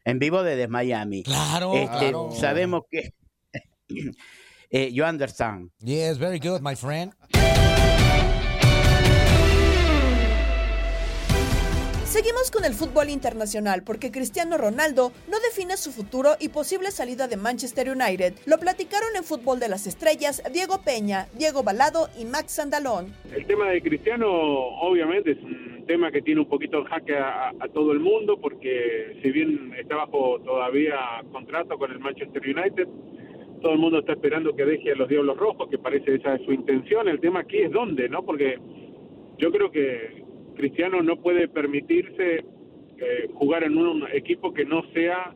En 0.08 0.20
vivo 0.20 0.42
desde 0.42 0.70
Miami. 0.70 1.24
Claro, 1.24 1.74
Este, 1.74 1.88
claro. 2.12 2.30
Sabemos 2.32 2.84
que. 2.90 3.12
eh, 4.70 4.90
you 4.94 5.04
understand. 5.04 5.72
Yes, 5.80 6.18
very 6.18 6.40
good, 6.40 6.62
my 6.62 6.76
friend. 6.78 7.14
Seguimos 12.08 12.52
con 12.52 12.64
el 12.64 12.72
fútbol 12.72 13.10
internacional 13.10 13.84
porque 13.84 14.12
Cristiano 14.12 14.58
Ronaldo 14.58 15.12
no 15.30 15.38
define 15.42 15.76
su 15.76 15.92
futuro 15.92 16.36
y 16.40 16.48
posible 16.48 16.92
salida 16.92 17.28
de 17.28 17.36
Manchester 17.36 17.90
United. 17.90 18.34
Lo 18.46 18.58
platicaron 18.60 19.10
en 19.18 19.26
Fútbol 19.26 19.60
de 19.60 19.68
las 19.68 19.88
Estrellas 19.88 20.42
Diego 20.54 20.80
Peña, 20.86 21.28
Diego 21.38 21.64
Balado 21.64 22.08
y 22.18 22.24
Max 22.24 22.60
Andalón. 22.60 23.14
El 23.36 23.46
tema 23.46 23.72
de 23.72 23.82
Cristiano, 23.82 24.26
obviamente, 24.26 25.32
es 25.32 25.38
un 25.44 25.84
tema 25.86 26.10
que 26.10 26.22
tiene 26.22 26.40
un 26.40 26.48
poquito 26.48 26.78
en 26.78 26.86
jaque 26.86 27.18
a, 27.18 27.50
a 27.50 27.68
todo 27.74 27.92
el 27.92 28.00
mundo, 28.00 28.40
porque 28.40 29.20
si 29.22 29.30
bien 29.30 29.74
está 29.78 29.98
bajo 29.98 30.40
todavía 30.46 30.96
contrato 31.34 31.78
con 31.78 31.92
el 31.92 32.00
Manchester 32.00 32.42
United, 32.42 32.88
todo 33.62 33.74
el 33.74 33.80
mundo 33.80 34.00
está 34.00 34.14
esperando 34.14 34.56
que 34.56 34.64
deje 34.64 34.94
a 34.94 34.96
los 34.96 35.10
Diablos 35.10 35.38
Rojos, 35.38 35.70
que 35.70 35.78
parece 35.78 36.16
esa 36.16 36.36
es 36.36 36.46
su 36.46 36.54
intención. 36.54 37.10
El 37.10 37.20
tema 37.20 37.42
aquí 37.42 37.58
es 37.58 37.72
dónde, 37.72 38.08
¿no? 38.08 38.24
Porque 38.24 38.58
yo 39.38 39.52
creo 39.52 39.70
que 39.70 40.26
Cristiano 40.58 41.02
no 41.02 41.18
puede 41.18 41.48
permitirse 41.48 42.44
eh, 42.98 43.30
jugar 43.34 43.64
en 43.64 43.78
un 43.78 44.04
equipo 44.12 44.54
que 44.54 44.66
no 44.66 44.84
sea 44.94 45.34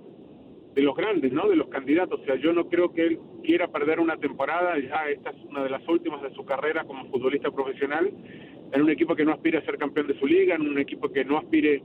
de 0.75 0.81
los 0.81 0.95
grandes, 0.95 1.31
¿no? 1.31 1.47
De 1.49 1.55
los 1.55 1.67
candidatos. 1.67 2.19
O 2.21 2.25
sea, 2.25 2.35
yo 2.35 2.53
no 2.53 2.67
creo 2.69 2.91
que 2.93 3.01
él 3.05 3.19
quiera 3.43 3.67
perder 3.67 3.99
una 3.99 4.17
temporada. 4.17 4.77
Ya 4.79 5.09
esta 5.09 5.29
es 5.31 5.37
una 5.49 5.63
de 5.63 5.69
las 5.69 5.87
últimas 5.87 6.21
de 6.21 6.31
su 6.31 6.43
carrera 6.45 6.83
como 6.85 7.05
futbolista 7.11 7.51
profesional. 7.51 8.09
En 8.73 8.81
un 8.81 8.89
equipo 8.89 9.15
que 9.15 9.25
no 9.25 9.33
aspire 9.33 9.57
a 9.57 9.65
ser 9.65 9.77
campeón 9.77 10.07
de 10.07 10.17
su 10.17 10.25
liga, 10.25 10.55
en 10.55 10.61
un 10.61 10.79
equipo 10.79 11.09
que 11.11 11.25
no 11.25 11.37
aspire 11.37 11.83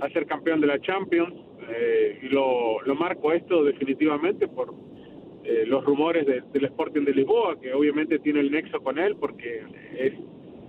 a 0.00 0.08
ser 0.10 0.26
campeón 0.26 0.60
de 0.60 0.66
la 0.68 0.80
Champions. 0.80 1.34
Eh, 1.70 2.20
lo, 2.30 2.80
lo 2.82 2.94
marco 2.94 3.30
esto 3.32 3.62
definitivamente 3.62 4.48
por 4.48 4.72
eh, 5.44 5.64
los 5.66 5.84
rumores 5.84 6.26
de- 6.26 6.42
del 6.52 6.64
Sporting 6.64 7.02
de 7.04 7.12
Lisboa, 7.12 7.60
que 7.60 7.74
obviamente 7.74 8.18
tiene 8.20 8.40
el 8.40 8.50
nexo 8.50 8.80
con 8.80 8.98
él 8.98 9.16
porque 9.20 9.62
es 9.98 10.14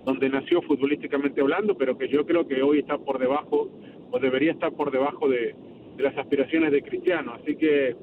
donde 0.05 0.29
nació 0.29 0.61
futbolísticamente 0.61 1.41
hablando, 1.41 1.75
pero 1.75 1.97
que 1.97 2.07
yo 2.07 2.25
creo 2.25 2.47
que 2.47 2.61
hoy 2.61 2.79
está 2.79 2.97
por 2.97 3.19
debajo, 3.19 3.69
o 4.11 4.19
debería 4.19 4.51
estar 4.51 4.71
por 4.73 4.91
debajo 4.91 5.29
de, 5.29 5.55
las 5.97 6.17
aspiraciones 6.17 6.71
de 6.71 6.81
Cristiano. 6.81 7.33
Así 7.33 7.55
que 7.55 7.95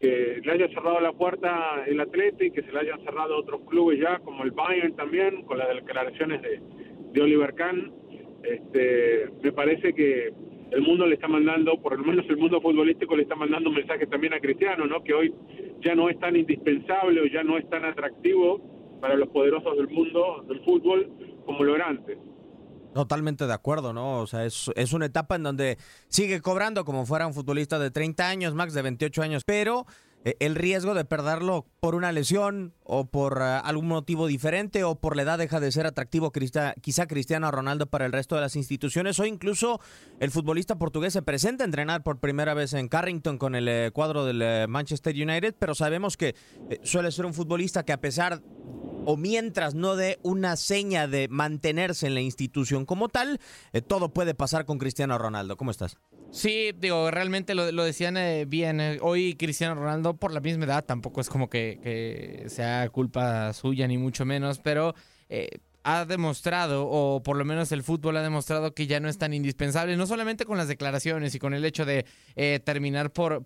que 0.00 0.40
le 0.44 0.52
haya 0.52 0.68
cerrado 0.68 1.00
la 1.00 1.12
puerta 1.12 1.84
el 1.86 1.98
Atleti, 1.98 2.50
que 2.50 2.62
se 2.62 2.72
le 2.72 2.80
hayan 2.80 3.02
cerrado 3.04 3.38
otros 3.38 3.62
clubes 3.62 3.98
ya, 3.98 4.18
como 4.18 4.44
el 4.44 4.50
Bayern 4.50 4.94
también, 4.96 5.42
con 5.44 5.56
las 5.56 5.68
declaraciones 5.68 6.42
de, 6.42 6.60
de 7.12 7.22
Oliver 7.22 7.54
Kahn, 7.54 7.92
este, 8.42 9.30
me 9.42 9.52
parece 9.52 9.94
que 9.94 10.32
el 10.70 10.82
mundo 10.82 11.06
le 11.06 11.14
está 11.14 11.28
mandando, 11.28 11.80
por 11.80 11.98
lo 11.98 12.04
menos 12.04 12.28
el 12.28 12.36
mundo 12.36 12.60
futbolístico 12.60 13.16
le 13.16 13.22
está 13.22 13.34
mandando 13.34 13.70
un 13.70 13.76
mensaje 13.76 14.06
también 14.06 14.34
a 14.34 14.40
Cristiano, 14.40 14.86
¿no? 14.86 15.02
Que 15.02 15.14
hoy 15.14 15.32
ya 15.80 15.94
no 15.94 16.08
es 16.08 16.18
tan 16.18 16.36
indispensable 16.36 17.20
o 17.20 17.26
ya 17.26 17.42
no 17.42 17.56
es 17.56 17.68
tan 17.70 17.84
atractivo 17.84 18.73
para 19.04 19.16
los 19.16 19.28
poderosos 19.28 19.76
del 19.76 19.88
mundo 19.88 20.42
del 20.48 20.64
fútbol 20.64 21.12
como 21.44 21.62
lo 21.62 21.76
era 21.76 21.88
antes. 21.88 22.16
Totalmente 22.94 23.46
de 23.46 23.52
acuerdo, 23.52 23.92
¿no? 23.92 24.20
O 24.20 24.26
sea, 24.26 24.46
es, 24.46 24.70
es 24.76 24.94
una 24.94 25.04
etapa 25.04 25.36
en 25.36 25.42
donde 25.42 25.76
sigue 26.08 26.40
cobrando 26.40 26.86
como 26.86 27.04
fuera 27.04 27.26
un 27.26 27.34
futbolista 27.34 27.78
de 27.78 27.90
30 27.90 28.26
años, 28.26 28.54
Max 28.54 28.72
de 28.72 28.80
28 28.80 29.20
años, 29.20 29.44
pero 29.44 29.84
eh, 30.24 30.36
el 30.40 30.54
riesgo 30.54 30.94
de 30.94 31.04
perderlo 31.04 31.66
por 31.80 31.94
una 31.94 32.10
lesión 32.10 32.72
o 32.82 33.04
por 33.04 33.38
eh, 33.42 33.44
algún 33.62 33.88
motivo 33.88 34.26
diferente 34.26 34.82
o 34.82 34.94
por 34.94 35.16
la 35.16 35.22
edad 35.22 35.38
deja 35.38 35.60
de 35.60 35.70
ser 35.70 35.86
atractivo 35.86 36.32
quizá 36.32 37.06
Cristiano 37.06 37.50
Ronaldo 37.50 37.86
para 37.86 38.06
el 38.06 38.12
resto 38.12 38.34
de 38.34 38.40
las 38.40 38.56
instituciones 38.56 39.20
o 39.20 39.26
incluso 39.26 39.80
el 40.20 40.30
futbolista 40.30 40.78
portugués 40.78 41.12
se 41.12 41.20
presenta 41.20 41.64
a 41.64 41.66
entrenar 41.66 42.02
por 42.02 42.20
primera 42.20 42.54
vez 42.54 42.72
en 42.72 42.88
Carrington 42.88 43.36
con 43.36 43.54
el 43.54 43.68
eh, 43.68 43.90
cuadro 43.92 44.24
del 44.24 44.66
Manchester 44.66 45.14
United, 45.14 45.54
pero 45.58 45.74
sabemos 45.74 46.16
que 46.16 46.34
suele 46.82 47.12
ser 47.12 47.26
un 47.26 47.34
futbolista 47.34 47.84
que 47.84 47.92
a 47.92 48.00
pesar 48.00 48.40
o 49.04 49.16
mientras 49.16 49.74
no 49.74 49.96
dé 49.96 50.18
una 50.22 50.56
seña 50.56 51.06
de 51.06 51.28
mantenerse 51.28 52.06
en 52.06 52.14
la 52.14 52.20
institución 52.20 52.86
como 52.86 53.08
tal, 53.08 53.40
eh, 53.72 53.80
todo 53.80 54.08
puede 54.12 54.34
pasar 54.34 54.64
con 54.64 54.78
Cristiano 54.78 55.18
Ronaldo. 55.18 55.56
¿Cómo 55.56 55.70
estás? 55.70 55.96
Sí, 56.30 56.72
digo, 56.76 57.10
realmente 57.10 57.54
lo, 57.54 57.70
lo 57.70 57.84
decían 57.84 58.16
eh, 58.16 58.44
bien. 58.46 58.80
eh, 58.80 58.98
Hoy 59.00 59.34
Cristiano 59.34 59.74
Ronaldo, 59.74 60.14
por 60.16 60.32
la 60.32 60.40
misma 60.40 60.64
edad, 60.64 60.84
tampoco 60.84 61.20
es 61.20 61.28
como 61.28 61.48
que, 61.48 62.44
sea 62.48 62.88
culpa 62.88 63.52
suya, 63.52 63.86
ni 63.86 63.98
mucho 63.98 64.24
menos, 64.24 64.58
pero 64.58 64.94
ha 65.82 66.04
demostrado, 66.04 66.86
o 66.88 67.22
por 67.22 67.36
lo 67.36 67.44
menos 67.44 67.70
el 67.72 67.82
fútbol 67.82 68.16
ha 68.16 68.22
demostrado 68.22 68.74
que 68.74 68.86
ya 68.86 69.00
no 69.00 69.08
es 69.08 69.18
tan 69.18 69.34
indispensable, 69.34 69.96
no 69.96 70.06
solamente 70.06 70.44
con 70.44 70.58
las 70.58 70.68
declaraciones 70.68 71.34
y 71.34 71.38
con 71.38 71.54
el 71.54 71.64
hecho 71.64 71.84
de 71.84 72.04
terminar 72.64 73.12
por... 73.12 73.44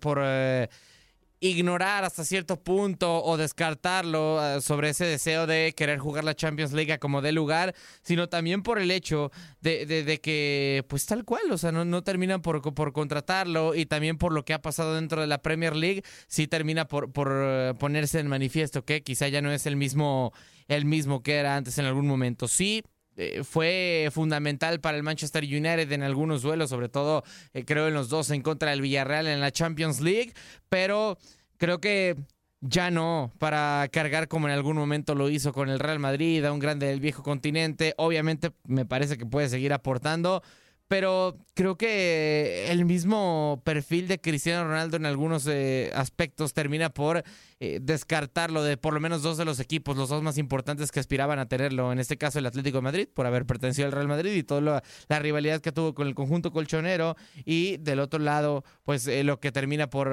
ignorar 1.39 2.03
hasta 2.03 2.25
cierto 2.25 2.61
punto 2.61 3.23
o 3.23 3.37
descartarlo 3.37 4.43
eh, 4.43 4.61
sobre 4.61 4.89
ese 4.89 5.05
deseo 5.05 5.47
de 5.47 5.73
querer 5.75 5.99
jugar 5.99 6.23
la 6.23 6.35
Champions 6.35 6.73
League 6.73 6.97
como 6.99 7.21
dé 7.21 7.31
lugar, 7.31 7.73
sino 8.01 8.27
también 8.27 8.61
por 8.61 8.79
el 8.79 8.91
hecho 8.91 9.31
de, 9.61 10.19
que, 10.21 10.83
pues 10.87 11.05
tal 11.05 11.23
cual, 11.23 11.43
o 11.51 11.57
sea, 11.57 11.71
no, 11.71 11.85
no 11.85 12.03
terminan 12.03 12.41
por, 12.41 12.61
por 12.73 12.93
contratarlo 12.93 13.75
y 13.75 13.85
también 13.85 14.17
por 14.17 14.33
lo 14.33 14.43
que 14.43 14.53
ha 14.53 14.61
pasado 14.61 14.95
dentro 14.95 15.21
de 15.21 15.27
la 15.27 15.41
Premier 15.41 15.75
League, 15.75 16.03
sí 16.27 16.47
termina 16.47 16.85
por, 16.85 17.11
por 17.11 17.31
eh, 17.31 17.73
ponerse 17.79 18.19
en 18.19 18.27
manifiesto 18.27 18.83
que 18.83 19.01
quizá 19.01 19.27
ya 19.27 19.41
no 19.41 19.51
es 19.51 19.65
el 19.65 19.75
mismo, 19.75 20.33
el 20.67 20.85
mismo 20.85 21.23
que 21.23 21.35
era 21.35 21.55
antes 21.55 21.77
en 21.77 21.85
algún 21.85 22.07
momento. 22.07 22.47
Sí, 22.47 22.83
eh, 23.21 23.43
fue 23.43 24.07
fundamental 24.13 24.79
para 24.79 24.95
el 24.95 25.03
Manchester 25.03 25.43
United 25.43 25.91
en 25.91 26.03
algunos 26.03 26.41
duelos, 26.41 26.69
sobre 26.69 26.87
todo 26.87 27.23
eh, 27.53 27.65
creo 27.65 27.89
en 27.89 27.93
los 27.93 28.07
dos 28.07 28.31
en 28.31 28.41
contra 28.41 28.71
del 28.71 28.79
Villarreal 28.81 29.27
en 29.27 29.41
la 29.41 29.51
Champions 29.51 29.99
League, 29.99 30.31
pero 30.69 31.17
creo 31.57 31.81
que 31.81 32.15
ya 32.61 32.91
no 32.91 33.33
para 33.37 33.89
cargar 33.91 34.29
como 34.29 34.47
en 34.47 34.53
algún 34.53 34.77
momento 34.77 35.15
lo 35.15 35.29
hizo 35.29 35.51
con 35.51 35.67
el 35.67 35.79
Real 35.79 35.99
Madrid, 35.99 36.45
a 36.45 36.53
un 36.53 36.59
grande 36.59 36.87
del 36.87 37.01
viejo 37.01 37.21
continente. 37.21 37.93
Obviamente 37.97 38.51
me 38.65 38.85
parece 38.85 39.17
que 39.17 39.25
puede 39.25 39.49
seguir 39.49 39.73
aportando, 39.73 40.41
pero 40.89 41.37
creo 41.53 41.77
que 41.77 42.65
el 42.69 42.83
mismo 42.83 43.61
perfil 43.63 44.07
de 44.07 44.19
Cristiano 44.19 44.63
Ronaldo 44.63 44.97
en 44.97 45.05
algunos 45.05 45.45
eh, 45.45 45.91
aspectos 45.93 46.53
termina 46.53 46.89
por 46.89 47.23
eh, 47.59 47.79
descartarlo 47.79 48.63
de 48.63 48.75
por 48.75 48.95
lo 48.95 48.99
menos 48.99 49.21
dos 49.21 49.37
de 49.37 49.45
los 49.45 49.59
equipos, 49.59 49.95
los 49.95 50.09
dos 50.09 50.23
más 50.23 50.39
importantes 50.39 50.91
que 50.91 50.99
aspiraban 50.99 51.37
a 51.37 51.47
tenerlo. 51.47 51.91
En 51.91 51.99
este 51.99 52.17
caso 52.17 52.39
el 52.39 52.47
Atlético 52.47 52.79
de 52.79 52.81
Madrid, 52.81 53.07
por 53.13 53.27
haber 53.27 53.45
pertenecido 53.45 53.85
al 53.85 53.91
Real 53.91 54.07
Madrid 54.07 54.33
y 54.33 54.41
toda 54.41 54.61
la, 54.61 54.83
la 55.07 55.19
rivalidad 55.19 55.61
que 55.61 55.71
tuvo 55.71 55.93
con 55.93 56.07
el 56.07 56.15
conjunto 56.15 56.51
colchonero. 56.51 57.15
Y 57.45 57.77
del 57.77 57.99
otro 57.99 58.19
lado, 58.19 58.63
pues 58.83 59.05
eh, 59.05 59.23
lo 59.23 59.39
que 59.39 59.51
termina 59.51 59.91
por... 59.91 60.11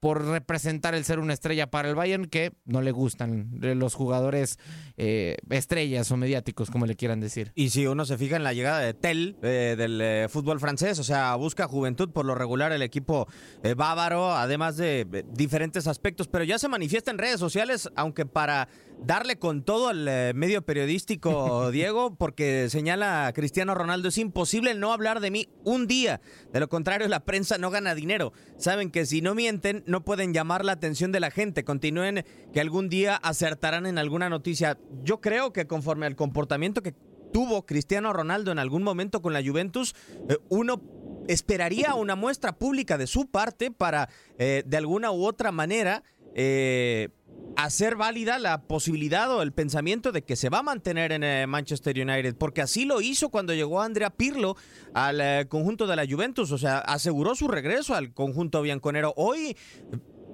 por 0.00 0.24
representar 0.24 0.94
el 0.94 1.04
ser 1.04 1.18
una 1.18 1.32
estrella 1.32 1.70
para 1.70 1.88
el 1.88 1.94
Bayern, 1.94 2.26
que 2.26 2.52
no 2.64 2.82
le 2.82 2.92
gustan 2.92 3.50
los 3.60 3.94
jugadores 3.94 4.58
eh, 4.96 5.36
estrellas 5.50 6.10
o 6.10 6.16
mediáticos, 6.16 6.70
como 6.70 6.86
le 6.86 6.96
quieran 6.96 7.20
decir. 7.20 7.52
Y 7.54 7.70
si 7.70 7.86
uno 7.86 8.04
se 8.04 8.18
fija 8.18 8.36
en 8.36 8.44
la 8.44 8.52
llegada 8.52 8.80
de 8.80 8.94
Tel 8.94 9.36
eh, 9.42 9.74
del 9.76 10.00
eh, 10.00 10.26
fútbol 10.28 10.60
francés, 10.60 10.98
o 10.98 11.04
sea, 11.04 11.34
busca 11.36 11.66
juventud 11.66 12.10
por 12.10 12.24
lo 12.24 12.34
regular 12.34 12.72
el 12.72 12.82
equipo 12.82 13.26
eh, 13.62 13.74
bávaro, 13.74 14.32
además 14.32 14.76
de 14.76 15.24
diferentes 15.32 15.86
aspectos, 15.86 16.28
pero 16.28 16.44
ya 16.44 16.58
se 16.58 16.68
manifiesta 16.68 17.10
en 17.10 17.18
redes 17.18 17.40
sociales, 17.40 17.88
aunque 17.96 18.26
para 18.26 18.68
darle 18.98 19.38
con 19.38 19.62
todo 19.62 19.88
al 19.88 20.34
medio 20.34 20.62
periodístico, 20.62 21.70
Diego, 21.72 22.16
porque 22.16 22.68
señala 22.70 23.26
a 23.26 23.32
Cristiano 23.32 23.74
Ronaldo, 23.74 24.08
es 24.08 24.18
imposible 24.18 24.74
no 24.74 24.92
hablar 24.92 25.20
de 25.20 25.30
mí 25.30 25.48
un 25.64 25.86
día. 25.86 26.20
De 26.52 26.60
lo 26.60 26.68
contrario, 26.68 27.08
la 27.08 27.24
prensa 27.24 27.58
no 27.58 27.70
gana 27.70 27.94
dinero. 27.94 28.32
Saben 28.58 28.90
que 28.90 29.06
si 29.06 29.20
no 29.20 29.34
mienten, 29.34 29.84
no 29.86 30.04
pueden 30.04 30.34
llamar 30.34 30.64
la 30.64 30.72
atención 30.72 31.12
de 31.12 31.20
la 31.20 31.30
gente. 31.30 31.64
Continúen 31.64 32.24
que 32.52 32.60
algún 32.60 32.88
día 32.88 33.16
acertarán 33.16 33.86
en 33.86 33.98
alguna 33.98 34.28
noticia. 34.28 34.78
Yo 35.02 35.20
creo 35.20 35.52
que 35.52 35.66
conforme 35.66 36.06
al 36.06 36.16
comportamiento 36.16 36.82
que 36.82 36.94
tuvo 37.32 37.66
Cristiano 37.66 38.12
Ronaldo 38.12 38.52
en 38.52 38.58
algún 38.58 38.82
momento 38.82 39.22
con 39.22 39.32
la 39.32 39.42
Juventus, 39.44 39.94
eh, 40.28 40.38
uno 40.48 40.80
esperaría 41.28 41.94
una 41.94 42.16
muestra 42.16 42.52
pública 42.52 42.98
de 42.98 43.06
su 43.06 43.26
parte 43.26 43.70
para, 43.70 44.08
eh, 44.38 44.62
de 44.66 44.76
alguna 44.76 45.10
u 45.10 45.24
otra 45.24 45.52
manera, 45.52 46.02
eh, 46.34 47.08
hacer 47.56 47.96
válida 47.96 48.38
la 48.38 48.62
posibilidad 48.62 49.34
o 49.34 49.42
el 49.42 49.52
pensamiento 49.52 50.12
de 50.12 50.22
que 50.22 50.36
se 50.36 50.50
va 50.50 50.58
a 50.58 50.62
mantener 50.62 51.12
en 51.12 51.24
eh, 51.24 51.46
Manchester 51.46 51.96
United, 51.98 52.36
porque 52.36 52.60
así 52.60 52.84
lo 52.84 53.00
hizo 53.00 53.30
cuando 53.30 53.54
llegó 53.54 53.80
Andrea 53.80 54.10
Pirlo 54.10 54.56
al 54.94 55.20
eh, 55.20 55.46
conjunto 55.48 55.86
de 55.86 55.96
la 55.96 56.06
Juventus, 56.06 56.52
o 56.52 56.58
sea, 56.58 56.78
aseguró 56.78 57.34
su 57.34 57.48
regreso 57.48 57.94
al 57.94 58.12
conjunto 58.12 58.62
bianconero. 58.62 59.14
Hoy 59.16 59.56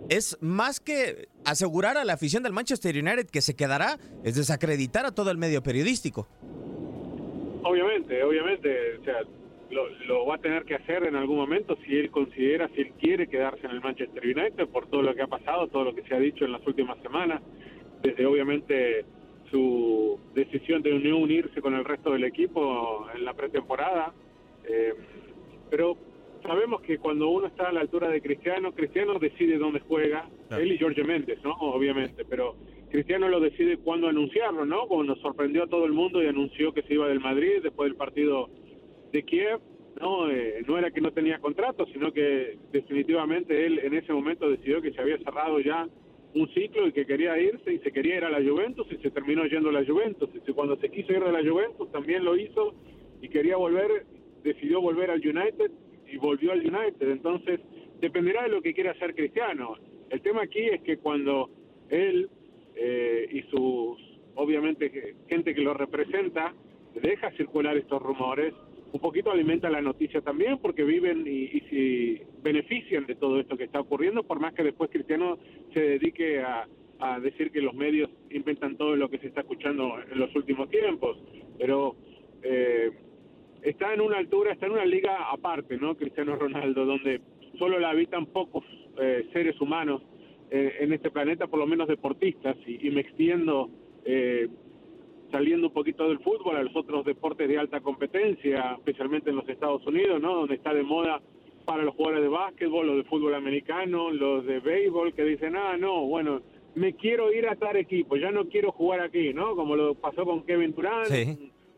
es 0.09 0.37
más 0.41 0.81
que 0.81 1.29
asegurar 1.45 1.97
a 1.97 2.05
la 2.05 2.15
afición 2.15 2.43
del 2.43 2.53
Manchester 2.53 2.97
United 2.97 3.27
que 3.27 3.41
se 3.41 3.55
quedará, 3.55 3.99
es 4.25 4.35
desacreditar 4.35 5.07
a 5.07 5.13
todo 5.13 5.31
el 5.31 5.39
medio 5.39 5.63
periodístico. 5.63 6.29
Obviamente, 7.65 8.23
obviamente, 8.25 8.99
o 8.99 9.05
sea, 9.05 9.23
lo, 9.73 9.89
lo, 10.07 10.27
va 10.27 10.37
a 10.37 10.39
tener 10.39 10.64
que 10.64 10.75
hacer 10.75 11.05
en 11.05 11.16
algún 11.16 11.37
momento 11.37 11.77
si 11.85 11.97
él 11.97 12.11
considera, 12.11 12.68
si 12.68 12.83
él 12.83 12.93
quiere 13.01 13.27
quedarse 13.27 13.66
en 13.66 13.73
el 13.73 13.81
Manchester 13.81 14.23
United 14.25 14.68
por 14.68 14.87
todo 14.89 15.03
lo 15.03 15.14
que 15.14 15.23
ha 15.23 15.27
pasado, 15.27 15.68
todo 15.68 15.85
lo 15.85 15.95
que 15.95 16.03
se 16.03 16.14
ha 16.14 16.18
dicho 16.18 16.45
en 16.45 16.53
las 16.53 16.66
últimas 16.66 16.99
semanas, 17.03 17.43
desde 18.03 18.27
obviamente 18.27 19.05
su 19.51 20.18
decisión 20.35 20.83
de 20.83 20.99
no 20.99 21.18
unirse 21.18 21.61
con 21.61 21.75
el 21.75 21.85
resto 21.85 22.12
del 22.12 22.25
equipo 22.25 23.07
en 23.14 23.25
la 23.25 23.35
pretemporada. 23.35 24.12
Eh, 24.64 24.95
pero 25.70 25.97
sabemos 26.43 26.83
que 26.83 26.99
cuando 26.99 27.29
uno 27.29 27.47
está 27.47 27.68
a 27.68 27.73
la 27.73 27.81
altura 27.81 28.09
de 28.09 28.20
Cristiano, 28.20 28.73
Cristiano 28.73 29.18
decide 29.18 29.59
dónde 29.59 29.81
juega, 29.81 30.29
él 30.51 30.73
y 30.73 30.79
Jorge 30.79 31.05
Méndez, 31.05 31.39
¿no? 31.43 31.53
Obviamente, 31.53 32.25
pero 32.25 32.57
Cristiano 32.91 33.29
lo 33.29 33.41
decide 33.41 33.79
cuándo 33.79 34.09
anunciarlo, 34.09 34.64
¿no? 34.64 34.87
Cuando 34.87 35.16
sorprendió 35.16 35.64
a 35.64 35.68
todo 35.68 35.87
el 35.87 35.93
mundo 35.93 36.23
y 36.23 36.27
anunció 36.27 36.73
que 36.73 36.83
se 36.83 36.95
iba 36.95 37.09
del 37.09 37.20
Madrid 37.20 37.62
después 37.62 37.89
del 37.89 37.97
partido 37.97 38.51
de 39.13 39.23
Kiev, 39.23 39.61
no, 40.01 40.31
eh, 40.31 40.63
no 40.67 40.79
era 40.79 40.91
que 40.91 41.01
no 41.01 41.13
tenía 41.13 41.39
contrato, 41.39 41.87
sino 41.87 42.13
que 42.13 42.59
definitivamente 42.73 43.67
él 43.67 43.79
en 43.81 43.95
ese 43.95 44.13
momento 44.13 44.49
decidió 44.49 44.81
que 44.81 44.93
se 44.93 45.01
había 45.01 45.19
cerrado 45.19 45.61
ya 45.61 45.87
un 46.35 46.49
ciclo 46.55 46.87
y 46.87 46.93
que 46.93 47.05
quería 47.05 47.39
irse 47.39 47.75
y 47.75 47.79
se 47.81 47.93
quería 47.93 48.17
ir 48.17 48.25
a 48.25 48.31
la 48.31 48.43
Juventus 48.43 48.87
y 48.91 48.97
se 48.97 49.11
terminó 49.11 49.45
yendo 49.45 49.69
a 49.69 49.73
la 49.73 49.85
Juventus. 49.85 50.31
Y 50.35 50.53
cuando 50.53 50.77
se 50.77 50.89
quiso 50.89 51.13
ir 51.13 51.23
de 51.23 51.33
la 51.33 51.49
Juventus 51.49 51.93
también 51.93 52.25
lo 52.25 52.37
hizo 52.37 52.75
y 53.21 53.29
quería 53.29 53.57
volver, 53.57 54.07
decidió 54.43 54.81
volver 54.81 55.11
al 55.11 55.21
United 55.21 55.71
y 56.11 56.17
volvió 56.17 56.53
al 56.53 56.61
United. 56.61 57.11
Entonces, 57.11 57.61
dependerá 58.01 58.45
de 58.45 58.49
lo 58.49 58.63
que 58.63 58.73
quiera 58.73 58.93
hacer 58.93 59.15
Cristiano. 59.15 59.77
El 60.09 60.23
tema 60.23 60.43
aquí 60.43 60.61
es 60.61 60.83
que 60.83 60.97
cuando 60.97 61.51
él 61.91 62.31
eh, 62.75 63.29
y 63.31 63.43
sus, 63.43 63.99
obviamente, 64.35 65.15
gente 65.29 65.55
que 65.55 65.61
lo 65.61 65.75
representa, 65.75 66.55
deja 66.95 67.31
circular 67.33 67.77
estos 67.77 68.03
rumores, 68.03 68.55
un 68.93 69.01
poquito 69.01 69.30
alimenta 69.30 69.70
la 69.70 69.80
noticia 69.80 70.20
también 70.20 70.59
porque 70.59 70.84
viven 70.84 71.26
y, 71.26 71.45
y 71.45 71.61
se 71.70 72.26
benefician 72.43 73.07
de 73.07 73.14
todo 73.14 73.40
esto 73.40 73.57
que 73.57 73.64
está 73.64 73.80
ocurriendo, 73.80 74.22
por 74.22 74.38
más 74.38 74.53
que 74.53 74.62
después 74.62 74.90
Cristiano 74.90 75.38
se 75.72 75.80
dedique 75.80 76.40
a, 76.40 76.66
decir 77.20 77.51
que 77.51 77.61
los 77.61 77.74
medios 77.74 78.09
inventan 78.30 78.76
todo 78.76 78.95
lo 78.95 79.11
que 79.11 79.18
se 79.18 79.26
está 79.26 79.40
escuchando 79.40 79.97
en 80.09 80.20
los 80.20 80.32
últimos 80.36 80.70
tiempos. 80.70 81.18
Pero 81.59 81.97
eh, 82.45 82.93
está 83.61 83.93
en 83.93 84.03
una 84.03 84.18
altura, 84.18 84.53
está 84.53 84.66
en 84.66 84.72
una 84.72 84.84
liga 84.84 85.32
aparte, 85.32 85.76
¿no? 85.78 85.97
Cristiano 85.97 86.36
Ronaldo, 86.36 86.84
donde 86.84 87.20
solo 87.59 87.80
la 87.80 87.90
habitan 87.90 88.26
pocos 88.26 88.64
eh, 89.01 89.26
seres 89.32 89.61
humanos 89.61 90.01
eh, 90.53 90.76
en 90.78 90.93
este 90.93 91.11
planeta, 91.11 91.49
por 91.49 91.59
lo 91.59 91.66
menos 91.66 91.88
deportistas, 91.88 92.57
y, 92.68 92.86
y 92.86 92.93
me 92.93 93.01
extiendo 93.01 93.68
eh, 94.05 94.49
saliendo 95.33 95.66
un 95.68 95.72
poquito 95.72 96.09
del 96.09 96.20
fútbol 96.20 96.57
a 96.57 96.62
los 96.62 96.76
otros 96.76 97.05
deportes 97.05 97.49
de 97.49 97.59
alta 97.59 97.80
competencia, 97.80 98.76
especialmente 98.78 99.30
en 99.30 99.37
los 99.37 99.49
Estados 99.49 99.85
Unidos, 99.87 100.20
¿no? 100.20 100.37
Donde 100.37 100.55
está 100.55 100.72
de 100.72 100.85
moda 100.85 101.20
para 101.64 101.83
los 101.83 101.95
jugadores 101.95 102.22
de 102.22 102.28
básquetbol, 102.28 102.87
los 102.87 102.97
de 102.99 103.05
fútbol 103.05 103.35
americano, 103.35 104.11
los 104.11 104.47
de 104.47 104.61
béisbol, 104.61 105.14
que 105.14 105.24
dicen, 105.24 105.57
ah, 105.57 105.76
no, 105.76 106.07
bueno, 106.07 106.43
me 106.74 106.95
quiero 106.95 107.33
ir 107.33 107.49
a 107.49 107.57
tal 107.57 107.76
equipo, 107.76 108.16
ya 108.16 108.30
no 108.30 108.47
quiero 108.49 108.72
jugar 108.72 109.01
aquí, 109.01 109.33
¿no? 109.33 109.57
Como 109.57 109.74
lo 109.74 109.95
pasó 109.95 110.24
con 110.24 110.45
Kevin 110.45 110.74
Durant, 110.74 111.11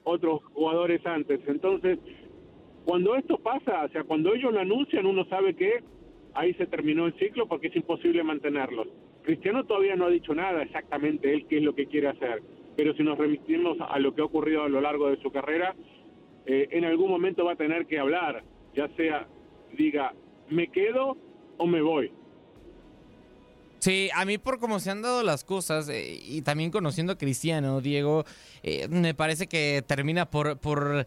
otros 0.02 0.42
jugadores 0.52 1.04
antes. 1.06 1.40
Entonces, 1.46 1.98
cuando 2.84 3.14
esto 3.14 3.38
pasa, 3.38 3.84
o 3.84 3.88
sea, 3.88 4.04
cuando 4.04 4.34
ellos 4.34 4.52
lo 4.52 4.60
anuncian, 4.60 5.06
uno 5.06 5.24
sabe 5.26 5.54
que 5.54 5.82
ahí 6.34 6.52
se 6.54 6.66
terminó 6.66 7.06
el 7.06 7.14
ciclo 7.14 7.46
porque 7.46 7.68
es 7.68 7.76
imposible 7.76 8.22
mantenerlos. 8.22 8.88
Cristiano 9.22 9.64
todavía 9.64 9.96
no 9.96 10.06
ha 10.06 10.10
dicho 10.10 10.34
nada 10.34 10.62
exactamente 10.62 11.32
él 11.32 11.46
qué 11.48 11.58
es 11.58 11.62
lo 11.62 11.74
que 11.74 11.86
quiere 11.86 12.08
hacer, 12.08 12.42
pero 12.76 12.94
si 12.94 13.02
nos 13.02 13.18
remitimos 13.18 13.76
a 13.80 13.98
lo 13.98 14.14
que 14.14 14.22
ha 14.22 14.24
ocurrido 14.24 14.62
a 14.62 14.68
lo 14.68 14.80
largo 14.80 15.08
de 15.08 15.20
su 15.22 15.30
carrera, 15.30 15.74
eh, 16.46 16.68
en 16.70 16.84
algún 16.84 17.10
momento 17.10 17.44
va 17.44 17.52
a 17.52 17.56
tener 17.56 17.86
que 17.86 17.98
hablar, 17.98 18.42
ya 18.74 18.88
sea 18.96 19.26
diga, 19.76 20.14
me 20.48 20.68
quedo 20.68 21.16
o 21.58 21.66
me 21.66 21.82
voy. 21.82 22.12
Sí, 23.78 24.08
a 24.14 24.24
mí 24.24 24.38
por 24.38 24.60
cómo 24.60 24.80
se 24.80 24.90
han 24.90 25.02
dado 25.02 25.22
las 25.22 25.44
cosas 25.44 25.88
eh, 25.90 26.18
y 26.26 26.40
también 26.42 26.70
conociendo 26.70 27.12
a 27.12 27.18
Cristiano, 27.18 27.80
Diego, 27.80 28.24
eh, 28.62 28.88
me 28.88 29.14
parece 29.14 29.46
que 29.46 29.84
termina 29.86 30.30
por, 30.30 30.58
por 30.58 31.06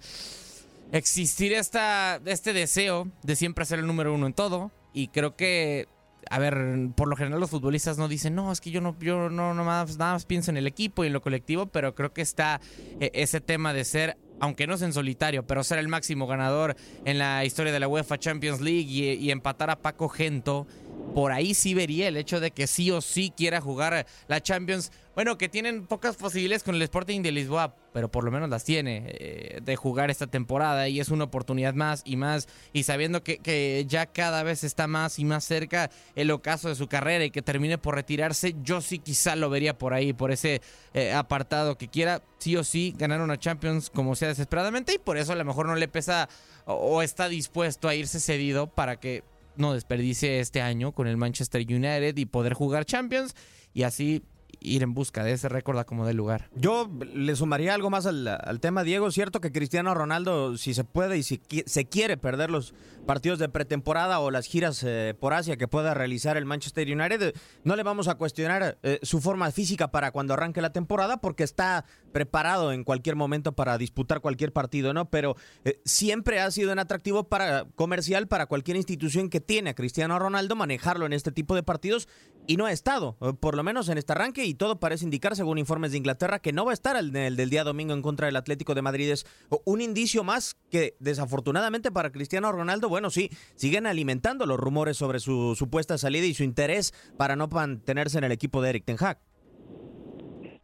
existir 0.91 1.53
esta, 1.53 2.21
este 2.25 2.53
deseo 2.53 3.07
de 3.23 3.35
siempre 3.35 3.65
ser 3.65 3.79
el 3.79 3.87
número 3.87 4.13
uno 4.13 4.27
en 4.27 4.33
todo. 4.33 4.71
Y 4.93 5.07
creo 5.07 5.35
que, 5.35 5.87
a 6.29 6.39
ver, 6.39 6.89
por 6.95 7.07
lo 7.07 7.15
general 7.15 7.39
los 7.39 7.49
futbolistas 7.49 7.97
no 7.97 8.07
dicen, 8.07 8.35
no, 8.35 8.51
es 8.51 8.61
que 8.61 8.71
yo 8.71 8.81
no, 8.81 8.95
yo 8.99 9.29
no, 9.29 9.53
no 9.53 9.63
nada 9.63 9.85
más 9.85 10.25
pienso 10.25 10.51
en 10.51 10.57
el 10.57 10.67
equipo 10.67 11.03
y 11.03 11.07
en 11.07 11.13
lo 11.13 11.21
colectivo, 11.21 11.67
pero 11.67 11.95
creo 11.95 12.13
que 12.13 12.21
está 12.21 12.59
eh, 12.99 13.11
ese 13.13 13.41
tema 13.41 13.73
de 13.73 13.85
ser 13.85 14.17
aunque 14.39 14.67
no 14.67 14.75
es 14.75 14.81
en 14.81 14.93
solitario, 14.93 15.45
pero 15.45 15.63
ser 15.63 15.79
el 15.79 15.87
máximo 15.87 16.27
ganador 16.27 16.75
en 17.05 17.17
la 17.17 17.43
historia 17.45 17.73
de 17.73 17.79
la 17.79 17.87
UEFA 17.87 18.17
Champions 18.17 18.61
League 18.61 18.87
y, 18.87 19.31
empatar 19.31 19.69
a 19.69 19.79
Paco 19.79 20.09
Gento, 20.09 20.67
por 21.13 21.31
ahí 21.31 21.53
sí 21.53 21.73
vería 21.73 22.07
el 22.07 22.17
hecho 22.17 22.39
de 22.39 22.51
que 22.51 22.67
sí 22.67 22.91
o 22.91 23.01
sí 23.01 23.33
quiera 23.35 23.61
jugar 23.61 24.05
la 24.27 24.41
Champions. 24.41 24.91
Bueno, 25.15 25.37
que 25.37 25.49
tienen 25.49 25.87
pocas 25.87 26.15
posibilidades 26.15 26.61
con 26.61 26.75
el 26.75 26.81
Sporting 26.83 27.23
de 27.23 27.31
Lisboa, 27.31 27.75
pero 27.91 28.11
por 28.11 28.23
lo 28.23 28.29
menos 28.29 28.49
las 28.49 28.63
tiene 28.63 29.03
eh, 29.07 29.59
de 29.63 29.75
jugar 29.75 30.11
esta 30.11 30.27
temporada 30.27 30.87
y 30.89 30.99
es 30.99 31.09
una 31.09 31.23
oportunidad 31.23 31.73
más 31.73 32.03
y 32.05 32.17
más. 32.17 32.47
Y 32.71 32.83
sabiendo 32.83 33.23
que, 33.23 33.39
que, 33.39 33.83
ya 33.87 34.05
cada 34.05 34.43
vez 34.43 34.63
está 34.63 34.85
más 34.85 35.17
y 35.17 35.25
más 35.25 35.43
cerca 35.43 35.89
el 36.15 36.29
ocaso 36.29 36.69
de 36.69 36.75
su 36.75 36.87
carrera 36.87 37.25
y 37.25 37.31
que 37.31 37.41
termine 37.41 37.79
por 37.79 37.95
retirarse, 37.95 38.55
yo 38.61 38.79
sí 38.81 38.99
quizá 38.99 39.35
lo 39.35 39.49
vería 39.49 39.75
por 39.75 39.95
ahí, 39.95 40.13
por 40.13 40.31
ese 40.31 40.61
eh, 40.93 41.13
apartado 41.13 41.79
que 41.79 41.87
quiera 41.87 42.21
sí 42.37 42.55
o 42.55 42.63
sí 42.63 42.93
ganar 42.95 43.21
una 43.21 43.39
Champions 43.39 43.89
como 43.89 44.15
sea 44.15 44.27
desesperadamente 44.27 44.93
y 44.93 44.99
por 44.99 45.17
eso 45.17 45.33
a 45.33 45.35
lo 45.35 45.45
mejor 45.45 45.65
no 45.65 45.75
le 45.75 45.87
pesa 45.87 46.29
o, 46.65 46.73
o 46.73 47.01
está 47.01 47.27
dispuesto 47.27 47.87
a 47.87 47.95
irse 47.95 48.19
cedido 48.19 48.67
para 48.67 48.99
que 48.99 49.23
no 49.57 49.73
desperdicie 49.73 50.39
este 50.39 50.61
año 50.61 50.91
con 50.91 51.07
el 51.07 51.17
Manchester 51.17 51.61
United 51.61 52.15
y 52.17 52.25
poder 52.25 52.53
jugar 52.53 52.85
Champions 52.85 53.35
y 53.73 53.83
así 53.83 54.23
ir 54.59 54.83
en 54.83 54.93
busca 54.93 55.23
de 55.23 55.33
ese 55.33 55.49
récord 55.49 55.79
como 55.85 56.05
del 56.05 56.17
lugar. 56.17 56.49
Yo 56.55 56.89
le 57.13 57.35
sumaría 57.35 57.73
algo 57.73 57.89
más 57.89 58.05
al, 58.05 58.27
al, 58.27 58.59
tema, 58.59 58.83
Diego. 58.83 59.11
Cierto 59.11 59.41
que 59.41 59.51
Cristiano 59.51 59.93
Ronaldo, 59.93 60.57
si 60.57 60.73
se 60.73 60.83
puede 60.83 61.17
y 61.17 61.23
si 61.23 61.41
se 61.65 61.85
quiere 61.85 62.17
perder 62.17 62.49
los 62.49 62.73
partidos 63.07 63.39
de 63.39 63.49
pretemporada 63.49 64.19
o 64.19 64.29
las 64.29 64.45
giras 64.45 64.83
eh, 64.85 65.15
por 65.19 65.33
Asia 65.33 65.57
que 65.57 65.67
pueda 65.67 65.95
realizar 65.95 66.37
el 66.37 66.45
Manchester 66.45 66.87
United, 66.87 67.33
no 67.63 67.75
le 67.75 67.81
vamos 67.81 68.07
a 68.07 68.15
cuestionar 68.15 68.77
eh, 68.83 68.99
su 69.01 69.21
forma 69.21 69.49
física 69.51 69.89
para 69.89 70.11
cuando 70.11 70.35
arranque 70.35 70.61
la 70.61 70.73
temporada 70.73 71.17
porque 71.17 71.43
está 71.43 71.85
preparado 72.11 72.73
en 72.73 72.83
cualquier 72.83 73.15
momento 73.15 73.53
para 73.53 73.77
disputar 73.77 74.21
cualquier 74.21 74.51
partido, 74.53 74.93
¿no? 74.93 75.09
Pero 75.09 75.35
eh, 75.63 75.79
siempre 75.85 76.39
ha 76.39 76.51
sido 76.51 76.71
un 76.71 76.79
atractivo 76.79 77.23
para 77.23 77.65
comercial 77.75 78.27
para 78.27 78.45
cualquier 78.45 78.77
institución 78.77 79.29
que 79.29 79.39
tiene 79.39 79.71
a 79.71 79.73
Cristiano 79.73 80.19
Ronaldo 80.19 80.55
manejarlo 80.55 81.05
en 81.05 81.13
este 81.13 81.31
tipo 81.31 81.55
de 81.55 81.63
partidos 81.63 82.09
y 82.45 82.57
no 82.57 82.65
ha 82.65 82.71
estado, 82.71 83.17
por 83.39 83.55
lo 83.55 83.63
menos 83.63 83.89
en 83.89 83.97
este 83.97 84.13
arranque 84.13 84.45
y 84.45 84.53
todo 84.53 84.79
parece 84.79 85.03
indicar, 85.03 85.35
según 85.35 85.57
informes 85.57 85.91
de 85.91 85.97
Inglaterra, 85.97 86.39
que 86.39 86.53
no 86.53 86.65
va 86.65 86.71
a 86.71 86.73
estar 86.73 86.95
el, 86.95 87.13
el 87.15 87.35
del 87.35 87.49
día 87.49 87.63
domingo 87.63 87.93
en 87.93 88.01
contra 88.01 88.27
del 88.27 88.37
Atlético 88.37 88.73
de 88.73 88.81
Madrid. 88.81 89.11
Es 89.11 89.25
un 89.65 89.81
indicio 89.81 90.23
más 90.23 90.55
que, 90.69 90.95
desafortunadamente 90.99 91.91
para 91.91 92.11
Cristiano 92.11 92.51
Ronaldo, 92.51 92.89
bueno, 92.97 93.11
sí, 93.11 93.29
siguen 93.53 93.85
alimentando 93.85 94.47
los 94.47 94.59
rumores 94.59 94.97
sobre 94.97 95.19
su 95.19 95.53
supuesta 95.55 95.99
salida 95.99 96.25
y 96.25 96.33
su 96.33 96.43
interés 96.43 96.93
para 97.15 97.35
no 97.35 97.47
mantenerse 97.47 98.17
en 98.17 98.23
el 98.23 98.31
equipo 98.31 98.59
de 98.59 98.71
Eric 98.71 98.85
Ten 98.85 98.97
Hag. 98.99 99.19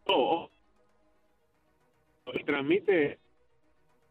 Oh, 0.08 0.50
transmite 2.44 3.20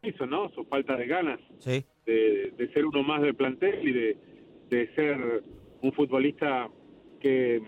eso, 0.02 0.24
¿no? 0.26 0.50
Su 0.50 0.64
falta 0.66 0.96
de 0.96 1.06
ganas 1.08 1.40
sí. 1.58 1.84
de, 2.06 2.52
de, 2.56 2.72
ser 2.72 2.86
uno 2.86 3.02
más 3.02 3.22
del 3.22 3.34
plantel 3.34 3.88
y 3.88 3.92
de, 3.92 4.16
de 4.70 4.94
ser 4.94 5.42
un 5.82 5.92
futbolista 5.92 6.70
que 7.20 7.60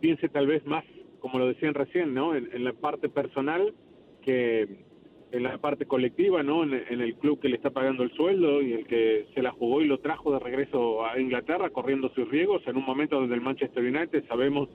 piense 0.00 0.28
tal 0.28 0.46
vez 0.46 0.64
más 0.66 0.84
como 1.18 1.40
lo 1.40 1.48
decían 1.48 1.74
recién, 1.74 2.14
¿no? 2.14 2.36
En, 2.36 2.48
en, 2.52 2.62
la 2.62 2.74
parte 2.74 3.08
personal 3.08 3.74
que 4.22 4.84
en 5.32 5.42
la 5.42 5.58
parte 5.58 5.86
colectiva, 5.86 6.42
¿no? 6.42 6.62
En, 6.62 6.74
el 6.74 7.14
club 7.16 7.40
que 7.40 7.48
le 7.48 7.56
está 7.56 7.70
pagando 7.70 8.02
el 8.02 8.12
sueldo 8.12 8.62
y 8.62 8.72
el 8.72 8.86
que 8.86 9.26
se 9.34 9.42
la 9.42 9.50
jugó 9.50 9.82
y 9.82 9.86
lo 9.86 9.98
trajo 9.98 10.32
de 10.32 10.38
regreso 10.38 11.04
a 11.04 11.20
Inglaterra 11.20 11.70
corriendo 11.70 12.08
sus 12.10 12.28
riesgos 12.28 12.62
en 12.66 12.76
un 12.76 12.84
momento 12.84 13.16
donde 13.16 13.34
el 13.34 13.40
Manchester 13.40 13.82
United 13.82 14.24
sabemos 14.28 14.68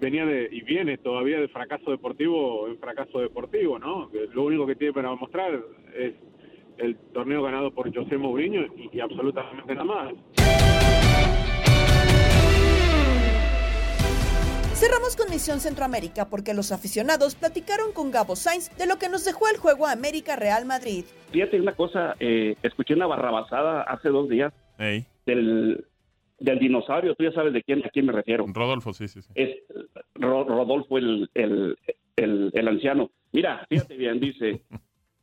venía 0.00 0.26
de 0.26 0.48
y 0.50 0.62
viene 0.62 0.98
todavía 0.98 1.40
de 1.40 1.48
fracaso 1.48 1.90
deportivo 1.90 2.68
en 2.68 2.78
fracaso 2.78 3.20
deportivo, 3.20 3.78
¿no? 3.78 4.10
Lo 4.34 4.44
único 4.44 4.66
que 4.66 4.74
tiene 4.74 4.92
para 4.92 5.14
mostrar 5.14 5.60
es 5.96 6.14
el 6.78 6.96
torneo 7.14 7.42
ganado 7.42 7.70
por 7.70 7.92
José 7.94 8.18
Mourinho 8.18 8.66
y, 8.76 8.90
y 8.92 9.00
absolutamente 9.00 9.74
nada 9.74 9.84
más. 9.84 10.65
Cerramos 14.76 15.16
con 15.16 15.30
Misión 15.30 15.60
Centroamérica 15.60 16.28
porque 16.28 16.52
los 16.52 16.70
aficionados 16.70 17.34
platicaron 17.34 17.92
con 17.92 18.10
Gabo 18.10 18.36
Sainz 18.36 18.68
de 18.76 18.86
lo 18.86 18.96
que 18.98 19.08
nos 19.08 19.24
dejó 19.24 19.48
el 19.48 19.56
juego 19.56 19.86
América 19.86 20.36
Real 20.36 20.66
Madrid. 20.66 21.04
Fíjate 21.30 21.58
una 21.60 21.72
cosa, 21.72 22.14
eh, 22.20 22.56
escuché 22.62 22.92
una 22.94 23.06
barrabasada 23.06 23.82
hace 23.82 24.10
dos 24.10 24.28
días 24.28 24.52
del, 25.24 25.84
del 26.38 26.58
dinosaurio, 26.58 27.14
tú 27.14 27.24
ya 27.24 27.32
sabes 27.32 27.54
de 27.54 27.62
quién, 27.62 27.84
a 27.86 27.88
quién 27.88 28.04
me 28.06 28.12
refiero. 28.12 28.44
Rodolfo, 28.48 28.92
sí, 28.92 29.08
sí, 29.08 29.22
sí. 29.22 29.30
Es 29.34 29.56
Ro- 30.14 30.44
Rodolfo 30.44 30.98
el, 30.98 31.30
el, 31.34 31.76
el, 32.16 32.50
el 32.52 32.68
anciano. 32.68 33.10
Mira, 33.32 33.64
fíjate 33.70 33.96
bien, 33.96 34.20
dice, 34.20 34.60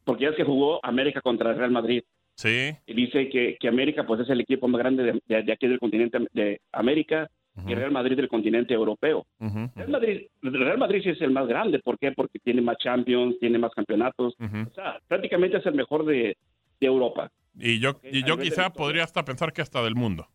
porque 0.03 0.23
ya 0.23 0.29
es 0.31 0.35
que 0.35 0.43
jugó 0.43 0.79
América 0.83 1.21
contra 1.21 1.51
el 1.51 1.57
Real 1.57 1.71
Madrid. 1.71 2.03
Sí. 2.35 2.71
Y 2.87 2.93
dice 2.95 3.29
que, 3.29 3.57
que 3.59 3.67
América 3.67 4.07
pues 4.07 4.19
es 4.21 4.29
el 4.31 4.41
equipo 4.41 4.67
más 4.67 4.79
grande 4.79 5.03
de, 5.03 5.21
de- 5.27 5.43
de 5.43 5.53
aquí 5.53 5.67
del 5.67 5.79
continente 5.79 6.17
de 6.33 6.59
América 6.71 7.29
y 7.67 7.75
Real 7.75 7.91
Madrid 7.91 8.15
del 8.15 8.27
continente 8.27 8.73
europeo. 8.73 9.25
Real 9.39 9.89
Madrid, 9.89 10.21
Real 10.41 10.77
Madrid 10.77 11.01
sí 11.03 11.09
es 11.09 11.21
el 11.21 11.31
más 11.31 11.47
grande, 11.47 11.79
¿por 11.79 11.99
qué? 11.99 12.11
Porque 12.11 12.39
tiene 12.39 12.61
más 12.61 12.77
Champions, 12.77 13.37
tiene 13.39 13.59
más 13.59 13.71
campeonatos, 13.73 14.33
o 14.39 14.73
sea, 14.73 14.99
prácticamente 15.07 15.57
es 15.57 15.65
el 15.65 15.75
mejor 15.75 16.05
de, 16.05 16.35
de 16.79 16.87
Europa. 16.87 17.31
Y 17.59 17.79
yo, 17.79 17.99
y 18.11 18.23
yo 18.23 18.37
quizá 18.37 18.71
podría 18.73 19.03
hasta 19.03 19.23
pensar 19.23 19.53
que 19.53 19.61
hasta 19.61 19.83
del 19.83 19.93
mundo. 19.95 20.27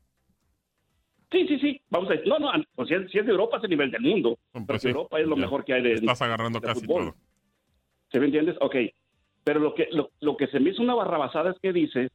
Sí, 1.30 1.46
sí, 1.46 1.58
sí, 1.58 1.80
vamos 1.90 2.08
a 2.08 2.12
decir, 2.14 2.28
no, 2.28 2.38
no, 2.38 2.50
pues 2.74 2.88
si 2.88 2.94
es, 2.94 3.10
si 3.10 3.18
es 3.18 3.26
de 3.26 3.32
Europa 3.32 3.58
es 3.58 3.64
el 3.64 3.70
nivel 3.70 3.90
del 3.90 4.00
mundo, 4.00 4.38
pero 4.52 4.66
pues 4.66 4.82
sí, 4.82 4.88
Europa 4.88 5.20
es 5.20 5.26
lo 5.26 5.36
ya. 5.36 5.42
mejor 5.42 5.64
que 5.64 5.74
hay 5.74 5.82
de 5.82 5.92
Estás 5.94 6.22
agarrando 6.22 6.60
de 6.60 6.66
casi 6.66 6.86
fútbol. 6.86 7.02
todo. 7.10 7.14
¿Se 8.12 8.18
me 8.20 8.26
entiendes? 8.26 8.56
Ok. 8.60 8.76
Pero 9.44 9.60
lo 9.60 9.74
que, 9.74 9.88
lo, 9.92 10.10
lo 10.20 10.36
que 10.36 10.46
se 10.46 10.58
me 10.60 10.70
hizo 10.70 10.82
una 10.82 10.94
barrabasada 10.94 11.50
es 11.50 11.58
que 11.60 11.72
dice 11.72 12.08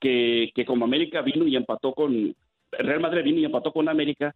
que, 0.00 0.50
que 0.54 0.64
como 0.66 0.84
América 0.84 1.22
vino 1.22 1.46
y 1.46 1.56
empató 1.56 1.94
con 1.94 2.34
Real 2.86 3.00
Madrid 3.00 3.24
vino 3.24 3.38
y 3.38 3.44
empató 3.44 3.72
con 3.72 3.88
América, 3.88 4.34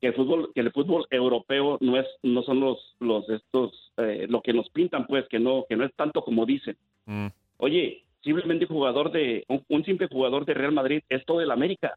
que 0.00 0.08
el 0.08 0.14
fútbol, 0.14 0.50
que 0.54 0.60
el 0.60 0.72
fútbol 0.72 1.06
europeo 1.10 1.78
no 1.80 1.98
es, 1.98 2.06
no 2.22 2.42
son 2.42 2.60
los, 2.60 2.96
los 2.98 3.28
estos, 3.28 3.92
eh, 3.98 4.26
lo 4.28 4.42
que 4.42 4.52
nos 4.52 4.68
pintan, 4.70 5.06
pues, 5.06 5.26
que 5.28 5.38
no, 5.38 5.64
que 5.68 5.76
no 5.76 5.84
es 5.84 5.94
tanto 5.94 6.22
como 6.22 6.44
dicen. 6.44 6.76
Mm. 7.06 7.28
Oye, 7.58 8.04
simplemente 8.22 8.66
jugador 8.66 9.12
de, 9.12 9.44
un, 9.48 9.64
un 9.68 9.84
simple 9.84 10.08
jugador 10.08 10.44
de 10.44 10.54
Real 10.54 10.72
Madrid 10.72 11.02
es 11.08 11.24
todo 11.24 11.40
el 11.40 11.50
América. 11.50 11.96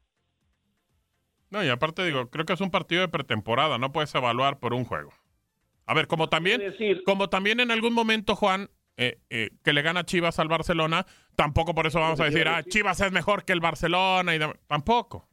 No, 1.49 1.63
y 1.63 1.69
aparte 1.69 2.05
digo, 2.05 2.29
creo 2.29 2.45
que 2.45 2.53
es 2.53 2.61
un 2.61 2.71
partido 2.71 3.01
de 3.01 3.07
pretemporada, 3.07 3.77
no 3.77 3.91
puedes 3.91 4.13
evaluar 4.13 4.59
por 4.59 4.73
un 4.73 4.85
juego. 4.85 5.11
A 5.85 5.93
ver, 5.93 6.07
como 6.07 6.29
también, 6.29 6.61
como 7.05 7.29
también 7.29 7.59
en 7.59 7.71
algún 7.71 7.93
momento, 7.93 8.35
Juan, 8.35 8.69
eh, 8.97 9.19
eh, 9.29 9.49
que 9.63 9.73
le 9.73 9.81
gana 9.81 10.05
Chivas 10.05 10.39
al 10.39 10.47
Barcelona, 10.47 11.05
tampoco 11.35 11.75
por 11.75 11.85
eso 11.85 11.99
vamos 11.99 12.19
a 12.19 12.25
decir, 12.25 12.47
ah, 12.47 12.63
Chivas 12.63 13.01
es 13.01 13.11
mejor 13.11 13.45
que 13.45 13.53
el 13.53 13.59
Barcelona 13.59 14.35
y 14.35 14.39
tampoco. 14.67 15.27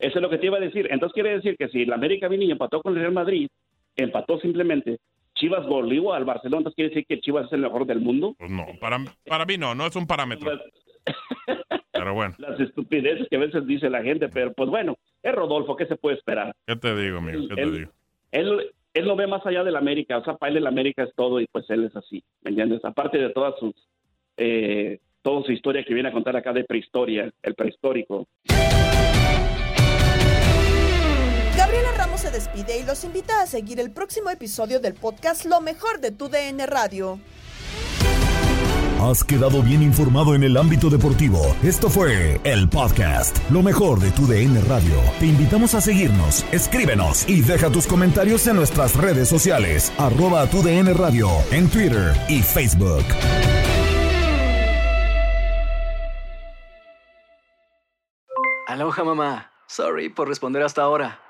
Eso 0.00 0.18
es 0.18 0.22
lo 0.22 0.30
que 0.30 0.38
te 0.38 0.46
iba 0.46 0.56
a 0.56 0.60
decir. 0.60 0.88
Entonces 0.90 1.14
quiere 1.14 1.34
decir 1.34 1.56
que 1.56 1.68
si 1.68 1.82
el 1.82 1.92
América 1.92 2.26
vino 2.28 2.42
y 2.44 2.50
empató 2.50 2.80
con 2.82 2.94
el 2.94 3.00
Real 3.00 3.12
Madrid, 3.12 3.48
empató 3.96 4.40
simplemente, 4.40 4.98
Chivas 5.34 5.66
goleó 5.66 6.12
al 6.12 6.24
Barcelona, 6.24 6.58
entonces 6.60 6.76
quiere 6.76 6.88
decir 6.90 7.06
que 7.06 7.20
Chivas 7.20 7.46
es 7.46 7.52
el 7.52 7.60
mejor 7.60 7.86
del 7.86 8.00
mundo. 8.00 8.34
Pues 8.38 8.50
no, 8.50 8.66
para, 8.80 8.98
para 9.26 9.44
mí 9.44 9.56
no, 9.58 9.74
no 9.74 9.86
es 9.86 9.94
un 9.96 10.06
parámetro. 10.06 10.50
Pero 11.92 12.14
bueno, 12.14 12.34
Las 12.38 12.58
estupideces 12.58 13.28
que 13.28 13.36
a 13.36 13.40
veces 13.40 13.66
dice 13.66 13.90
la 13.90 14.02
gente, 14.02 14.28
pero 14.30 14.52
pues 14.54 14.70
bueno, 14.70 14.96
es 15.22 15.34
Rodolfo, 15.34 15.76
¿qué 15.76 15.84
se 15.86 15.96
puede 15.96 16.16
esperar? 16.16 16.54
¿qué 16.66 16.76
te 16.76 16.94
digo, 16.96 17.18
amigo? 17.18 17.46
¿Qué 17.48 17.54
te 17.54 17.60
Él, 17.62 17.72
digo? 17.76 17.90
él, 18.32 18.70
él 18.94 19.06
no 19.06 19.16
ve 19.16 19.26
más 19.26 19.44
allá 19.44 19.64
del 19.64 19.76
América, 19.76 20.16
o 20.16 20.24
sea, 20.24 20.34
para 20.36 20.50
él 20.50 20.58
el 20.58 20.66
América 20.66 21.02
es 21.02 21.14
todo 21.14 21.40
y 21.40 21.46
pues 21.52 21.68
él 21.68 21.84
es 21.84 21.94
así, 21.96 22.22
¿me 22.42 22.50
entiendes? 22.50 22.82
Aparte 22.86 23.18
de 23.18 23.28
todas 23.30 23.54
sus, 23.58 23.74
eh, 24.38 24.98
toda 25.20 25.42
su 25.44 25.52
historia 25.52 25.84
que 25.84 25.92
viene 25.92 26.08
a 26.08 26.12
contar 26.12 26.36
acá 26.36 26.54
de 26.54 26.64
prehistoria, 26.64 27.30
el 27.42 27.54
prehistórico. 27.54 28.26
Gabriela 31.70 31.96
Ramos 31.96 32.22
se 32.22 32.32
despide 32.32 32.80
y 32.80 32.82
los 32.82 33.04
invita 33.04 33.42
a 33.42 33.46
seguir 33.46 33.78
el 33.78 33.92
próximo 33.92 34.28
episodio 34.28 34.80
del 34.80 34.94
podcast 34.94 35.44
Lo 35.44 35.60
mejor 35.60 36.00
de 36.00 36.10
tu 36.10 36.28
DN 36.28 36.66
Radio. 36.66 37.20
Has 39.00 39.22
quedado 39.22 39.62
bien 39.62 39.80
informado 39.80 40.34
en 40.34 40.42
el 40.42 40.56
ámbito 40.56 40.90
deportivo. 40.90 41.54
Esto 41.62 41.88
fue 41.88 42.40
el 42.42 42.68
podcast, 42.68 43.38
lo 43.52 43.62
mejor 43.62 44.00
de 44.00 44.10
tu 44.10 44.26
DN 44.26 44.60
Radio. 44.62 44.96
Te 45.20 45.26
invitamos 45.26 45.76
a 45.76 45.80
seguirnos, 45.80 46.44
escríbenos 46.50 47.28
y 47.28 47.40
deja 47.40 47.70
tus 47.70 47.86
comentarios 47.86 48.48
en 48.48 48.56
nuestras 48.56 48.96
redes 48.96 49.28
sociales, 49.28 49.92
arroba 49.96 50.48
tu 50.48 50.64
DN 50.64 50.92
Radio, 50.94 51.28
en 51.52 51.70
Twitter 51.70 52.16
y 52.28 52.42
Facebook. 52.42 53.04
Aloha 58.66 59.04
mamá. 59.04 59.52
Sorry 59.68 60.08
por 60.08 60.26
responder 60.26 60.64
hasta 60.64 60.82
ahora. 60.82 61.29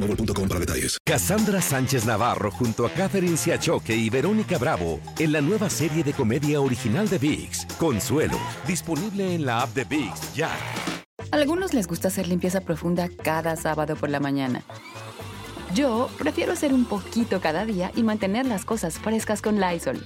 boostmobile.com 0.01 0.47
para 0.47 0.59
detalles. 0.59 0.97
Cassandra 1.05 1.61
Sánchez 1.61 2.05
Navarro 2.05 2.51
junto 2.51 2.85
a 2.85 2.89
Catherine 2.89 3.37
Siachoque 3.37 3.95
y 3.95 4.09
Verónica 4.09 4.57
Bravo 4.57 4.99
en 5.19 5.31
la 5.31 5.41
nueva 5.41 5.69
serie 5.69 6.03
de 6.03 6.13
comedia 6.13 6.61
original 6.61 7.07
de 7.09 7.17
VIX, 7.17 7.65
Consuelo, 7.77 8.37
disponible 8.67 9.35
en 9.35 9.45
la 9.45 9.61
app 9.61 9.73
de 9.73 9.83
VIX 9.85 10.33
ya. 10.33 10.49
Algunos 11.31 11.73
les 11.73 11.87
gusta 11.87 12.09
hacer 12.09 12.27
limpieza 12.27 12.61
profunda 12.61 13.09
cada 13.09 13.55
sábado 13.55 13.95
por 13.95 14.09
la 14.09 14.19
mañana. 14.19 14.63
Yo 15.73 16.09
prefiero 16.17 16.51
hacer 16.51 16.73
un 16.73 16.83
poquito 16.85 17.39
cada 17.39 17.65
día 17.65 17.91
y 17.95 18.03
mantener 18.03 18.45
las 18.45 18.65
cosas 18.65 18.99
frescas 18.99 19.41
con 19.41 19.61
Lysol. 19.61 20.05